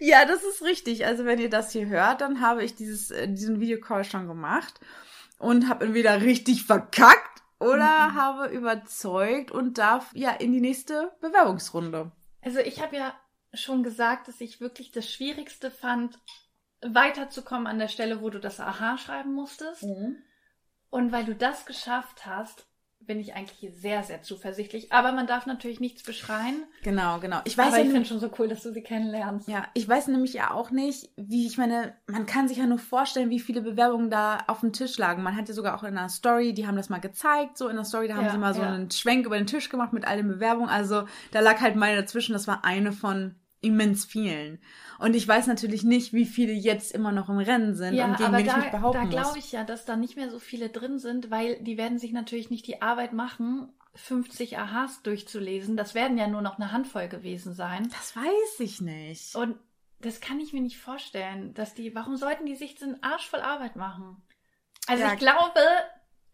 Ja, 0.00 0.24
das 0.24 0.42
ist 0.44 0.62
richtig. 0.62 1.06
Also 1.06 1.24
wenn 1.24 1.38
ihr 1.38 1.50
das 1.50 1.72
hier 1.72 1.86
hört, 1.86 2.20
dann 2.20 2.40
habe 2.40 2.64
ich 2.64 2.74
dieses, 2.74 3.10
äh, 3.10 3.28
diesen 3.28 3.60
Videocall 3.60 4.04
schon 4.04 4.26
gemacht 4.26 4.80
und 5.38 5.68
habe 5.68 5.86
entweder 5.86 6.20
richtig 6.22 6.64
verkackt 6.64 7.42
oder 7.58 8.08
Mhm. 8.10 8.14
habe 8.14 8.46
überzeugt 8.48 9.50
und 9.50 9.78
darf 9.78 10.10
ja 10.14 10.30
in 10.32 10.52
die 10.52 10.60
nächste 10.60 11.12
Bewerbungsrunde. 11.20 12.12
Also 12.42 12.60
ich 12.60 12.80
habe 12.80 12.96
ja 12.96 13.14
schon 13.54 13.82
gesagt, 13.82 14.28
dass 14.28 14.40
ich 14.40 14.60
wirklich 14.60 14.90
das 14.90 15.10
Schwierigste 15.10 15.70
fand, 15.70 16.18
weiterzukommen 16.82 17.66
an 17.66 17.78
der 17.78 17.88
Stelle, 17.88 18.20
wo 18.20 18.30
du 18.30 18.38
das 18.38 18.60
Aha 18.60 18.98
schreiben 18.98 19.32
musstest. 19.32 19.84
Und 20.90 21.12
weil 21.12 21.24
du 21.24 21.34
das 21.34 21.66
geschafft 21.66 22.26
hast, 22.26 22.66
bin 23.06 23.20
ich 23.20 23.34
eigentlich 23.34 23.72
sehr, 23.74 24.02
sehr 24.02 24.22
zuversichtlich. 24.22 24.92
Aber 24.92 25.12
man 25.12 25.26
darf 25.26 25.46
natürlich 25.46 25.80
nichts 25.80 26.02
beschreien. 26.02 26.64
Genau, 26.82 27.18
genau. 27.20 27.40
Ich 27.44 27.56
weiß 27.56 27.68
Aber 27.68 27.78
ja 27.78 27.84
ich 27.84 27.90
finde 27.90 28.06
schon 28.08 28.18
so 28.20 28.30
cool, 28.38 28.48
dass 28.48 28.62
du 28.62 28.72
sie 28.72 28.82
kennenlernst. 28.82 29.48
ja, 29.48 29.66
ich 29.74 29.88
weiß 29.88 30.08
nämlich 30.08 30.32
ja 30.34 30.50
auch 30.50 30.70
nicht, 30.70 31.10
wie 31.16 31.46
ich 31.46 31.58
meine, 31.58 31.94
man 32.06 32.26
kann 32.26 32.48
sich 32.48 32.58
ja 32.58 32.66
nur 32.66 32.78
vorstellen, 32.78 33.30
wie 33.30 33.40
viele 33.40 33.60
Bewerbungen 33.62 34.10
da 34.10 34.38
auf 34.46 34.60
dem 34.60 34.72
Tisch 34.72 34.98
lagen. 34.98 35.22
Man 35.22 35.36
hat 35.36 35.48
ja 35.48 35.54
sogar 35.54 35.76
auch 35.76 35.82
in 35.84 35.96
einer 35.96 36.08
Story, 36.08 36.52
die 36.52 36.66
haben 36.66 36.76
das 36.76 36.88
mal 36.88 37.00
gezeigt, 37.00 37.58
so 37.58 37.68
in 37.68 37.76
der 37.76 37.84
Story, 37.84 38.08
da 38.08 38.16
haben 38.16 38.26
Ja, 38.26 38.32
sie 38.32 38.38
mal 38.38 38.54
so 38.54 38.62
ja. 38.62 38.72
einen 38.72 38.90
Schwenk 38.90 39.26
über 39.26 39.36
den 39.38 39.46
Tisch 39.46 39.68
gemacht 39.68 39.92
mit 39.92 40.06
all 40.06 40.16
den 40.16 40.28
Bewerbungen. 40.28 40.68
Also 40.70 41.04
da 41.32 41.40
lag 41.40 41.60
halt 41.60 41.76
meine 41.76 41.96
dazwischen, 42.00 42.32
das 42.32 42.46
war 42.48 42.64
eine 42.64 42.92
von 42.92 43.34
immens 43.60 44.04
vielen. 44.04 44.60
Und 44.98 45.14
ich 45.16 45.26
weiß 45.26 45.46
natürlich 45.46 45.82
nicht, 45.82 46.12
wie 46.12 46.24
viele 46.26 46.52
jetzt 46.52 46.92
immer 46.92 47.12
noch 47.12 47.28
im 47.28 47.38
Rennen 47.38 47.74
sind 47.74 47.94
Ja, 47.94 48.06
und 48.06 48.16
gegen 48.16 48.28
aber 48.28 48.38
wen 48.38 48.46
ich 48.46 48.52
da, 48.52 48.58
mich 48.58 48.70
behaupten 48.70 48.98
da 48.98 49.04
muss. 49.04 49.10
glaube 49.10 49.38
ich 49.38 49.52
ja, 49.52 49.64
dass 49.64 49.84
da 49.84 49.96
nicht 49.96 50.16
mehr 50.16 50.30
so 50.30 50.38
viele 50.38 50.68
drin 50.68 50.98
sind, 50.98 51.30
weil 51.30 51.60
die 51.62 51.76
werden 51.76 51.98
sich 51.98 52.12
natürlich 52.12 52.50
nicht 52.50 52.66
die 52.66 52.82
Arbeit 52.82 53.12
machen, 53.12 53.72
50 53.94 54.58
Ahas 54.58 55.02
durchzulesen. 55.02 55.76
Das 55.76 55.94
werden 55.94 56.18
ja 56.18 56.26
nur 56.28 56.42
noch 56.42 56.58
eine 56.58 56.70
Handvoll 56.72 57.08
gewesen 57.08 57.54
sein. 57.54 57.88
Das 57.90 58.14
weiß 58.14 58.60
ich 58.60 58.80
nicht. 58.80 59.34
Und 59.34 59.56
das 60.00 60.20
kann 60.20 60.38
ich 60.40 60.52
mir 60.52 60.60
nicht 60.60 60.78
vorstellen, 60.78 61.54
dass 61.54 61.72
die, 61.74 61.94
warum 61.94 62.16
sollten 62.16 62.44
die 62.46 62.54
sich 62.56 62.78
so 62.78 62.84
einen 62.84 63.02
Arsch 63.02 63.26
voll 63.28 63.40
Arbeit 63.40 63.76
machen? 63.76 64.22
Also 64.86 65.02
Ja. 65.02 65.12
ich 65.14 65.18
glaube, 65.18 65.58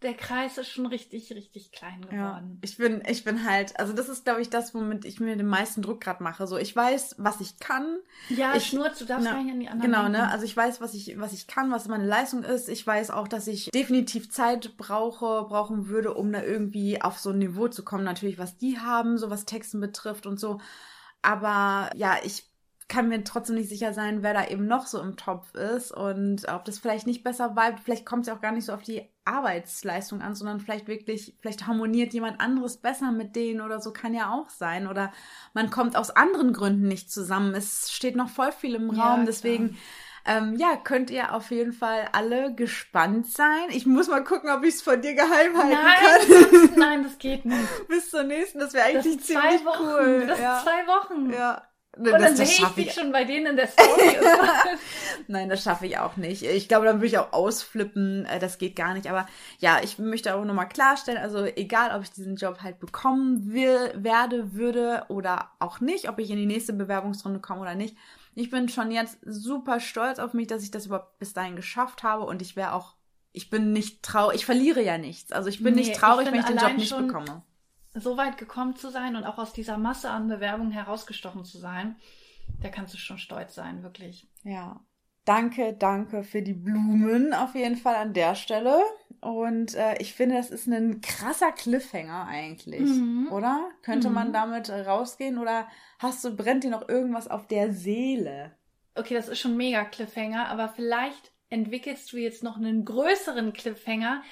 der 0.02 0.14
Kreis 0.14 0.58
ist 0.58 0.68
schon 0.68 0.86
richtig, 0.86 1.32
richtig 1.32 1.72
klein 1.72 2.02
Ja, 2.10 2.30
geworden. 2.34 2.58
ich 2.62 2.76
bin, 2.76 3.02
ich 3.08 3.24
bin 3.24 3.44
halt, 3.48 3.78
also 3.78 3.92
das 3.92 4.08
ist, 4.08 4.24
glaube 4.24 4.40
ich, 4.42 4.50
das, 4.50 4.74
womit 4.74 5.04
ich 5.04 5.20
mir 5.20 5.36
den 5.36 5.46
meisten 5.46 5.80
Druck 5.82 6.00
gerade 6.00 6.22
mache. 6.22 6.46
So, 6.46 6.56
ich 6.58 6.74
weiß, 6.74 7.16
was 7.18 7.40
ich 7.40 7.58
kann. 7.58 7.98
Ja, 8.28 8.54
Ich- 8.56 8.66
Schnurz, 8.66 8.98
du 8.98 9.04
darfst 9.06 9.24
Na, 9.24 9.32
gar 9.32 9.42
nicht 9.42 9.52
an 9.52 9.60
die 9.60 9.68
anderen 9.68 9.90
Genau, 9.92 10.02
denken. 10.04 10.12
ne? 10.12 10.30
Also 10.30 10.44
ich 10.44 10.56
weiß, 10.56 10.80
was 10.80 10.94
ich, 10.94 11.18
was 11.18 11.32
ich 11.32 11.46
kann, 11.46 11.70
was 11.70 11.88
meine 11.88 12.06
Leistung 12.06 12.42
ist. 12.44 12.68
Ich 12.68 12.86
weiß 12.86 13.10
auch, 13.10 13.28
dass 13.28 13.46
ich 13.46 13.70
definitiv 13.72 14.30
Zeit 14.30 14.76
brauche, 14.76 15.44
brauchen 15.48 15.88
würde, 15.88 16.14
um 16.14 16.32
da 16.32 16.42
irgendwie 16.42 17.00
auf 17.00 17.18
so 17.18 17.30
ein 17.30 17.38
Niveau 17.38 17.68
zu 17.68 17.84
kommen. 17.84 18.04
Natürlich, 18.04 18.38
was 18.38 18.58
die 18.58 18.78
haben, 18.78 19.16
so 19.18 19.30
was 19.30 19.44
Texten 19.44 19.80
betrifft 19.80 20.26
und 20.26 20.38
so. 20.40 20.60
Aber 21.22 21.90
ja, 21.96 22.16
ich 22.24 22.50
kann 22.88 23.08
mir 23.08 23.24
trotzdem 23.24 23.56
nicht 23.56 23.68
sicher 23.68 23.94
sein, 23.94 24.22
wer 24.22 24.34
da 24.34 24.46
eben 24.48 24.66
noch 24.66 24.86
so 24.86 25.00
im 25.00 25.16
Topf 25.16 25.54
ist 25.54 25.92
und 25.92 26.46
ob 26.48 26.64
das 26.64 26.78
vielleicht 26.78 27.06
nicht 27.06 27.24
besser 27.24 27.56
vibet. 27.56 27.80
Vielleicht 27.80 28.04
kommt 28.04 28.22
es 28.22 28.28
ja 28.28 28.36
auch 28.36 28.40
gar 28.42 28.52
nicht 28.52 28.66
so 28.66 28.72
auf 28.74 28.82
die 28.82 29.08
Arbeitsleistung 29.24 30.20
an, 30.22 30.34
sondern 30.34 30.60
vielleicht 30.60 30.88
wirklich, 30.88 31.36
vielleicht 31.40 31.66
harmoniert 31.66 32.12
jemand 32.12 32.40
anderes 32.40 32.76
besser 32.78 33.12
mit 33.12 33.36
denen 33.36 33.60
oder 33.60 33.80
so 33.80 33.92
kann 33.92 34.14
ja 34.14 34.32
auch 34.32 34.48
sein. 34.50 34.86
Oder 34.86 35.12
man 35.54 35.70
kommt 35.70 35.96
aus 35.96 36.10
anderen 36.10 36.52
Gründen 36.52 36.88
nicht 36.88 37.10
zusammen. 37.10 37.54
Es 37.54 37.90
steht 37.92 38.16
noch 38.16 38.28
voll 38.28 38.52
viel 38.52 38.74
im 38.74 38.92
Ja, 38.92 39.02
Raum, 39.02 39.14
klar. 39.14 39.26
deswegen 39.26 39.76
ähm, 40.24 40.54
ja, 40.56 40.76
könnt 40.76 41.10
ihr 41.10 41.34
auf 41.34 41.50
jeden 41.50 41.72
Fall 41.72 42.08
alle 42.12 42.54
gespannt 42.54 43.26
sein. 43.26 43.64
Ich 43.70 43.86
muss 43.86 44.08
mal 44.08 44.22
gucken, 44.22 44.50
ob 44.50 44.62
ich 44.62 44.74
es 44.76 44.82
von 44.82 45.00
dir 45.02 45.14
geheim 45.14 45.56
halten 45.56 45.70
Nein, 45.70 45.96
kann. 46.00 46.60
das, 46.68 46.76
nein, 46.76 47.02
das 47.02 47.18
geht 47.18 47.44
nicht. 47.44 47.58
Bis 47.88 48.10
zur 48.10 48.22
nächsten. 48.22 48.60
Das 48.60 48.72
wäre 48.72 48.92
Das 48.92 49.04
eigentlich 49.04 49.24
zwei 49.24 49.40
ziemlich 49.56 49.64
Wochen. 49.66 49.82
cool. 49.84 50.24
Das 50.28 50.38
ja. 50.38 50.56
sind 50.60 50.64
zwei 50.64 50.86
Wochen. 50.86 51.32
ja. 51.32 51.62
Und 51.96 52.06
dann 52.06 52.22
das, 52.22 52.36
sehe 52.36 52.46
das 52.46 52.70
ich 52.70 52.74
dich 52.74 52.86
ich. 52.88 52.94
schon 52.94 53.12
bei 53.12 53.24
denen 53.24 53.46
in 53.48 53.56
der 53.56 53.66
Story. 53.68 54.16
Nein, 55.28 55.50
das 55.50 55.62
schaffe 55.62 55.86
ich 55.86 55.98
auch 55.98 56.16
nicht. 56.16 56.42
Ich 56.42 56.66
glaube, 56.68 56.86
dann 56.86 56.96
würde 56.96 57.06
ich 57.06 57.18
auch 57.18 57.32
ausflippen. 57.32 58.24
Äh, 58.26 58.38
Das 58.38 58.56
geht 58.58 58.76
gar 58.76 58.94
nicht. 58.94 59.08
Aber 59.10 59.26
ja, 59.58 59.78
ich 59.82 59.98
möchte 59.98 60.34
auch 60.34 60.44
nochmal 60.44 60.68
klarstellen, 60.68 61.18
also 61.20 61.44
egal, 61.44 61.94
ob 61.94 62.02
ich 62.02 62.10
diesen 62.10 62.36
Job 62.36 62.62
halt 62.62 62.80
bekommen 62.80 63.52
will, 63.52 63.92
werde, 63.94 64.54
würde 64.54 65.04
oder 65.08 65.50
auch 65.58 65.80
nicht, 65.80 66.08
ob 66.08 66.18
ich 66.18 66.30
in 66.30 66.36
die 66.38 66.46
nächste 66.46 66.72
Bewerbungsrunde 66.72 67.40
komme 67.40 67.60
oder 67.60 67.74
nicht. 67.74 67.94
Ich 68.34 68.48
bin 68.50 68.70
schon 68.70 68.90
jetzt 68.90 69.18
super 69.26 69.78
stolz 69.78 70.18
auf 70.18 70.32
mich, 70.32 70.46
dass 70.46 70.62
ich 70.62 70.70
das 70.70 70.86
überhaupt 70.86 71.18
bis 71.18 71.34
dahin 71.34 71.56
geschafft 71.56 72.02
habe 72.02 72.24
und 72.24 72.40
ich 72.40 72.56
wäre 72.56 72.72
auch, 72.72 72.94
ich 73.32 73.50
bin 73.50 73.74
nicht 73.74 74.02
traurig, 74.02 74.36
ich 74.36 74.46
verliere 74.46 74.82
ja 74.82 74.96
nichts. 74.96 75.32
Also 75.32 75.50
ich 75.50 75.62
bin 75.62 75.74
Nee, 75.74 75.80
nicht 75.82 75.94
traurig, 75.96 76.26
wenn 76.32 76.40
ich 76.40 76.46
den 76.46 76.56
Job 76.56 76.74
nicht 76.76 76.96
bekomme. 76.96 77.42
So 77.94 78.16
weit 78.16 78.38
gekommen 78.38 78.76
zu 78.76 78.90
sein 78.90 79.16
und 79.16 79.24
auch 79.24 79.38
aus 79.38 79.52
dieser 79.52 79.78
Masse 79.78 80.10
an 80.10 80.28
Bewerbungen 80.28 80.72
herausgestochen 80.72 81.44
zu 81.44 81.58
sein, 81.58 81.96
da 82.60 82.68
kannst 82.68 82.94
du 82.94 82.98
schon 82.98 83.18
stolz 83.18 83.54
sein, 83.54 83.82
wirklich. 83.82 84.28
Ja. 84.44 84.80
Danke, 85.24 85.72
danke 85.78 86.24
für 86.24 86.42
die 86.42 86.52
Blumen 86.52 87.32
auf 87.32 87.54
jeden 87.54 87.76
Fall 87.76 87.94
an 87.94 88.12
der 88.12 88.34
Stelle. 88.34 88.80
Und 89.20 89.74
äh, 89.76 89.94
ich 90.00 90.14
finde, 90.14 90.34
das 90.34 90.50
ist 90.50 90.66
ein 90.66 91.00
krasser 91.00 91.52
Cliffhanger 91.52 92.26
eigentlich, 92.26 92.90
Mhm. 92.90 93.28
oder? 93.30 93.68
Könnte 93.82 94.10
man 94.10 94.28
Mhm. 94.28 94.32
damit 94.32 94.68
äh, 94.68 94.80
rausgehen 94.80 95.38
oder 95.38 95.68
hast 96.00 96.24
du 96.24 96.34
brennt 96.34 96.64
dir 96.64 96.70
noch 96.70 96.88
irgendwas 96.88 97.28
auf 97.28 97.46
der 97.46 97.72
Seele? 97.72 98.50
Okay, 98.96 99.14
das 99.14 99.28
ist 99.28 99.38
schon 99.38 99.56
mega 99.56 99.84
Cliffhanger, 99.84 100.48
aber 100.48 100.68
vielleicht 100.70 101.30
entwickelst 101.50 102.12
du 102.12 102.16
jetzt 102.16 102.42
noch 102.42 102.56
einen 102.56 102.84
größeren 102.84 103.52
Cliffhanger, 103.52 104.22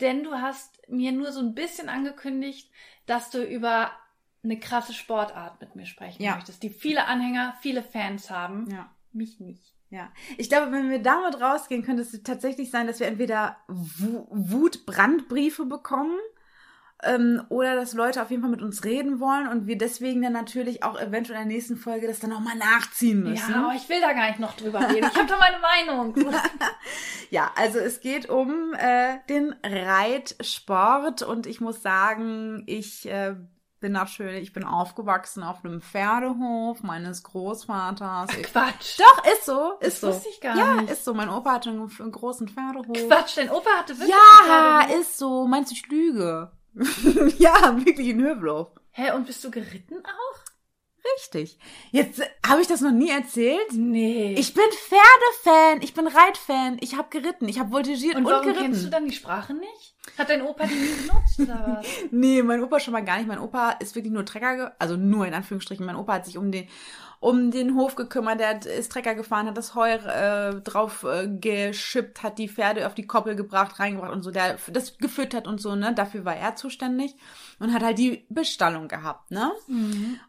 denn 0.00 0.24
du 0.24 0.32
hast 0.32 0.80
mir 0.88 1.12
nur 1.12 1.30
so 1.30 1.38
ein 1.40 1.54
bisschen 1.54 1.88
angekündigt, 1.88 2.72
dass 3.10 3.30
du 3.30 3.42
über 3.44 3.90
eine 4.42 4.58
krasse 4.58 4.94
Sportart 4.94 5.60
mit 5.60 5.74
mir 5.76 5.84
sprechen 5.86 6.22
Ja. 6.22 6.36
möchtest, 6.36 6.62
die 6.62 6.70
viele 6.70 7.06
Anhänger, 7.06 7.54
viele 7.60 7.82
Fans 7.82 8.30
haben. 8.30 8.70
Ja. 8.70 8.90
Mich 9.12 9.40
nicht. 9.40 9.74
Ja, 9.90 10.08
ich 10.38 10.48
glaube, 10.48 10.70
wenn 10.70 10.88
wir 10.88 11.02
damit 11.02 11.40
rausgehen, 11.40 11.82
könnte 11.82 12.02
es 12.02 12.22
tatsächlich 12.22 12.70
sein, 12.70 12.86
dass 12.86 13.00
wir 13.00 13.08
entweder 13.08 13.56
Wu- 13.66 14.26
Wutbrandbriefe 14.30 15.66
bekommen 15.66 16.16
ähm, 17.02 17.42
oder 17.48 17.76
dass 17.76 17.94
Leute 17.94 18.20
auf 18.22 18.30
jeden 18.30 18.42
Fall 18.42 18.50
mit 18.50 18.62
uns 18.62 18.84
reden 18.84 19.20
wollen 19.20 19.48
und 19.48 19.66
wir 19.66 19.78
deswegen 19.78 20.22
dann 20.22 20.32
natürlich 20.32 20.82
auch 20.82 21.00
eventuell 21.00 21.40
in 21.42 21.48
der 21.48 21.56
nächsten 21.56 21.76
Folge 21.76 22.06
das 22.06 22.20
dann 22.20 22.30
nochmal 22.30 22.56
nachziehen 22.56 23.22
müssen. 23.22 23.50
Ja, 23.52 23.64
aber 23.64 23.74
ich 23.74 23.88
will 23.88 24.00
da 24.00 24.12
gar 24.12 24.28
nicht 24.28 24.40
noch 24.40 24.54
drüber 24.56 24.80
reden. 24.88 25.08
Ich 25.10 25.16
habe 25.18 25.28
da 25.28 25.38
meine 25.38 25.58
Meinung. 25.58 26.14
Ja, 27.32 27.52
also 27.54 27.78
es 27.78 28.00
geht 28.00 28.28
um 28.28 28.74
äh, 28.74 29.18
den 29.28 29.54
Reitsport 29.64 31.22
und 31.22 31.46
ich 31.46 31.60
muss 31.60 31.80
sagen, 31.80 32.64
ich 32.66 33.08
äh, 33.08 33.36
bin 33.78 33.92
natürlich, 33.92 34.42
ich 34.42 34.52
bin 34.52 34.64
aufgewachsen 34.64 35.42
auf 35.42 35.64
einem 35.64 35.80
Pferdehof 35.80 36.82
meines 36.82 37.22
Großvaters. 37.22 38.30
Ich, 38.36 38.52
Quatsch. 38.52 38.98
doch, 38.98 39.24
ist 39.32 39.46
so, 39.46 39.74
Das 39.80 39.88
ist 39.94 40.00
so. 40.00 40.08
wusste 40.08 40.28
ich 40.28 40.40
gar 40.40 40.56
ja, 40.56 40.74
nicht. 40.82 40.90
ist 40.90 41.04
so. 41.04 41.14
Mein 41.14 41.28
Opa 41.30 41.52
hatte 41.52 41.70
einen, 41.70 41.90
einen 42.00 42.12
großen 42.12 42.48
Pferdehof. 42.48 43.08
Quatsch, 43.08 43.36
dein 43.36 43.50
Opa 43.50 43.70
hatte 43.78 43.98
wirklich 43.98 44.14
Ja, 44.48 44.80
ist 45.00 45.16
so. 45.18 45.46
Meinst 45.46 45.70
du, 45.70 45.74
ich 45.76 45.86
lüge? 45.88 46.50
ja, 47.38 47.76
wirklich 47.84 48.08
in 48.08 48.20
Hövelhof. 48.20 48.68
Hä, 48.92 49.12
und 49.12 49.26
bist 49.26 49.42
du 49.44 49.50
geritten 49.50 49.96
auch? 50.04 50.50
Richtig. 51.16 51.58
Jetzt 51.90 52.20
äh, 52.20 52.26
habe 52.46 52.60
ich 52.60 52.66
das 52.66 52.80
noch 52.80 52.90
nie 52.90 53.10
erzählt. 53.10 53.72
Nee. 53.72 54.34
Ich 54.38 54.54
bin 54.54 54.64
Pferdefan, 54.70 55.82
ich 55.82 55.94
bin 55.94 56.06
Reitfan, 56.06 56.76
ich 56.80 56.96
habe 56.96 57.08
geritten, 57.10 57.48
ich 57.48 57.58
habe 57.58 57.70
voltigiert 57.70 58.16
und, 58.16 58.26
und 58.26 58.32
warum 58.32 58.44
geritten. 58.44 58.64
kennst 58.64 58.84
du 58.84 58.90
dann 58.90 59.06
die 59.06 59.14
Sprache 59.14 59.54
nicht? 59.54 59.94
Hat 60.18 60.28
dein 60.28 60.42
Opa 60.42 60.66
die 60.66 60.74
nie 60.74 61.06
benutzt 61.06 61.40
oder 61.40 61.78
was? 61.80 61.86
Nee, 62.10 62.42
mein 62.42 62.62
Opa 62.62 62.80
schon 62.80 62.92
mal 62.92 63.04
gar 63.04 63.16
nicht. 63.18 63.28
Mein 63.28 63.38
Opa 63.38 63.70
ist 63.72 63.94
wirklich 63.94 64.12
nur 64.12 64.24
Trecker, 64.24 64.74
also 64.78 64.96
nur 64.96 65.26
in 65.26 65.34
Anführungsstrichen. 65.34 65.86
Mein 65.86 65.96
Opa 65.96 66.14
hat 66.14 66.26
sich 66.26 66.36
um 66.36 66.52
den 66.52 66.68
um 67.20 67.50
den 67.50 67.76
Hof 67.76 67.96
gekümmert, 67.96 68.40
der 68.40 68.64
ist 68.64 68.92
Trecker 68.92 69.14
gefahren, 69.14 69.46
hat 69.46 69.56
das 69.58 69.74
Heu 69.74 69.90
äh, 69.90 70.54
drauf 70.62 71.04
äh, 71.04 71.28
geschippt, 71.28 72.22
hat 72.22 72.38
die 72.38 72.48
Pferde 72.48 72.86
auf 72.86 72.94
die 72.94 73.06
Koppel 73.06 73.36
gebracht, 73.36 73.78
reingebracht 73.78 74.12
und 74.12 74.22
so, 74.22 74.30
der 74.30 74.56
das 74.72 74.96
gefüttert 74.96 75.46
und 75.46 75.60
so, 75.60 75.76
ne? 75.76 75.94
Dafür 75.94 76.24
war 76.24 76.36
er 76.36 76.56
zuständig 76.56 77.14
und 77.60 77.74
hat 77.74 77.82
halt 77.82 77.98
die 77.98 78.24
Bestallung 78.30 78.88
gehabt, 78.88 79.30
ne? 79.30 79.52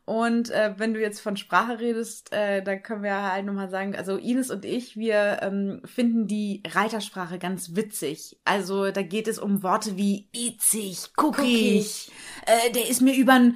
Und 0.05 0.49
äh, 0.49 0.73
wenn 0.77 0.93
du 0.93 0.99
jetzt 0.99 1.21
von 1.21 1.37
Sprache 1.37 1.79
redest, 1.79 2.31
äh, 2.33 2.61
da 2.61 2.75
können 2.75 3.03
wir 3.03 3.31
halt 3.31 3.45
nochmal 3.45 3.69
sagen, 3.69 3.95
also 3.95 4.17
Ines 4.17 4.51
und 4.51 4.65
ich, 4.65 4.97
wir 4.97 5.39
ähm, 5.41 5.81
finden 5.85 6.27
die 6.27 6.61
Reitersprache 6.67 7.39
ganz 7.39 7.75
witzig. 7.75 8.37
Also 8.43 8.91
da 8.91 9.01
geht 9.01 9.29
es 9.29 9.39
um 9.39 9.63
Worte 9.63 9.95
wie 9.95 10.27
itzig, 10.33 11.13
guckig, 11.15 12.11
äh, 12.45 12.71
der 12.71 12.89
ist 12.89 13.01
mir 13.01 13.15
übern, 13.15 13.55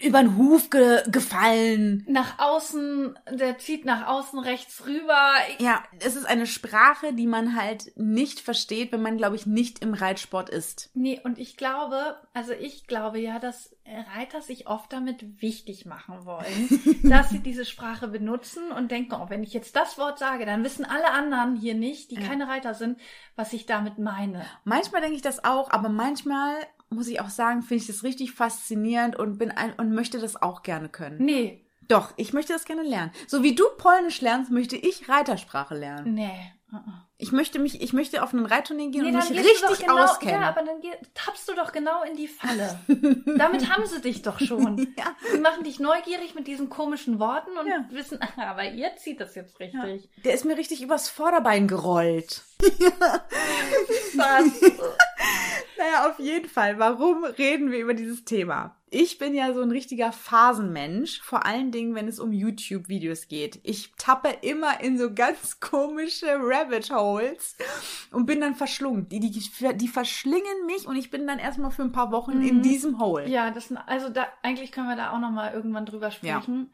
übern 0.00 0.38
Huf 0.38 0.70
ge 0.70 1.02
gefallen. 1.10 2.04
Nach 2.08 2.38
außen, 2.38 3.18
der 3.32 3.58
zieht 3.58 3.84
nach 3.84 4.06
außen 4.06 4.38
rechts 4.38 4.86
rüber. 4.86 5.32
Ja, 5.58 5.82
es 5.98 6.14
ist 6.14 6.26
eine 6.26 6.46
Sprache, 6.46 7.12
die 7.12 7.26
man 7.26 7.56
halt 7.56 7.92
nicht 7.96 8.38
versteht, 8.38 8.92
wenn 8.92 9.02
man, 9.02 9.16
glaube 9.16 9.34
ich, 9.34 9.44
nicht 9.44 9.80
im 9.80 9.94
Reitsport 9.94 10.48
ist. 10.50 10.90
Nee, 10.94 11.20
und 11.24 11.38
ich 11.38 11.56
glaube, 11.56 12.16
also 12.32 12.52
ich 12.52 12.86
glaube 12.86 12.91
ja, 12.92 13.38
dass 13.38 13.74
Reiter 14.14 14.40
sich 14.42 14.66
oft 14.66 14.92
damit 14.92 15.40
wichtig 15.42 15.86
machen 15.86 16.24
wollen, 16.24 16.68
dass 17.02 17.30
sie 17.30 17.40
diese 17.40 17.64
Sprache 17.64 18.08
benutzen 18.08 18.70
und 18.72 18.90
denken, 18.90 19.14
oh, 19.14 19.26
wenn 19.28 19.42
ich 19.42 19.52
jetzt 19.52 19.74
das 19.76 19.98
Wort 19.98 20.18
sage, 20.18 20.46
dann 20.46 20.64
wissen 20.64 20.84
alle 20.84 21.10
anderen 21.12 21.56
hier 21.56 21.74
nicht, 21.74 22.10
die 22.10 22.16
Ja. 22.20 22.26
keine 22.28 22.48
Reiter 22.48 22.74
sind, 22.74 22.98
was 23.36 23.52
ich 23.52 23.66
damit 23.66 23.98
meine. 23.98 24.44
Manchmal 24.64 25.00
denke 25.00 25.16
ich 25.16 25.22
das 25.22 25.44
auch, 25.44 25.70
aber 25.70 25.88
manchmal 25.88 26.54
muss 26.90 27.08
ich 27.08 27.20
auch 27.20 27.30
sagen, 27.30 27.62
finde 27.62 27.82
ich 27.82 27.86
das 27.86 28.02
richtig 28.02 28.32
faszinierend 28.32 29.16
und 29.16 29.38
bin 29.38 29.50
ein 29.50 29.72
und 29.74 29.92
möchte 29.94 30.18
das 30.18 30.40
auch 30.40 30.62
gerne 30.62 30.88
können. 30.88 31.24
Nee, 31.24 31.66
Doch, 31.88 32.12
ich 32.16 32.32
möchte 32.32 32.52
das 32.52 32.64
gerne 32.64 32.82
lernen. 32.84 33.10
So 33.26 33.42
wie 33.42 33.54
du 33.54 33.64
Polnisch 33.76 34.20
lernst, 34.20 34.50
möchte 34.50 34.76
ich 34.76 35.08
Reitersprache 35.08 35.74
lernen. 35.76 36.14
nee. 36.14 36.52
uh-uh. 36.72 37.02
Ich 37.22 37.30
möchte 37.30 37.60
mich, 37.60 37.80
ich 37.80 37.92
möchte 37.92 38.20
auf 38.24 38.34
einen 38.34 38.46
Reitturnier 38.46 38.90
gehen 38.90 39.02
Nee, 39.02 39.08
und 39.16 39.30
mich 39.30 39.38
richtig 39.38 39.78
genau, 39.86 40.02
auskennen. 40.02 40.42
Ja, 40.42 40.48
aber 40.48 40.62
dann 40.64 40.80
geh- 40.80 40.90
tappst 41.14 41.48
du 41.48 41.54
doch 41.54 41.70
genau 41.70 42.02
in 42.02 42.16
die 42.16 42.26
Falle. 42.26 42.80
Damit 43.38 43.70
haben 43.72 43.86
sie 43.86 44.00
dich 44.00 44.22
doch 44.22 44.40
schon. 44.40 44.76
Ja. 44.98 45.14
Sie 45.32 45.38
machen 45.38 45.62
dich 45.62 45.78
neugierig 45.78 46.34
mit 46.34 46.48
diesen 46.48 46.68
komischen 46.68 47.20
Worten 47.20 47.56
und 47.56 47.68
Ja. 47.68 47.84
wissen, 47.90 48.18
aber 48.36 48.64
ihr 48.70 48.90
zieht 48.96 49.20
das 49.20 49.36
jetzt 49.36 49.60
richtig. 49.60 50.08
Der 50.24 50.34
ist 50.34 50.44
mir 50.44 50.56
richtig 50.56 50.82
übers 50.82 51.08
Vorderbein 51.08 51.68
gerollt. 51.68 52.42
Was? 54.16 54.60
Naja, 55.78 56.08
auf 56.10 56.18
jeden 56.20 56.48
Fall. 56.48 56.78
Warum 56.78 57.24
reden 57.24 57.72
wir 57.72 57.78
über 57.80 57.94
dieses 57.94 58.24
Thema? 58.24 58.76
Ich 58.90 59.18
bin 59.18 59.34
ja 59.34 59.52
so 59.52 59.62
ein 59.62 59.70
richtiger 59.72 60.12
Phasenmensch, 60.12 61.20
vor 61.22 61.44
allen 61.46 61.72
Dingen, 61.72 61.94
wenn 61.96 62.06
es 62.06 62.20
um 62.20 62.30
YouTube-Videos 62.32 63.26
geht. 63.26 63.58
Ich 63.64 63.92
tappe 63.96 64.28
immer 64.42 64.80
in 64.80 64.96
so 64.98 65.12
ganz 65.12 65.58
komische 65.60 66.26
Rabbit 66.40 66.90
Holes 66.90 67.56
und 68.12 68.26
bin 68.26 68.40
dann 68.40 68.54
verschlungen. 68.54 69.08
Die, 69.08 69.18
die, 69.18 69.30
die 69.76 69.88
verschlingen 69.88 70.66
mich 70.66 70.86
und 70.86 70.94
ich 70.96 71.10
bin 71.10 71.26
dann 71.26 71.38
erstmal 71.40 71.70
für 71.72 71.82
ein 71.82 71.92
paar 71.92 72.12
Wochen 72.12 72.42
in 72.42 72.58
Mhm. 72.58 72.62
diesem 72.62 73.00
Hole. 73.00 73.28
Ja, 73.28 73.50
das 73.50 73.68
sind, 73.68 73.78
also 73.86 74.08
da, 74.08 74.26
eigentlich 74.42 74.70
können 74.70 74.88
wir 74.88 74.96
da 74.96 75.10
auch 75.12 75.18
noch 75.20 75.30
mal 75.32 75.52
irgendwann 75.52 75.86
drüber 75.86 76.10
sprechen. 76.12 76.70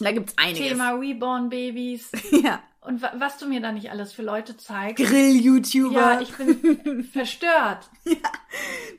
Da 0.00 0.12
gibt's 0.12 0.34
einiges. 0.36 0.68
Thema 0.68 0.90
Reborn 0.92 1.48
Babys 1.48 2.10
Ja. 2.42 2.62
und 2.80 3.02
wa 3.02 3.12
was 3.16 3.38
du 3.38 3.46
mir 3.46 3.60
da 3.60 3.72
nicht 3.72 3.90
alles 3.90 4.12
für 4.12 4.22
Leute 4.22 4.56
zeigst. 4.56 5.04
Grill-YouTuber. 5.04 5.94
Ja, 5.94 6.20
ich 6.20 6.32
bin 6.34 7.04
verstört. 7.12 7.90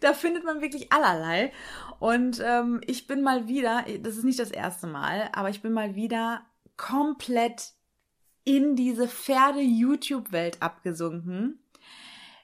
da 0.02 0.14
findet 0.14 0.44
man 0.46 0.62
wirklich 0.62 0.92
allerlei. 0.92 1.52
Und 2.00 2.42
ähm, 2.44 2.82
ich 2.86 3.08
bin 3.08 3.22
mal 3.22 3.48
wieder, 3.48 3.86
das 4.02 4.18
ist 4.18 4.24
nicht 4.26 4.40
das 4.40 4.52
erste 4.52 4.88
Mal, 4.88 5.30
aber 5.34 5.50
ich 5.50 5.62
bin 5.62 5.72
mal 5.72 5.96
wieder 5.96 6.46
komplett 6.78 7.72
in 8.44 8.76
diese 8.76 9.08
Pferde-YouTube-Welt 9.08 10.62
abgesunken. 10.62 11.60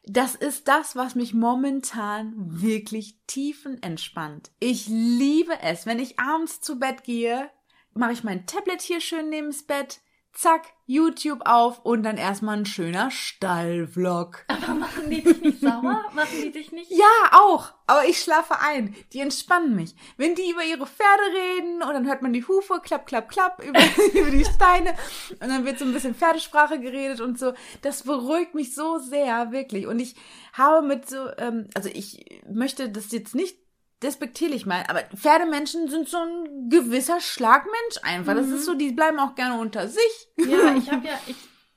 Das 0.05 0.33
ist 0.33 0.67
das, 0.67 0.95
was 0.95 1.13
mich 1.15 1.33
momentan 1.33 2.33
wirklich 2.37 3.19
tiefenentspannt. 3.27 4.49
Ich 4.59 4.87
liebe 4.87 5.53
es, 5.61 5.85
wenn 5.85 5.99
ich 5.99 6.19
abends 6.19 6.61
zu 6.61 6.79
Bett 6.79 7.03
gehe, 7.03 7.49
mache 7.93 8.13
ich 8.13 8.23
mein 8.23 8.45
Tablet 8.45 8.81
hier 8.81 9.01
schön 9.01 9.29
neben 9.29 9.47
das 9.47 9.63
Bett, 9.63 10.01
zack, 10.33 10.73
YouTube 10.85 11.41
auf 11.45 11.83
und 11.85 12.03
dann 12.03 12.17
erstmal 12.17 12.57
ein 12.57 12.65
schöner 12.65 13.11
Stallvlog. 13.11 14.45
Aber 14.47 14.73
machen 14.73 15.09
die 15.09 15.21
dich 15.21 15.41
nicht 15.41 15.59
sauer? 15.59 16.05
Machen 16.13 16.41
die 16.41 16.51
dich 16.51 16.71
nicht? 16.71 16.91
Ja, 16.91 17.31
auch. 17.31 17.73
Aber 17.87 18.05
ich 18.05 18.19
schlafe 18.19 18.59
ein. 18.59 18.95
Die 19.13 19.19
entspannen 19.19 19.75
mich. 19.75 19.95
Wenn 20.17 20.35
die 20.35 20.49
über 20.49 20.63
ihre 20.63 20.87
Pferde 20.87 21.23
reden 21.35 21.83
und 21.83 21.93
dann 21.93 22.07
hört 22.07 22.21
man 22.21 22.33
die 22.33 22.45
Hufe, 22.47 22.79
klapp, 22.81 23.05
klapp, 23.05 23.29
klapp, 23.29 23.63
über, 23.67 23.79
über 24.13 24.31
die 24.31 24.45
Steine 24.45 24.95
und 25.39 25.49
dann 25.49 25.65
wird 25.65 25.79
so 25.79 25.85
ein 25.85 25.93
bisschen 25.93 26.15
Pferdesprache 26.15 26.79
geredet 26.79 27.21
und 27.21 27.37
so. 27.37 27.53
Das 27.81 28.03
beruhigt 28.03 28.55
mich 28.55 28.73
so 28.73 28.97
sehr, 28.97 29.51
wirklich. 29.51 29.87
Und 29.87 29.99
ich 29.99 30.15
habe 30.53 30.85
mit 30.85 31.09
so, 31.09 31.27
ähm, 31.37 31.67
also 31.75 31.89
ich 31.91 32.41
möchte 32.49 32.89
das 32.89 33.11
jetzt 33.11 33.35
nicht 33.35 33.57
despektierlich 34.03 34.65
meinen, 34.65 34.85
aber 34.87 35.01
Pferdemenschen 35.15 35.89
sind 35.89 36.07
so 36.07 36.17
ein 36.17 36.69
gewisser 36.69 37.19
Schlagmensch 37.19 37.97
einfach. 38.03 38.33
Das 38.35 38.47
Mhm. 38.47 38.53
ist 38.55 38.65
so, 38.65 38.73
die 38.75 38.91
bleiben 38.91 39.19
auch 39.19 39.35
gerne 39.35 39.59
unter 39.59 39.87
sich. 39.87 40.27
Ja, 40.37 40.73
ich 40.75 40.89
habe 40.91 41.05
ja, 41.07 41.19
ich 41.27 41.35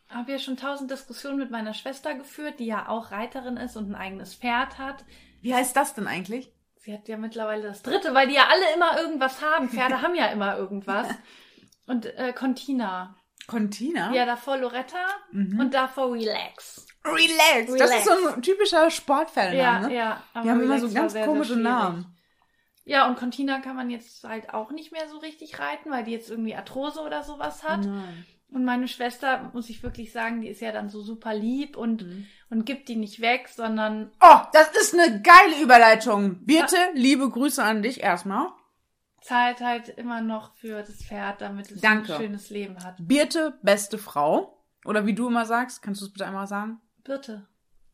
habe 0.08 0.32
ja 0.32 0.38
schon 0.38 0.56
tausend 0.56 0.90
Diskussionen 0.90 1.38
mit 1.38 1.50
meiner 1.50 1.74
Schwester 1.74 2.14
geführt, 2.14 2.58
die 2.60 2.66
ja 2.66 2.88
auch 2.88 3.10
Reiterin 3.10 3.56
ist 3.56 3.76
und 3.76 3.90
ein 3.90 3.94
eigenes 3.94 4.34
Pferd 4.34 4.78
hat. 4.78 5.04
Wie 5.40 5.54
heißt 5.54 5.74
das 5.76 5.94
denn 5.94 6.06
eigentlich? 6.06 6.52
Sie 6.76 6.92
hat 6.92 7.08
ja 7.08 7.16
mittlerweile 7.16 7.62
das 7.62 7.82
dritte, 7.82 8.12
weil 8.14 8.28
die 8.28 8.34
ja 8.34 8.48
alle 8.50 8.74
immer 8.74 9.00
irgendwas 9.00 9.40
haben. 9.42 9.68
Pferde 9.68 10.00
haben 10.02 10.14
ja 10.14 10.26
immer 10.26 10.56
irgendwas. 10.56 11.08
Und 11.86 12.06
äh, 12.06 12.32
Contina. 12.32 13.16
Contina? 13.48 14.12
Ja, 14.14 14.24
davor 14.26 14.56
Loretta 14.58 15.04
Mhm. 15.32 15.58
und 15.58 15.74
davor 15.74 16.12
Relax. 16.12 16.86
Relax. 17.05 17.74
Das 17.78 17.90
ist 17.94 18.05
so 18.05 18.28
ein 18.34 18.42
typischer 18.42 18.90
Sportpferdername. 18.90 19.82
Ja, 19.84 19.88
ne? 19.88 19.94
ja. 19.94 20.22
aber 20.34 20.44
Die 20.44 20.50
haben 20.50 20.61
immer 20.62 20.74
Relax 20.74 20.82
so 20.82 20.94
ganz 20.94 21.12
sehr, 21.12 21.22
sehr 21.22 21.26
komische 21.26 21.53
schwierig. 21.55 21.64
Namen. 21.64 22.07
Ja, 22.84 23.07
und 23.07 23.16
Contina 23.16 23.61
kann 23.61 23.76
man 23.76 23.90
jetzt 23.90 24.24
halt 24.24 24.53
auch 24.55 24.70
nicht 24.72 24.90
mehr 24.92 25.09
so 25.09 25.18
richtig 25.18 25.59
reiten, 25.61 25.90
weil 25.90 26.05
die 26.05 26.11
jetzt 26.12 26.30
irgendwie 26.30 26.55
Arthrose 26.57 27.00
oder 27.00 27.22
sowas 27.22 27.62
hat. 27.62 27.84
Nein. 27.84 28.26
Und 28.50 28.64
meine 28.64 28.86
Schwester, 28.88 29.50
muss 29.55 29.70
ich 29.70 29.82
wirklich 29.82 30.12
sagen, 30.12 30.42
die 30.42 30.48
ist 30.48 30.61
ja 30.61 30.72
dann 30.72 30.90
so 30.90 31.00
super 31.00 31.32
lieb 31.32 31.76
und, 31.76 32.03
Mhm. 32.03 32.26
und 32.50 32.66
gibt 32.66 32.88
die 32.88 32.96
nicht 32.96 33.20
weg, 33.20 33.48
sondern 33.48 34.11
Oh, 34.20 34.40
das 34.53 34.68
ist 34.72 34.92
eine 34.98 35.22
geile 35.22 35.62
Überleitung. 35.62 36.44
Birte, 36.44 36.76
liebe 36.94 37.30
Grüße 37.30 37.62
an 37.62 37.82
dich 37.82 38.03
erstmal. 38.03 38.48
zahlt 39.22 39.61
halt 39.61 39.88
immer 39.88 40.20
noch 40.20 40.53
für 40.57 40.80
das 40.82 41.03
Pferd, 41.05 41.40
damit 41.40 41.70
es 41.70 41.80
Danke. 41.80 42.14
ein 42.16 42.20
schönes 42.20 42.50
Leben 42.50 42.82
hat. 42.84 42.96
Birte, 42.98 43.57
beste 43.62 43.96
Frau. 43.96 44.59
Oder 44.84 45.07
wie 45.07 45.14
du 45.14 45.28
immer 45.28 45.46
sagst, 45.46 45.80
kannst 45.80 46.00
du 46.00 46.07
es 46.07 46.12
bitte 46.12 46.26
einmal 46.26 46.48
sagen? 46.48 46.80
Birte. 47.05 47.46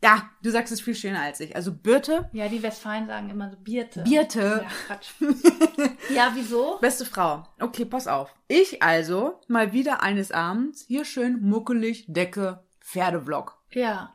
Ja, 0.03 0.31
du 0.43 0.51
sagst 0.51 0.73
es 0.73 0.81
viel 0.81 0.95
schöner 0.95 1.23
als 1.23 1.41
ich. 1.41 1.57
Also 1.57 1.73
Birte, 1.73 2.31
Ja, 2.33 2.47
die 2.49 2.63
Westfalen 2.63 3.09
sagen 3.09 3.31
immer 3.31 3.51
so 3.51 3.57
Birte. 3.57 4.05
Birte, 4.05 4.63
Ja, 4.65 4.71
Quatsch. 4.87 5.11
ja, 6.15 6.31
wieso? 6.35 6.79
beste 6.81 7.05
Frau. 7.05 7.45
Okay, 7.59 7.85
pass 7.85 8.07
auf. 8.07 8.33
Ich 8.47 8.81
also 8.83 9.41
mal 9.49 9.73
wieder 9.73 10.03
eines 10.03 10.31
Abends 10.31 10.85
hier 10.87 11.05
schön 11.05 11.41
muckelig 11.41 12.05
Decke 12.07 12.63
Pferdevlog. 12.81 13.59
Ja. 13.73 14.15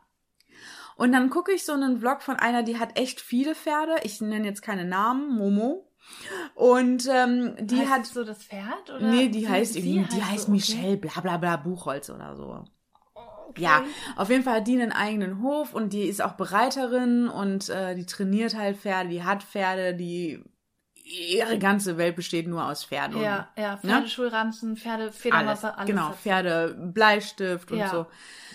Und 0.96 1.12
dann 1.12 1.30
gucke 1.30 1.52
ich 1.52 1.66
so 1.66 1.74
einen 1.74 2.00
Vlog 2.00 2.22
von 2.22 2.38
einer, 2.38 2.64
die 2.64 2.80
hat 2.80 2.98
echt 2.98 3.20
viele 3.20 3.54
Pferde. 3.54 3.96
Ich 4.04 4.22
nenne 4.22 4.46
jetzt 4.48 4.62
keine 4.62 4.86
Namen, 4.86 5.36
Momo. 5.38 5.89
Und 6.56 7.08
ähm, 7.12 7.56
die 7.60 7.80
heißt 7.80 7.89
hat 7.89 8.06
so 8.06 8.24
das 8.24 8.44
Pferd? 8.44 8.89
Oder 8.89 9.12
Nee, 9.12 9.30
die 9.30 9.48
heißt 9.50 9.76
irgendwie, 9.76 10.06
die 10.16 10.24
heißt 10.24 10.46
so, 10.46 10.52
okay. 10.52 10.52
Michelle, 10.52 10.98
bla 10.98 11.20
bla 11.22 11.38
bla, 11.38 11.58
Buchholz 11.58 12.10
oder 12.10 12.36
so. 12.36 12.64
Okay. 13.50 13.62
Ja, 13.62 13.84
auf 14.16 14.30
jeden 14.30 14.44
Fall 14.44 14.58
hat 14.58 14.68
die 14.68 14.80
einen 14.82 14.91
eigenen 14.91 15.41
Hof 15.41 15.74
und 15.74 15.94
die 15.94 16.04
ist 16.04 16.22
auch 16.22 16.34
Bereiterin 16.34 17.28
und 17.28 17.70
äh, 17.70 17.96
die 17.96 18.06
trainiert 18.06 18.56
halt 18.56 18.78
Pferde, 18.78 19.10
die 19.10 19.24
hat 19.24 19.44
Pferde, 19.44 19.94
die 19.96 20.44
ihre 21.06 21.60
ganze 21.60 21.98
Welt 21.98 22.16
besteht 22.16 22.48
nur 22.48 22.66
aus 22.66 22.86
Pferden. 22.86 23.22
Ja, 23.22 23.50
ja, 23.58 23.74
Ne? 23.74 23.80
Pferdeschulranzen, 23.82 24.78
Pferde, 24.78 25.12
Federwasser, 25.12 25.78
alles. 25.78 25.89
Genau, 25.89 26.08
dazu. 26.10 26.20
Pferde, 26.20 26.91
Bleistift 26.94 27.72
und 27.72 27.80
Ja. 27.80 27.89
so. 27.89 28.06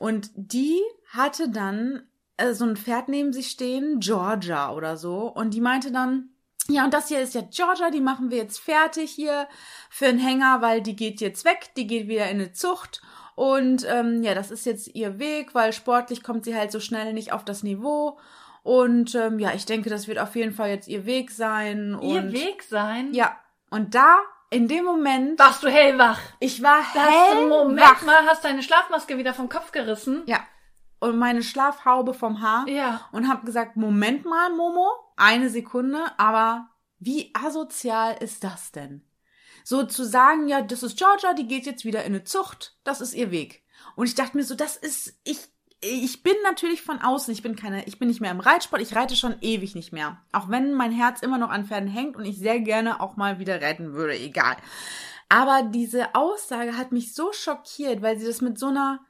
Und 0.00 0.30
die 0.34 0.80
hatte 1.12 1.50
dann 1.50 2.02
äh, 2.38 2.54
so 2.54 2.64
ein 2.64 2.76
Pferd 2.76 3.08
neben 3.08 3.32
sich 3.32 3.48
stehen, 3.48 4.00
Georgia 4.00 4.72
oder 4.72 4.96
so. 4.96 5.26
Und 5.28 5.52
die 5.52 5.60
meinte 5.60 5.92
dann, 5.92 6.30
ja, 6.68 6.84
und 6.84 6.92
das 6.94 7.08
hier 7.08 7.20
ist 7.20 7.34
ja 7.34 7.42
Georgia, 7.42 7.90
die 7.90 8.00
machen 8.00 8.30
wir 8.30 8.38
jetzt 8.38 8.58
fertig 8.58 9.10
hier 9.10 9.48
für 9.90 10.06
einen 10.06 10.18
Hänger, 10.18 10.60
weil 10.60 10.82
die 10.82 10.96
geht 10.96 11.20
jetzt 11.20 11.44
weg, 11.44 11.70
die 11.76 11.86
geht 11.86 12.08
wieder 12.08 12.24
in 12.30 12.40
eine 12.40 12.52
Zucht. 12.52 13.02
Und 13.38 13.86
ähm, 13.88 14.24
ja, 14.24 14.34
das 14.34 14.50
ist 14.50 14.66
jetzt 14.66 14.96
ihr 14.96 15.20
Weg, 15.20 15.54
weil 15.54 15.72
sportlich 15.72 16.24
kommt 16.24 16.44
sie 16.44 16.56
halt 16.56 16.72
so 16.72 16.80
schnell 16.80 17.12
nicht 17.12 17.32
auf 17.32 17.44
das 17.44 17.62
Niveau. 17.62 18.18
Und 18.64 19.14
ähm, 19.14 19.38
ja, 19.38 19.52
ich 19.54 19.64
denke, 19.64 19.90
das 19.90 20.08
wird 20.08 20.18
auf 20.18 20.34
jeden 20.34 20.52
Fall 20.52 20.70
jetzt 20.70 20.88
ihr 20.88 21.06
Weg 21.06 21.30
sein. 21.30 21.96
Ihr 22.02 22.20
und, 22.20 22.32
Weg 22.32 22.64
sein? 22.64 23.14
Ja, 23.14 23.38
und 23.70 23.94
da, 23.94 24.18
in 24.50 24.66
dem 24.66 24.84
Moment, 24.84 25.38
Warst 25.38 25.62
du 25.62 25.68
hellwach? 25.68 26.18
ich 26.40 26.64
war 26.64 26.80
Da 26.94 27.02
hast 27.02 27.10
du, 27.10 27.38
hellwach. 27.38 27.48
Moment 27.48 28.06
mal, 28.06 28.26
hast 28.26 28.44
deine 28.44 28.64
Schlafmaske 28.64 29.18
wieder 29.18 29.32
vom 29.32 29.48
Kopf 29.48 29.70
gerissen? 29.70 30.24
Ja. 30.26 30.40
Und 30.98 31.16
meine 31.16 31.44
Schlafhaube 31.44 32.14
vom 32.14 32.42
Haar. 32.42 32.66
Ja. 32.66 33.02
Und 33.12 33.28
hab 33.28 33.46
gesagt, 33.46 33.76
Moment 33.76 34.24
mal, 34.24 34.50
Momo, 34.50 34.90
eine 35.16 35.48
Sekunde, 35.48 36.00
aber 36.16 36.70
wie 36.98 37.32
asozial 37.40 38.16
ist 38.18 38.42
das 38.42 38.72
denn? 38.72 39.07
So 39.68 39.82
zu 39.82 40.06
sagen, 40.06 40.48
ja, 40.48 40.62
das 40.62 40.82
ist 40.82 40.96
Georgia, 40.96 41.34
die 41.34 41.46
geht 41.46 41.66
jetzt 41.66 41.84
wieder 41.84 42.00
in 42.00 42.14
eine 42.14 42.24
Zucht, 42.24 42.78
das 42.84 43.02
ist 43.02 43.12
ihr 43.12 43.30
Weg. 43.30 43.62
Und 43.96 44.06
ich 44.06 44.14
dachte 44.14 44.34
mir 44.34 44.42
so, 44.42 44.54
das 44.54 44.78
ist, 44.78 45.20
ich, 45.24 45.40
ich 45.82 46.22
bin 46.22 46.32
natürlich 46.42 46.80
von 46.80 47.02
außen, 47.02 47.34
ich 47.34 47.42
bin 47.42 47.54
keine, 47.54 47.84
ich 47.84 47.98
bin 47.98 48.08
nicht 48.08 48.22
mehr 48.22 48.30
im 48.30 48.40
Reitsport, 48.40 48.80
ich 48.80 48.96
reite 48.96 49.14
schon 49.14 49.36
ewig 49.42 49.74
nicht 49.74 49.92
mehr. 49.92 50.22
Auch 50.32 50.48
wenn 50.48 50.72
mein 50.72 50.90
Herz 50.90 51.20
immer 51.20 51.36
noch 51.36 51.50
an 51.50 51.66
Pferden 51.66 51.90
hängt 51.90 52.16
und 52.16 52.24
ich 52.24 52.38
sehr 52.38 52.60
gerne 52.60 53.02
auch 53.02 53.18
mal 53.18 53.40
wieder 53.40 53.60
reiten 53.60 53.92
würde, 53.92 54.18
egal. 54.18 54.56
Aber 55.28 55.62
diese 55.64 56.14
Aussage 56.14 56.78
hat 56.78 56.90
mich 56.90 57.14
so 57.14 57.34
schockiert, 57.34 58.00
weil 58.00 58.18
sie 58.18 58.24
das 58.24 58.40
mit 58.40 58.58
so 58.58 58.68
einer, 58.68 59.00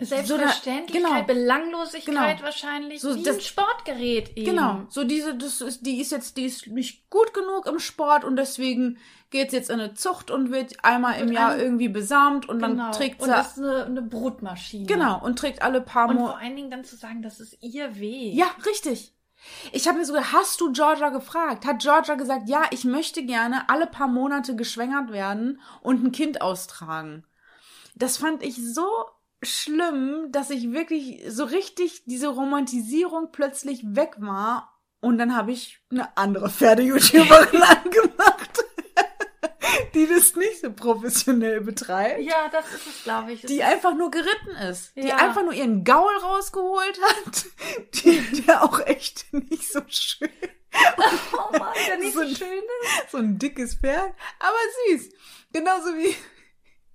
Selbstverständlichkeit, 0.00 1.10
genau. 1.10 1.22
Belanglosigkeit 1.24 2.36
Genau. 2.36 2.42
wahrscheinlich. 2.44 3.00
So 3.00 3.14
wie 3.16 3.22
das- 3.22 3.36
ein 3.36 3.40
Sportgerät 3.42 4.36
eben. 4.36 4.46
Genau, 4.50 4.82
so 4.88 5.04
diese, 5.04 5.34
das 5.36 5.60
ist, 5.60 5.84
die 5.84 6.00
ist 6.00 6.12
jetzt, 6.12 6.36
die 6.36 6.44
ist 6.44 6.66
nicht 6.68 7.08
gut 7.10 7.34
genug 7.34 7.66
im 7.66 7.78
Sport 7.78 8.24
und 8.24 8.36
deswegen 8.36 8.98
geht's 9.30 9.52
jetzt 9.52 9.70
in 9.70 9.80
eine 9.80 9.94
Zucht 9.94 10.30
und 10.30 10.50
wird 10.52 10.84
einmal 10.84 11.20
im 11.20 11.32
Jahr 11.32 11.50
ein- 11.52 11.60
irgendwie 11.60 11.88
besamt 11.88 12.48
und 12.48 12.60
Genau. 12.62 12.84
dann 12.84 12.92
trägt 12.92 13.20
und 13.20 13.26
sie, 13.26 13.32
das 13.32 13.56
ist 13.56 13.58
eine, 13.58 13.84
eine 13.86 14.02
Brutmaschine. 14.02 14.86
genau, 14.86 15.20
und 15.22 15.38
trägt 15.38 15.62
alle 15.62 15.80
paar 15.80 16.08
Und 16.08 16.16
Mo 16.16 16.26
vor 16.28 16.38
allen 16.38 16.56
Dingen 16.56 16.70
dann 16.70 16.84
zu 16.84 16.96
sagen, 16.96 17.22
das 17.22 17.40
ist 17.40 17.56
ihr 17.60 17.98
Weg. 17.98 18.34
Ja, 18.34 18.46
richtig. 18.66 19.12
Ich 19.72 19.86
habe 19.86 19.98
mir 19.98 20.04
sogar, 20.04 20.32
hast 20.32 20.60
du 20.60 20.72
Georgia 20.72 21.10
gefragt? 21.10 21.64
Hat 21.64 21.78
Georgia 21.80 22.16
gesagt, 22.16 22.48
ja, 22.48 22.62
ich 22.70 22.84
möchte 22.84 23.24
gerne 23.24 23.68
alle 23.68 23.86
paar 23.86 24.08
Monate 24.08 24.56
geschwängert 24.56 25.12
werden 25.12 25.60
und 25.80 26.04
ein 26.04 26.12
Kind 26.12 26.40
austragen. 26.42 27.24
Das 27.94 28.16
fand 28.16 28.42
ich 28.42 28.56
so 28.74 28.86
schlimm, 29.42 30.28
dass 30.30 30.50
ich 30.50 30.72
wirklich 30.72 31.22
so 31.28 31.44
richtig 31.44 32.02
diese 32.06 32.28
Romantisierung 32.28 33.30
plötzlich 33.32 33.82
weg 33.84 34.14
war. 34.18 34.74
Und 35.00 35.18
dann 35.18 35.36
habe 35.36 35.52
ich 35.52 35.78
eine 35.90 36.16
andere 36.16 36.50
Pferde-YouTuberin 36.50 37.62
angemacht, 37.62 38.64
die 39.94 40.08
das 40.08 40.34
nicht 40.34 40.60
so 40.60 40.72
professionell 40.72 41.60
betreibt. 41.60 42.20
Ja, 42.22 42.48
das 42.50 42.66
ist 42.74 42.86
es, 42.86 43.04
glaube 43.04 43.32
ich. 43.32 43.42
Die 43.42 43.62
einfach 43.62 43.94
nur 43.94 44.10
geritten 44.10 44.50
ist. 44.68 44.96
Die 44.96 45.06
Ja. 45.08 45.16
einfach 45.16 45.42
nur 45.42 45.52
ihren 45.52 45.84
Gaul 45.84 46.16
rausgeholt 46.16 47.00
hat. 47.00 47.44
Die, 47.94 48.20
der 48.42 48.64
auch 48.64 48.80
echt 48.86 49.32
nicht 49.32 49.70
so 49.72 49.80
schön. 49.86 50.28
oh 51.32 51.56
Mann, 51.58 51.72
der 51.86 51.98
nicht 51.98 52.12
so 52.14 52.24
so 52.24 52.34
schön 52.34 52.62
ist. 52.82 53.10
So 53.12 53.18
ein 53.18 53.38
dickes 53.38 53.76
Pferd. 53.76 54.12
Aber 54.40 54.56
süß. 54.88 55.10
Genauso 55.52 55.94
wie, 55.96 56.14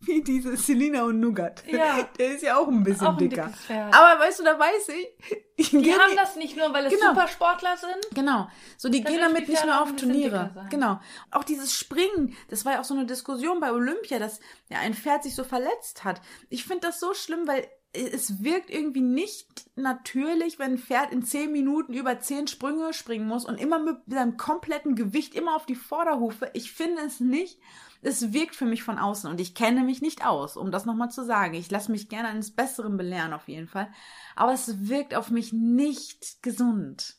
wie 0.06 0.22
diese 0.24 0.56
Selina 0.58 1.04
und 1.04 1.20
Nougat. 1.20 1.64
Ja. 1.68 2.04
Der 2.18 2.36
ist 2.36 2.44
ja 2.44 2.58
auch 2.58 2.68
ein 2.68 2.84
bisschen 2.84 3.08
Auch 3.08 3.12
ein 3.14 3.18
dicker. 3.18 3.46
dickes 3.48 3.60
Pferd. 3.62 3.94
Aber 3.96 4.20
weißt 4.24 4.40
du, 4.40 4.44
da 4.44 4.60
weiß 4.60 4.90
ich. 4.90 5.38
Die, 5.72 5.84
die 5.84 5.94
haben 5.94 6.16
das 6.16 6.36
nicht 6.36 6.58
nur, 6.58 6.74
weil 6.74 6.88
es 6.88 6.94
Genau. 6.94 7.10
Supersportler 7.10 7.78
sind. 7.78 8.16
Genau. 8.16 8.48
So, 8.76 8.90
die 8.90 9.04
gehen 9.04 9.20
damit 9.22 9.48
die 9.48 9.52
nicht 9.52 9.64
nur 9.64 9.82
auf 9.82 9.96
Turniere. 9.96 10.68
Genau. 10.72 11.00
Auch 11.30 11.44
dieses 11.44 11.76
Springen, 11.76 12.36
das 12.50 12.66
war 12.66 12.74
ja 12.74 12.80
auch 12.82 12.84
so 12.86 12.96
eine 12.96 13.06
Diskussion 13.06 13.60
bei 13.60 13.72
Olympia, 13.72 14.18
dass 14.18 14.40
ja 14.70 14.80
ein 14.80 14.96
Pferd 14.96 15.22
sich 15.22 15.36
so 15.36 15.44
verletzt 15.44 16.04
hat. 16.04 16.22
Ich 16.50 16.64
finde 16.66 16.88
das 16.88 17.00
so 17.00 17.14
schlimm, 17.14 17.48
weil 17.48 17.68
es 17.94 18.44
wirkt 18.44 18.72
irgendwie 18.72 19.02
nicht 19.02 19.70
natürlich, 19.76 20.58
wenn 20.58 20.72
ein 20.74 20.78
Pferd 20.80 21.12
in 21.12 21.22
zehn 21.24 21.52
Minuten 21.52 21.94
über 21.94 22.20
zehn 22.20 22.48
Sprünge 22.48 22.92
springen 22.92 23.28
muss 23.28 23.46
und 23.46 23.60
immer 23.62 23.78
mit 23.78 23.98
seinem 24.08 24.38
kompletten 24.38 24.96
Gewicht 24.96 25.36
immer 25.36 25.56
auf 25.56 25.68
die 25.68 25.76
Vorderhufe. 25.76 26.50
Ich 26.54 26.72
finde 26.74 27.04
es 27.04 27.20
nicht. 27.20 27.60
Es 28.04 28.34
wirkt 28.34 28.56
für 28.56 28.66
mich 28.66 28.84
von 28.84 29.00
außen 29.00 29.30
und 29.30 29.40
ich 29.40 29.56
kenne 29.56 29.84
mich 29.84 30.02
nicht 30.02 30.26
aus, 30.26 30.58
um 30.58 30.72
das 30.72 30.86
nochmal 30.86 31.10
zu 31.10 31.24
sagen. 31.24 31.54
Ich 31.54 31.72
lasse 31.72 31.92
mich 31.92 32.10
gerne 32.10 32.28
eines 32.28 32.52
Besseren 32.52 32.98
belehren 32.98 33.34
auf 33.34 33.48
jeden 33.48 33.68
Fall. 33.68 33.92
Aber 34.36 34.54
es 34.54 34.88
wirkt 34.88 35.16
auf 35.16 35.32
mich 35.32 35.54
nicht 35.54 36.44
gesund. 36.44 37.16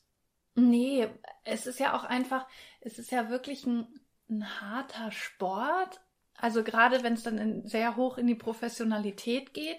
Nee, 0.55 1.09
es 1.45 1.67
ist 1.67 1.81
ja 1.81 1.97
auch 1.97 2.05
einfach, 2.05 2.47
es 2.81 2.99
ist 2.99 3.11
ja 3.11 3.29
wirklich 3.29 3.67
ein, 3.67 3.87
ein 4.29 4.61
harter 4.61 5.11
Sport. 5.11 6.01
Also 6.37 6.63
gerade 6.63 7.03
wenn 7.03 7.15
es 7.15 7.23
dann 7.23 7.39
in, 7.39 7.67
sehr 7.67 7.97
hoch 7.97 8.19
in 8.19 8.27
die 8.27 8.35
Professionalität 8.35 9.55
geht. 9.55 9.79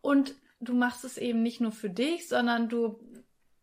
Und 0.00 0.34
du 0.60 0.74
machst 0.74 1.04
es 1.04 1.18
eben 1.18 1.42
nicht 1.42 1.60
nur 1.60 1.72
für 1.72 1.90
dich, 1.90 2.28
sondern 2.28 2.68
du 2.68 2.98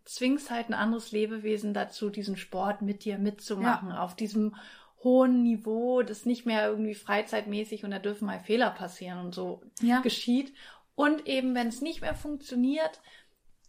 zwingst 0.06 0.52
halt 0.52 0.70
ein 0.70 0.74
anderes 0.74 1.12
Lebewesen 1.12 1.74
dazu, 1.74 2.10
diesen 2.10 2.38
Sport 2.38 2.82
mit 2.82 3.04
dir 3.06 3.18
mitzumachen, 3.18 3.92
auf 3.92 4.16
diesem 4.16 4.56
hohen 5.04 5.44
Niveau, 5.44 6.02
das 6.02 6.26
nicht 6.26 6.46
mehr 6.46 6.68
irgendwie 6.68 6.96
freizeitmäßig 6.96 7.84
und 7.84 7.92
da 7.92 8.00
dürfen 8.00 8.26
mal 8.26 8.40
Fehler 8.40 8.72
passieren 8.72 9.20
und 9.20 9.36
so 9.36 9.62
Ja. 9.82 10.02
geschieht. 10.02 10.54
Und 10.96 11.28
eben, 11.28 11.54
wenn 11.56 11.68
es 11.68 11.82
nicht 11.82 12.02
mehr 12.02 12.16
funktioniert, 12.16 13.02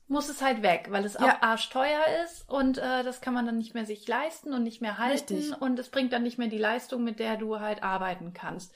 muss 0.09 0.29
es 0.29 0.41
halt 0.41 0.63
weg, 0.63 0.87
weil 0.91 1.05
es 1.05 1.17
auch 1.17 1.27
Ja. 1.27 1.43
arschteuer 1.43 2.05
ist 2.25 2.49
und 2.49 2.79
äh, 2.79 3.03
das 3.03 3.21
kann 3.21 3.35
man 3.35 3.45
dann 3.45 3.59
nicht 3.59 3.75
mehr 3.75 3.85
sich 3.85 4.07
leisten 4.07 4.55
und 4.55 4.63
nicht 4.63 4.81
mehr 4.81 4.99
halten 4.99 5.35
Richtig. 5.35 5.61
und 5.61 5.79
es 5.79 5.89
bringt 5.89 6.13
dann 6.13 6.23
nicht 6.23 6.39
mehr 6.39 6.49
die 6.49 6.59
Leistung, 6.59 7.03
mit 7.03 7.19
der 7.19 7.37
du 7.37 7.59
halt 7.59 7.83
arbeiten 7.83 8.33
kannst. 8.33 8.73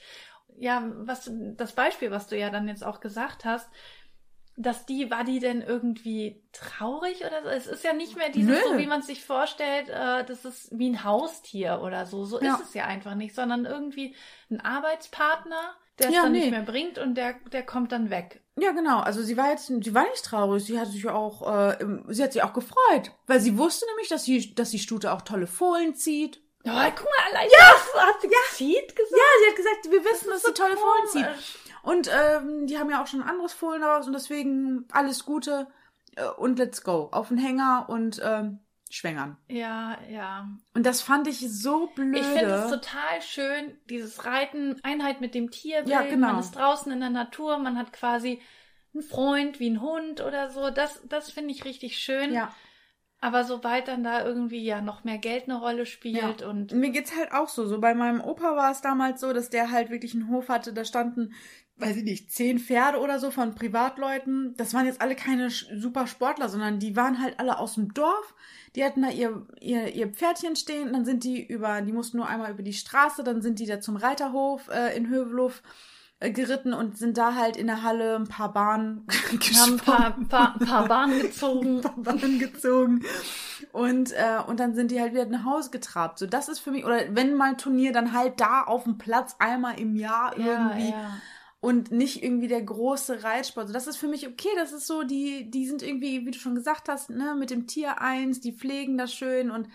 Ja, 0.57 0.83
was 0.97 1.31
das 1.55 1.71
Beispiel, 1.71 2.11
was 2.11 2.27
du 2.27 2.37
ja 2.37 2.49
dann 2.49 2.67
jetzt 2.67 2.83
auch 2.83 2.99
gesagt 2.99 3.45
hast, 3.45 3.69
dass 4.61 4.85
die, 4.85 5.09
war 5.11 5.23
die 5.23 5.39
denn 5.39 5.61
irgendwie 5.61 6.43
traurig 6.51 7.23
oder 7.25 7.43
so? 7.43 7.49
Es 7.49 7.67
ist 7.67 7.83
ja 7.83 7.93
nicht 7.93 8.17
mehr 8.17 8.29
dieses, 8.29 8.63
Nö. 8.63 8.69
so 8.71 8.77
wie 8.77 8.87
man 8.87 8.99
es 9.01 9.07
sich 9.07 9.23
vorstellt, 9.23 9.89
äh, 9.89 10.23
das 10.25 10.45
ist 10.45 10.69
wie 10.77 10.89
ein 10.89 11.03
Haustier 11.03 11.81
oder 11.83 12.05
so. 12.05 12.25
So 12.25 12.39
Ja. 12.41 12.55
ist 12.55 12.63
es 12.69 12.73
ja 12.73 12.85
einfach 12.85 13.15
nicht, 13.15 13.35
sondern 13.35 13.65
irgendwie 13.65 14.15
ein 14.49 14.59
Arbeitspartner, 14.61 15.75
der 15.99 16.09
es 16.09 16.15
Ja, 16.15 16.23
dann 16.23 16.31
nee. 16.31 16.39
nicht 16.39 16.51
mehr 16.51 16.61
bringt 16.63 16.97
und 16.97 17.15
der, 17.15 17.35
der 17.51 17.65
kommt 17.65 17.91
dann 17.91 18.09
weg. 18.09 18.41
Ja, 18.57 18.71
genau. 18.71 18.99
Also 18.99 19.21
sie 19.23 19.37
war 19.37 19.49
jetzt, 19.51 19.67
sie 19.67 19.93
war 19.93 20.03
nicht 20.09 20.25
traurig. 20.25 20.63
Sie 20.65 20.79
hat 20.79 20.87
sich 20.89 21.07
auch, 21.07 21.47
äh, 21.71 21.77
sie 22.09 22.23
hat 22.23 22.33
sich 22.33 22.43
auch 22.43 22.53
gefreut, 22.53 23.11
weil 23.27 23.39
sie 23.39 23.57
wusste 23.57 23.85
nämlich, 23.87 24.09
dass 24.09 24.25
sie, 24.25 24.53
dass 24.55 24.71
die 24.71 24.79
Stute 24.79 25.11
auch 25.13 25.21
tolle 25.21 25.47
Fohlen 25.47 25.95
zieht. 25.95 26.41
Oh, 26.63 26.69
guck 26.69 26.75
mal, 27.05 27.31
allein 27.31 27.49
das 27.49 28.03
hat 28.05 28.21
sie 28.21 28.29
zieht 28.53 28.95
gesagt. 28.95 29.11
Ja, 29.17 29.25
sie 29.43 29.49
hat 29.49 29.55
gesagt, 29.55 29.91
wir 29.91 30.03
wissen, 30.05 30.29
dass 30.29 30.43
sie 30.43 30.53
tolle 30.53 30.77
Fohlen 30.77 31.07
zieht. 31.07 31.25
Und 31.83 32.09
ähm, 32.09 32.67
die 32.67 32.77
haben 32.77 32.89
ja 32.89 33.01
auch 33.01 33.07
schon 33.07 33.21
ein 33.21 33.29
anderes 33.29 33.53
Fohlen 33.53 33.83
raus 33.83 34.07
und 34.07 34.13
deswegen 34.13 34.85
alles 34.91 35.25
Gute 35.25 35.67
äh, 36.15 36.25
und 36.25 36.59
let's 36.59 36.83
go. 36.83 37.09
Auf 37.11 37.29
den 37.29 37.37
Hänger 37.37 37.85
und 37.89 38.21
ähm, 38.23 38.59
schwängern. 38.89 39.37
Ja, 39.47 39.97
ja. 40.09 40.47
Und 40.73 40.85
das 40.85 41.01
fand 41.01 41.27
ich 41.27 41.39
so 41.39 41.87
blöde. 41.87 42.19
Ich 42.19 42.25
finde 42.25 42.53
es 42.55 42.69
total 42.69 43.21
schön, 43.21 43.77
dieses 43.89 44.25
Reiten, 44.25 44.75
Einheit 44.83 45.21
mit 45.21 45.33
dem 45.33 45.49
Tier. 45.49 45.83
Ja, 45.85 46.01
genau. 46.01 46.27
Man 46.27 46.39
ist 46.39 46.51
draußen 46.51 46.91
in 46.91 46.99
der 46.99 47.09
Natur, 47.09 47.57
man 47.57 47.77
hat 47.77 47.93
quasi 47.93 48.41
einen 48.93 49.03
Freund 49.03 49.59
wie 49.59 49.69
ein 49.69 49.81
Hund 49.81 50.21
oder 50.21 50.49
so. 50.49 50.69
Das, 50.69 51.01
das 51.07 51.31
finde 51.31 51.51
ich 51.51 51.65
richtig 51.65 51.97
schön. 51.97 52.33
Ja. 52.33 52.53
Aber 53.23 53.43
sobald 53.43 53.87
dann 53.87 54.03
da 54.03 54.25
irgendwie 54.25 54.63
ja 54.63 54.81
noch 54.81 55.03
mehr 55.03 55.19
Geld 55.19 55.43
eine 55.43 55.59
Rolle 55.59 55.85
spielt 55.85 56.41
Ja. 56.41 56.47
und 56.49 56.71
Mir 56.71 56.89
geht's 56.89 57.15
halt 57.15 57.31
auch 57.31 57.47
so. 57.49 57.67
So 57.67 57.79
bei 57.79 57.93
meinem 57.93 58.19
Opa 58.19 58.55
war 58.55 58.71
es 58.71 58.81
damals 58.81 59.21
so, 59.21 59.31
dass 59.31 59.51
der 59.51 59.69
halt 59.69 59.91
wirklich 59.91 60.15
einen 60.15 60.27
Hof 60.29 60.49
hatte. 60.49 60.73
Da 60.73 60.83
standen, 60.83 61.33
weiß 61.77 61.97
ich 61.97 62.03
nicht, 62.03 62.31
zehn 62.31 62.59
Pferde 62.59 62.99
oder 62.99 63.19
so 63.19 63.31
von 63.31 63.55
Privatleuten. 63.55 64.53
Das 64.57 64.73
waren 64.73 64.85
jetzt 64.85 65.01
alle 65.01 65.15
keine 65.15 65.49
super 65.49 66.05
Sportler, 66.07 66.47
sondern 66.47 66.79
die 66.79 66.95
waren 66.95 67.21
halt 67.21 67.39
alle 67.39 67.57
aus 67.57 67.75
dem 67.75 67.93
Dorf. 67.93 68.35
Die 68.75 68.83
hatten 68.83 69.01
da 69.01 69.09
ihr, 69.09 69.47
ihr, 69.59 69.93
ihr 69.93 70.07
Pferdchen 70.09 70.55
stehen. 70.55 70.93
Dann 70.93 71.05
sind 71.05 71.23
die 71.23 71.43
über, 71.43 71.81
die 71.81 71.91
mussten 71.91 72.17
nur 72.17 72.27
einmal 72.27 72.51
über 72.51 72.63
die 72.63 72.73
Straße. 72.73 73.23
Dann 73.23 73.41
sind 73.41 73.59
die 73.59 73.65
da 73.65 73.81
zum 73.81 73.95
Reiterhof 73.95 74.67
äh, 74.69 74.95
in 74.95 75.09
Hövelhof 75.09 75.63
äh, 76.19 76.29
geritten 76.31 76.73
und 76.73 76.97
sind 76.99 77.17
da 77.17 77.33
halt 77.33 77.57
in 77.57 77.65
der 77.65 77.81
Halle 77.81 78.15
ein 78.15 78.27
paar 78.27 78.53
Bahnen 78.53 79.07
haben 79.55 79.73
ein 79.73 79.77
paar, 79.79 80.17
paar, 80.29 80.59
paar 80.59 80.87
Bahnen 80.87 81.19
gezogen. 81.19 81.81
Bahn 81.97 82.37
gezogen. 82.37 83.03
Und, 83.71 84.11
äh, 84.11 84.37
und 84.45 84.59
dann 84.59 84.75
sind 84.75 84.91
die 84.91 85.01
halt 85.01 85.13
wieder 85.13 85.25
nach 85.25 85.45
Hause 85.45 85.71
getrabt. 85.71 86.19
So, 86.19 86.27
das 86.27 86.47
ist 86.47 86.59
für 86.59 86.69
mich, 86.69 86.85
oder 86.85 86.99
wenn 87.15 87.33
mal 87.33 87.49
ein 87.49 87.57
Turnier, 87.57 87.91
dann 87.91 88.13
halt 88.13 88.39
da 88.39 88.61
auf 88.61 88.83
dem 88.83 88.99
Platz 88.99 89.35
einmal 89.39 89.79
im 89.79 89.95
Jahr 89.95 90.37
Ja, 90.37 90.45
irgendwie. 90.45 90.89
ja. 90.91 91.17
Und 91.61 91.91
nicht 91.91 92.23
irgendwie 92.23 92.47
der 92.47 92.63
große 92.63 93.23
Reitsport. 93.23 93.73
Das 93.73 93.87
ist 93.87 93.97
für 93.97 94.07
mich 94.07 94.27
okay. 94.27 94.49
Das 94.55 94.73
ist 94.73 94.87
so, 94.87 95.03
die, 95.03 95.49
die 95.49 95.67
sind 95.67 95.83
irgendwie, 95.83 96.25
wie 96.25 96.31
du 96.31 96.39
schon 96.39 96.55
gesagt 96.55 96.89
hast, 96.89 97.11
ne, 97.11 97.35
mit 97.37 97.51
dem 97.51 97.67
Tier 97.67 98.01
eins, 98.01 98.41
die 98.41 98.51
pflegen 98.51 98.97
das 98.97 99.13
schön 99.13 99.51
und 99.51 99.69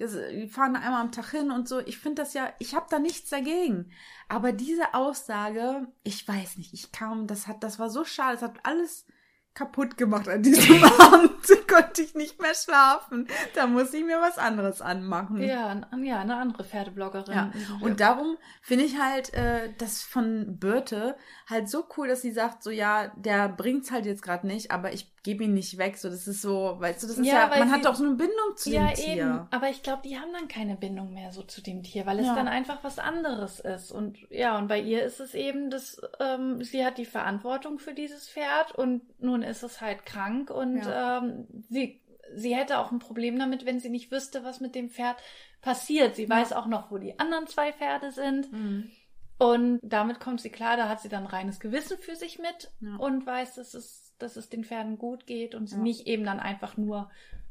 das, 0.00 0.12
die 0.12 0.48
fahren 0.48 0.76
einmal 0.76 1.00
am 1.00 1.12
Tag 1.12 1.30
hin 1.30 1.50
und 1.50 1.68
so. 1.68 1.78
Ich 1.80 1.98
finde 1.98 2.22
das 2.22 2.34
ja, 2.34 2.52
ich 2.58 2.74
habe 2.74 2.86
da 2.88 2.98
nichts 2.98 3.30
dagegen. 3.30 3.90
Aber 4.28 4.52
diese 4.52 4.94
Aussage, 4.94 5.88
ich 6.04 6.26
weiß 6.26 6.56
nicht, 6.58 6.72
ich 6.72 6.92
kam, 6.92 7.26
das 7.26 7.46
hat, 7.46 7.62
das 7.62 7.78
war 7.78 7.90
so 7.90 8.04
schade, 8.04 8.36
es 8.36 8.42
hat 8.42 8.60
alles 8.62 9.06
kaputt 9.54 9.96
gemacht 9.96 10.28
an 10.28 10.42
diesem 10.42 10.82
Abend. 11.00 11.30
Konnte 11.68 12.02
ich 12.02 12.14
nicht 12.14 12.40
mehr 12.40 12.54
schlafen. 12.54 13.28
Da 13.54 13.66
muss 13.66 13.92
ich 13.94 14.04
mir 14.04 14.20
was 14.20 14.38
anderes 14.38 14.80
anmachen. 14.80 15.40
Ja, 15.40 15.80
ja, 16.02 16.20
eine 16.20 16.36
andere 16.36 16.64
Pferdebloggerin. 16.64 17.34
Ja, 17.34 17.52
und 17.80 18.00
darum 18.00 18.36
finde 18.62 18.84
ich 18.84 18.98
halt 18.98 19.32
äh, 19.34 19.72
das 19.78 20.02
von 20.02 20.58
Birte 20.58 21.16
halt 21.48 21.68
so 21.68 21.86
cool, 21.96 22.08
dass 22.08 22.22
sie 22.22 22.32
sagt, 22.32 22.62
so 22.62 22.70
ja, 22.70 23.08
der 23.16 23.48
bringt's 23.48 23.90
halt 23.90 24.06
jetzt 24.06 24.22
gerade 24.22 24.46
nicht, 24.46 24.70
aber 24.70 24.92
ich 24.92 25.12
gebe 25.22 25.44
ihn 25.44 25.54
nicht 25.54 25.76
weg. 25.78 25.98
So, 25.98 26.08
das 26.08 26.26
ist 26.26 26.40
so, 26.42 26.76
weißt 26.78 27.02
du, 27.02 27.06
das 27.06 27.18
ist 27.18 27.26
Ja, 27.26 27.50
ja, 27.50 27.58
man 27.58 27.70
hat 27.70 27.84
doch 27.84 27.94
so 27.94 28.04
eine 28.04 28.14
Bindung 28.14 28.56
zu 28.56 28.70
ja, 28.70 28.86
dem 28.88 28.94
Tier. 28.94 29.12
eben. 29.14 29.46
Aber 29.50 29.68
ich 29.68 29.82
glaube, 29.82 30.02
die 30.02 30.18
haben 30.18 30.32
dann 30.32 30.48
keine 30.48 30.76
Bindung 30.76 31.12
mehr 31.12 31.32
so 31.32 31.42
zu 31.42 31.60
dem 31.62 31.82
Tier, 31.82 32.06
weil 32.06 32.18
es 32.20 32.26
Ja. 32.26 32.34
dann 32.34 32.48
einfach 32.48 32.82
was 32.84 32.98
anderes 32.98 33.60
ist. 33.60 33.92
Und 33.92 34.18
ja, 34.30 34.56
und 34.58 34.68
bei 34.68 34.80
ihr 34.80 35.04
ist 35.04 35.20
es 35.20 35.34
eben, 35.34 35.70
dass 35.70 36.00
ähm, 36.20 36.62
sie 36.64 36.84
hat 36.84 36.96
die 36.98 37.04
Verantwortung 37.06 37.78
für 37.78 37.92
dieses 37.94 38.28
Pferd 38.28 38.72
und 38.72 39.02
nun 39.20 39.42
ist 39.42 39.62
es 39.62 39.80
halt 39.80 40.06
krank 40.06 40.50
und 40.50 40.78
Ja. 40.84 41.18
ähm, 41.18 41.46
sie, 41.68 42.00
sie 42.34 42.54
hätte 42.54 42.78
auch 42.78 42.90
ein 42.90 42.98
Problem 42.98 43.38
damit, 43.38 43.66
wenn 43.66 43.80
sie 43.80 43.90
nicht 43.90 44.10
wüsste, 44.10 44.42
was 44.44 44.60
mit 44.60 44.74
dem 44.74 44.88
Pferd 44.88 45.16
passiert. 45.60 46.16
Sie 46.16 46.28
weiß 46.30 46.52
auch 46.54 46.66
noch, 46.66 46.90
wo 46.90 46.96
die 46.98 47.18
anderen 47.18 47.46
zwei 47.46 47.72
Pferde 47.72 48.10
sind. 48.12 48.50
Mhm. 48.52 48.90
Und 49.38 49.80
damit 49.82 50.20
kommt 50.20 50.40
sie 50.40 50.50
klar, 50.50 50.76
da 50.76 50.88
hat 50.88 51.00
sie 51.00 51.08
dann 51.08 51.24
reines 51.26 51.60
Gewissen 51.60 51.96
für 51.98 52.14
sich 52.14 52.38
mit 52.38 52.70
Ja. 52.80 52.96
und 52.96 53.24
weiß, 53.26 53.54
dass 53.54 53.72
es, 53.74 54.09
dass 54.22 54.36
es 54.36 54.48
den 54.48 54.64
Pferden 54.64 54.98
gut 54.98 55.26
geht 55.26 55.54
und 55.54 55.68
sie 55.68 55.76
Ja. 55.76 55.82
nicht 55.82 56.06
eben 56.06 56.24
dann 56.24 56.40
einfach 56.40 56.76
nur 56.76 57.10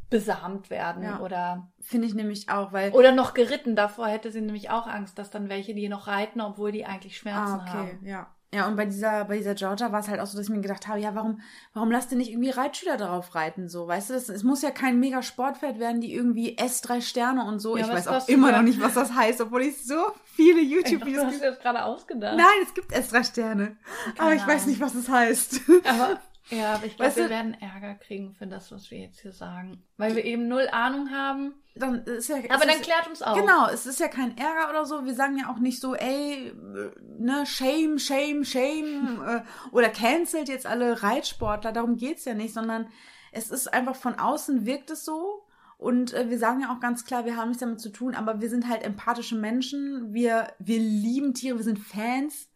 besamt 0.10 0.70
werden 0.70 1.04
Ja. 1.04 1.20
oder 1.20 1.68
Finde 1.82 2.08
ich 2.08 2.16
nämlich 2.16 2.50
auch, 2.50 2.74
weil. 2.74 2.92
oder 2.92 3.12
noch 3.12 3.34
geritten. 3.34 3.76
Davor 3.76 4.08
hätte 4.08 4.32
sie 4.32 4.42
nämlich 4.42 4.70
auch 4.72 4.88
Angst, 4.88 5.20
dass 5.20 5.30
dann 5.30 5.50
welche 5.50 5.76
die 5.76 5.88
noch 5.90 6.08
reiten, 6.08 6.42
obwohl 6.42 6.72
die 6.72 6.86
eigentlich 6.86 7.18
Schmerzen 7.18 7.60
ah, 7.60 7.66
okay, 7.68 7.78
haben. 7.94 8.06
ja. 8.06 8.28
Ja, 8.52 8.68
und 8.68 8.76
bei 8.78 8.86
dieser, 8.86 9.26
bei 9.26 9.38
dieser 9.38 9.54
Georgia 9.54 9.92
war 9.92 10.00
es 10.00 10.08
halt 10.08 10.20
auch 10.20 10.26
so, 10.26 10.36
dass 10.36 10.48
ich 10.48 10.52
mir 10.52 10.60
gedacht 10.62 10.88
habe, 10.88 11.00
ja, 11.00 11.14
warum, 11.14 11.40
warum 11.76 11.92
lasst 11.92 12.12
ihr 12.12 12.18
nicht 12.18 12.32
irgendwie 12.32 12.50
Reitschüler 12.50 12.98
darauf 12.98 13.36
reiten, 13.36 13.70
so, 13.70 13.88
weißt 13.88 14.10
du, 14.10 14.16
das, 14.16 14.28
es 14.28 14.42
muss 14.42 14.64
ja 14.64 14.72
kein 14.72 15.00
mega 15.00 15.22
Sportpferd 15.22 15.78
werden, 15.78 16.02
die 16.02 16.12
irgendwie 16.12 16.58
S3 16.58 17.02
Sterne 17.02 17.46
und 17.46 17.60
so, 17.60 17.78
Ja, 17.78 17.86
ich 17.86 17.92
weiß 17.92 18.08
auch 18.08 18.28
immer 18.28 18.52
noch 18.52 18.64
nicht, 18.64 18.82
was 18.82 18.96
das 18.96 19.14
heißt, 19.14 19.40
obwohl 19.42 19.62
ich 19.62 19.86
so 19.86 20.02
viele 20.24 20.62
du 20.62 20.66
YouTube-Videos 20.66 21.26
hast 21.26 21.40
dir 21.44 21.52
das 21.52 21.60
gerade 21.60 21.84
ausgedacht. 21.84 22.38
Nein, 22.38 22.48
es 22.64 22.74
gibt 22.74 22.92
S3 22.92 23.24
Sterne. 23.24 23.78
aber 24.18 24.34
ich 24.34 24.42
weiß 24.42 24.64
Ahnung. 24.64 24.70
nicht, 24.70 24.82
was 24.82 24.96
es 24.96 25.08
heißt. 25.08 25.62
Aber 25.86 26.20
ja, 26.50 26.74
aber 26.76 26.86
ich 26.86 26.96
glaube, 26.96 27.08
Weißt 27.08 27.18
wir 27.18 27.24
du- 27.26 27.30
werden 27.30 27.54
Ärger 27.62 27.96
kriegen 27.96 28.34
für 28.34 28.48
das, 28.48 28.72
was 28.72 28.90
wir 28.92 29.00
jetzt 29.00 29.22
hier 29.22 29.32
sagen. 29.32 29.84
Weil 29.98 30.16
wir 30.16 30.26
eben 30.26 30.48
null 30.48 30.68
Ahnung 30.72 31.12
haben. 31.12 31.54
dann 31.76 32.04
ist 32.06 32.28
ja, 32.30 32.38
Aber 32.50 32.66
dann 32.66 32.76
ist, 32.76 32.84
klärt 32.84 33.08
uns 33.08 33.22
auf. 33.22 33.38
Genau, 33.40 33.68
es 33.70 33.86
ist 33.86 34.00
ja 34.00 34.08
kein 34.08 34.38
Ärger 34.38 34.70
oder 34.70 34.86
so. 34.86 35.06
Wir 35.06 35.14
sagen 35.16 35.38
ja 35.38 35.50
auch 35.52 35.60
nicht 35.60 35.80
so, 35.80 35.96
ey, 35.96 36.48
äh, 36.50 36.92
ne, 37.20 37.46
shame, 37.46 38.00
shame, 38.00 38.44
shame 38.44 39.22
äh, 39.28 39.42
oder 39.72 39.90
cancelt 39.90 40.50
jetzt 40.50 40.66
alle 40.66 41.02
Reitsportler. 41.04 41.72
Darum 41.72 41.96
geht's 41.98 42.26
ja 42.26 42.34
nicht, 42.34 42.54
sondern 42.54 42.88
es 43.32 43.52
ist 43.52 43.72
einfach 43.72 43.96
von 43.96 44.16
außen 44.18 44.66
wirkt 44.66 44.90
es 44.92 45.06
so. 45.06 45.46
Und 45.78 46.14
äh, 46.14 46.30
wir 46.30 46.38
sagen 46.40 46.60
ja 46.62 46.74
auch 46.76 46.82
ganz 46.82 47.06
klar, 47.06 47.24
wir 47.26 47.38
haben 47.38 47.50
nichts 47.50 47.62
damit 47.62 47.80
zu 47.80 47.90
tun, 47.90 48.14
aber 48.14 48.42
wir 48.42 48.50
sind 48.50 48.68
halt 48.68 48.84
empathische 48.84 49.36
Menschen. 49.36 50.14
Wir, 50.14 50.48
wir 50.60 50.80
lieben 50.80 51.34
Tiere, 51.34 51.58
wir 51.58 51.64
sind 51.64 51.80
Fans. 51.80 52.50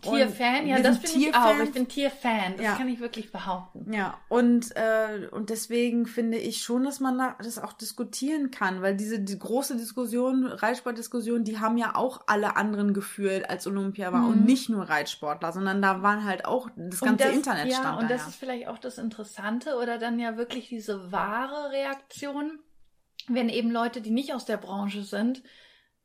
Tierfan, 0.00 0.62
Und 0.62 0.66
ja, 0.68 0.80
das 0.80 1.00
bin 1.00 1.10
ich 1.22 1.34
auch. 1.34 1.44
Tierfans. 1.44 1.68
Ich 1.68 1.74
bin 1.74 1.88
Tierfan. 1.88 2.52
Das 2.56 2.64
Ja. 2.64 2.74
kann 2.74 2.88
ich 2.88 3.00
wirklich 3.00 3.32
behaupten. 3.32 3.92
Ja, 3.92 4.18
und, 4.28 4.74
äh, 4.76 5.28
und 5.30 5.50
deswegen 5.50 6.06
finde 6.06 6.38
ich 6.38 6.62
schon, 6.62 6.84
dass 6.84 7.00
man 7.00 7.18
da 7.18 7.36
das 7.42 7.58
auch 7.58 7.72
diskutieren 7.72 8.50
kann, 8.50 8.82
weil 8.82 8.96
diese 8.96 9.20
die 9.20 9.38
große 9.38 9.76
Diskussion, 9.76 10.46
Reitsportdiskussion, 10.46 11.44
die 11.44 11.58
haben 11.58 11.78
ja 11.78 11.94
auch 11.94 12.22
alle 12.26 12.56
anderen 12.56 12.94
geführt, 12.94 13.48
als 13.48 13.66
Olympia 13.66 14.12
war. 14.12 14.20
Mhm. 14.20 14.28
Und 14.28 14.44
nicht 14.44 14.68
nur 14.68 14.88
Reitsportler, 14.88 15.52
sondern 15.52 15.80
da 15.82 16.02
waren 16.02 16.24
halt 16.24 16.44
auch, 16.44 16.68
das 16.76 17.02
Und 17.02 17.08
ganze 17.08 17.24
das, 17.24 17.34
Internet 17.34 17.66
ja, 17.68 17.76
stand 17.78 17.98
und 18.02 18.10
da. 18.10 18.14
das 18.14 18.22
ja. 18.22 18.28
ist 18.28 18.36
vielleicht 18.36 18.68
auch 18.68 18.78
das 18.78 18.98
Interessante 18.98 19.76
oder 19.76 19.98
dann 19.98 20.18
ja 20.18 20.36
wirklich 20.36 20.68
diese 20.68 21.12
wahre 21.12 21.70
Reaktion, 21.72 22.58
wenn 23.28 23.48
eben 23.48 23.70
Leute, 23.70 24.00
die 24.00 24.10
nicht 24.10 24.34
aus 24.34 24.44
der 24.44 24.56
Branche 24.56 25.02
sind, 25.02 25.42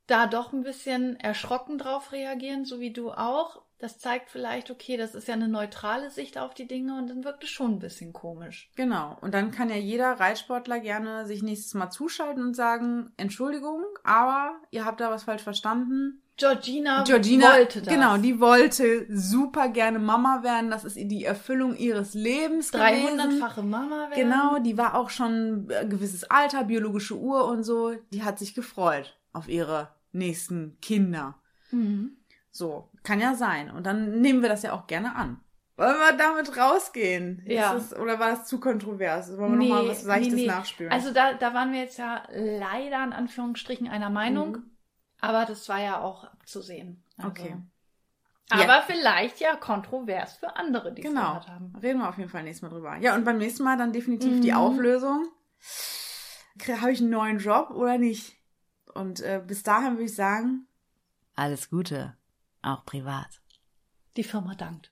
da 0.06 0.26
doch 0.26 0.52
ein 0.52 0.62
bisschen 0.62 1.18
erschrocken 1.20 1.78
drauf 1.78 2.12
reagieren, 2.12 2.64
so 2.64 2.80
wie 2.80 2.92
du 2.92 3.12
auch. 3.12 3.62
Das 3.82 3.98
zeigt 3.98 4.30
vielleicht, 4.30 4.70
okay, 4.70 4.96
das 4.96 5.16
ist 5.16 5.26
ja 5.26 5.34
eine 5.34 5.48
neutrale 5.48 6.08
Sicht 6.08 6.38
auf 6.38 6.54
die 6.54 6.68
Dinge 6.68 6.96
und 6.96 7.08
dann 7.10 7.24
wirkt 7.24 7.42
es 7.42 7.50
schon 7.50 7.72
ein 7.72 7.78
bisschen 7.80 8.12
komisch. 8.12 8.70
Genau. 8.76 9.18
Und 9.22 9.34
dann 9.34 9.50
kann 9.50 9.70
ja 9.70 9.74
jeder 9.74 10.12
Reitsportler 10.20 10.78
gerne 10.78 11.26
sich 11.26 11.42
nächstes 11.42 11.74
Mal 11.74 11.90
zuschalten 11.90 12.44
und 12.44 12.54
sagen, 12.54 13.10
Entschuldigung, 13.16 13.82
aber 14.04 14.54
ihr 14.70 14.84
habt 14.84 15.00
da 15.00 15.10
was 15.10 15.24
falsch 15.24 15.42
verstanden. 15.42 16.22
Georgina, 16.36 17.02
Georgina, 17.02 17.54
wollte 17.54 17.82
das. 17.82 17.92
genau, 17.92 18.18
die 18.18 18.38
wollte 18.38 19.04
super 19.10 19.68
gerne 19.68 19.98
Mama 19.98 20.44
werden. 20.44 20.70
Das 20.70 20.84
ist 20.84 20.96
die 20.96 21.24
Erfüllung 21.24 21.76
ihres 21.76 22.14
Lebens 22.14 22.70
gewesen. 22.70 23.18
300-fache 23.18 23.62
Mama 23.62 24.10
werden. 24.10 24.14
Genau, 24.14 24.60
die 24.60 24.78
war 24.78 24.94
auch 24.94 25.10
schon 25.10 25.68
ein 25.72 25.90
gewisses 25.90 26.22
Alter, 26.22 26.62
biologische 26.62 27.16
Uhr 27.18 27.46
und 27.46 27.64
so. 27.64 27.96
Die 28.12 28.22
hat 28.22 28.38
sich 28.38 28.54
gefreut 28.54 29.18
auf 29.32 29.48
ihre 29.48 29.88
nächsten 30.12 30.78
Kinder. 30.80 31.42
Mhm. 31.72 32.18
So, 32.54 32.90
kann 33.02 33.18
ja 33.18 33.34
sein. 33.34 33.70
Und 33.70 33.84
dann 33.84 34.20
nehmen 34.20 34.42
wir 34.42 34.48
das 34.50 34.62
ja 34.62 34.72
auch 34.72 34.86
gerne 34.86 35.16
an. 35.16 35.40
Wollen 35.76 35.96
wir 35.96 36.12
damit 36.18 36.54
rausgehen? 36.56 37.42
Ja. 37.46 37.72
Ist 37.72 37.92
es, 37.92 37.98
oder 37.98 38.20
war 38.20 38.30
das 38.30 38.44
zu 38.46 38.60
kontrovers? 38.60 39.36
Wollen 39.38 39.58
wir 39.58 39.68
nochmal 39.68 39.88
was 39.88 40.02
Seichtes 40.02 40.34
nee, 40.34 40.42
nee. 40.42 40.46
nachspüren? 40.46 40.92
Also 40.92 41.12
da, 41.14 41.32
da 41.32 41.54
waren 41.54 41.72
wir 41.72 41.80
jetzt 41.80 41.96
ja 41.98 42.22
leider 42.30 43.02
in 43.02 43.14
Anführungsstrichen 43.14 43.88
einer 43.88 44.10
Meinung, 44.10 44.52
Mhm. 44.52 44.70
aber 45.18 45.46
das 45.46 45.66
war 45.70 45.80
ja 45.80 46.00
auch 46.00 46.24
abzusehen. 46.24 47.02
Also. 47.16 47.30
Okay. 47.30 47.56
Aber 48.50 48.64
Ja. 48.64 48.84
vielleicht 48.86 49.40
ja 49.40 49.56
kontrovers 49.56 50.34
für 50.34 50.54
andere, 50.56 50.92
die 50.92 51.00
es 51.00 51.08
genau. 51.08 51.28
gehört 51.28 51.48
haben. 51.48 51.72
Reden 51.82 52.00
wir 52.00 52.08
auf 52.10 52.18
jeden 52.18 52.28
Fall 52.28 52.42
nächstes 52.42 52.62
Mal 52.62 52.76
drüber. 52.76 52.96
Ja, 52.98 53.14
und 53.14 53.24
beim 53.24 53.38
nächsten 53.38 53.64
Mal 53.64 53.78
dann 53.78 53.94
definitiv 53.94 54.42
die 54.42 54.50
Mhm. 54.50 54.56
Auflösung. 54.58 55.26
Habe 56.68 56.92
ich 56.92 57.00
einen 57.00 57.08
neuen 57.10 57.38
Job 57.38 57.70
oder 57.70 57.96
nicht? 57.96 58.36
Und 58.92 59.20
äh, 59.20 59.42
bis 59.44 59.62
dahin 59.62 59.92
würde 59.94 60.04
ich 60.04 60.14
sagen, 60.14 60.66
alles 61.34 61.70
Gute, 61.70 62.14
auch 62.62 62.84
privat. 62.84 63.40
Die 64.16 64.24
Firma 64.24 64.54
dankt. 64.54 64.91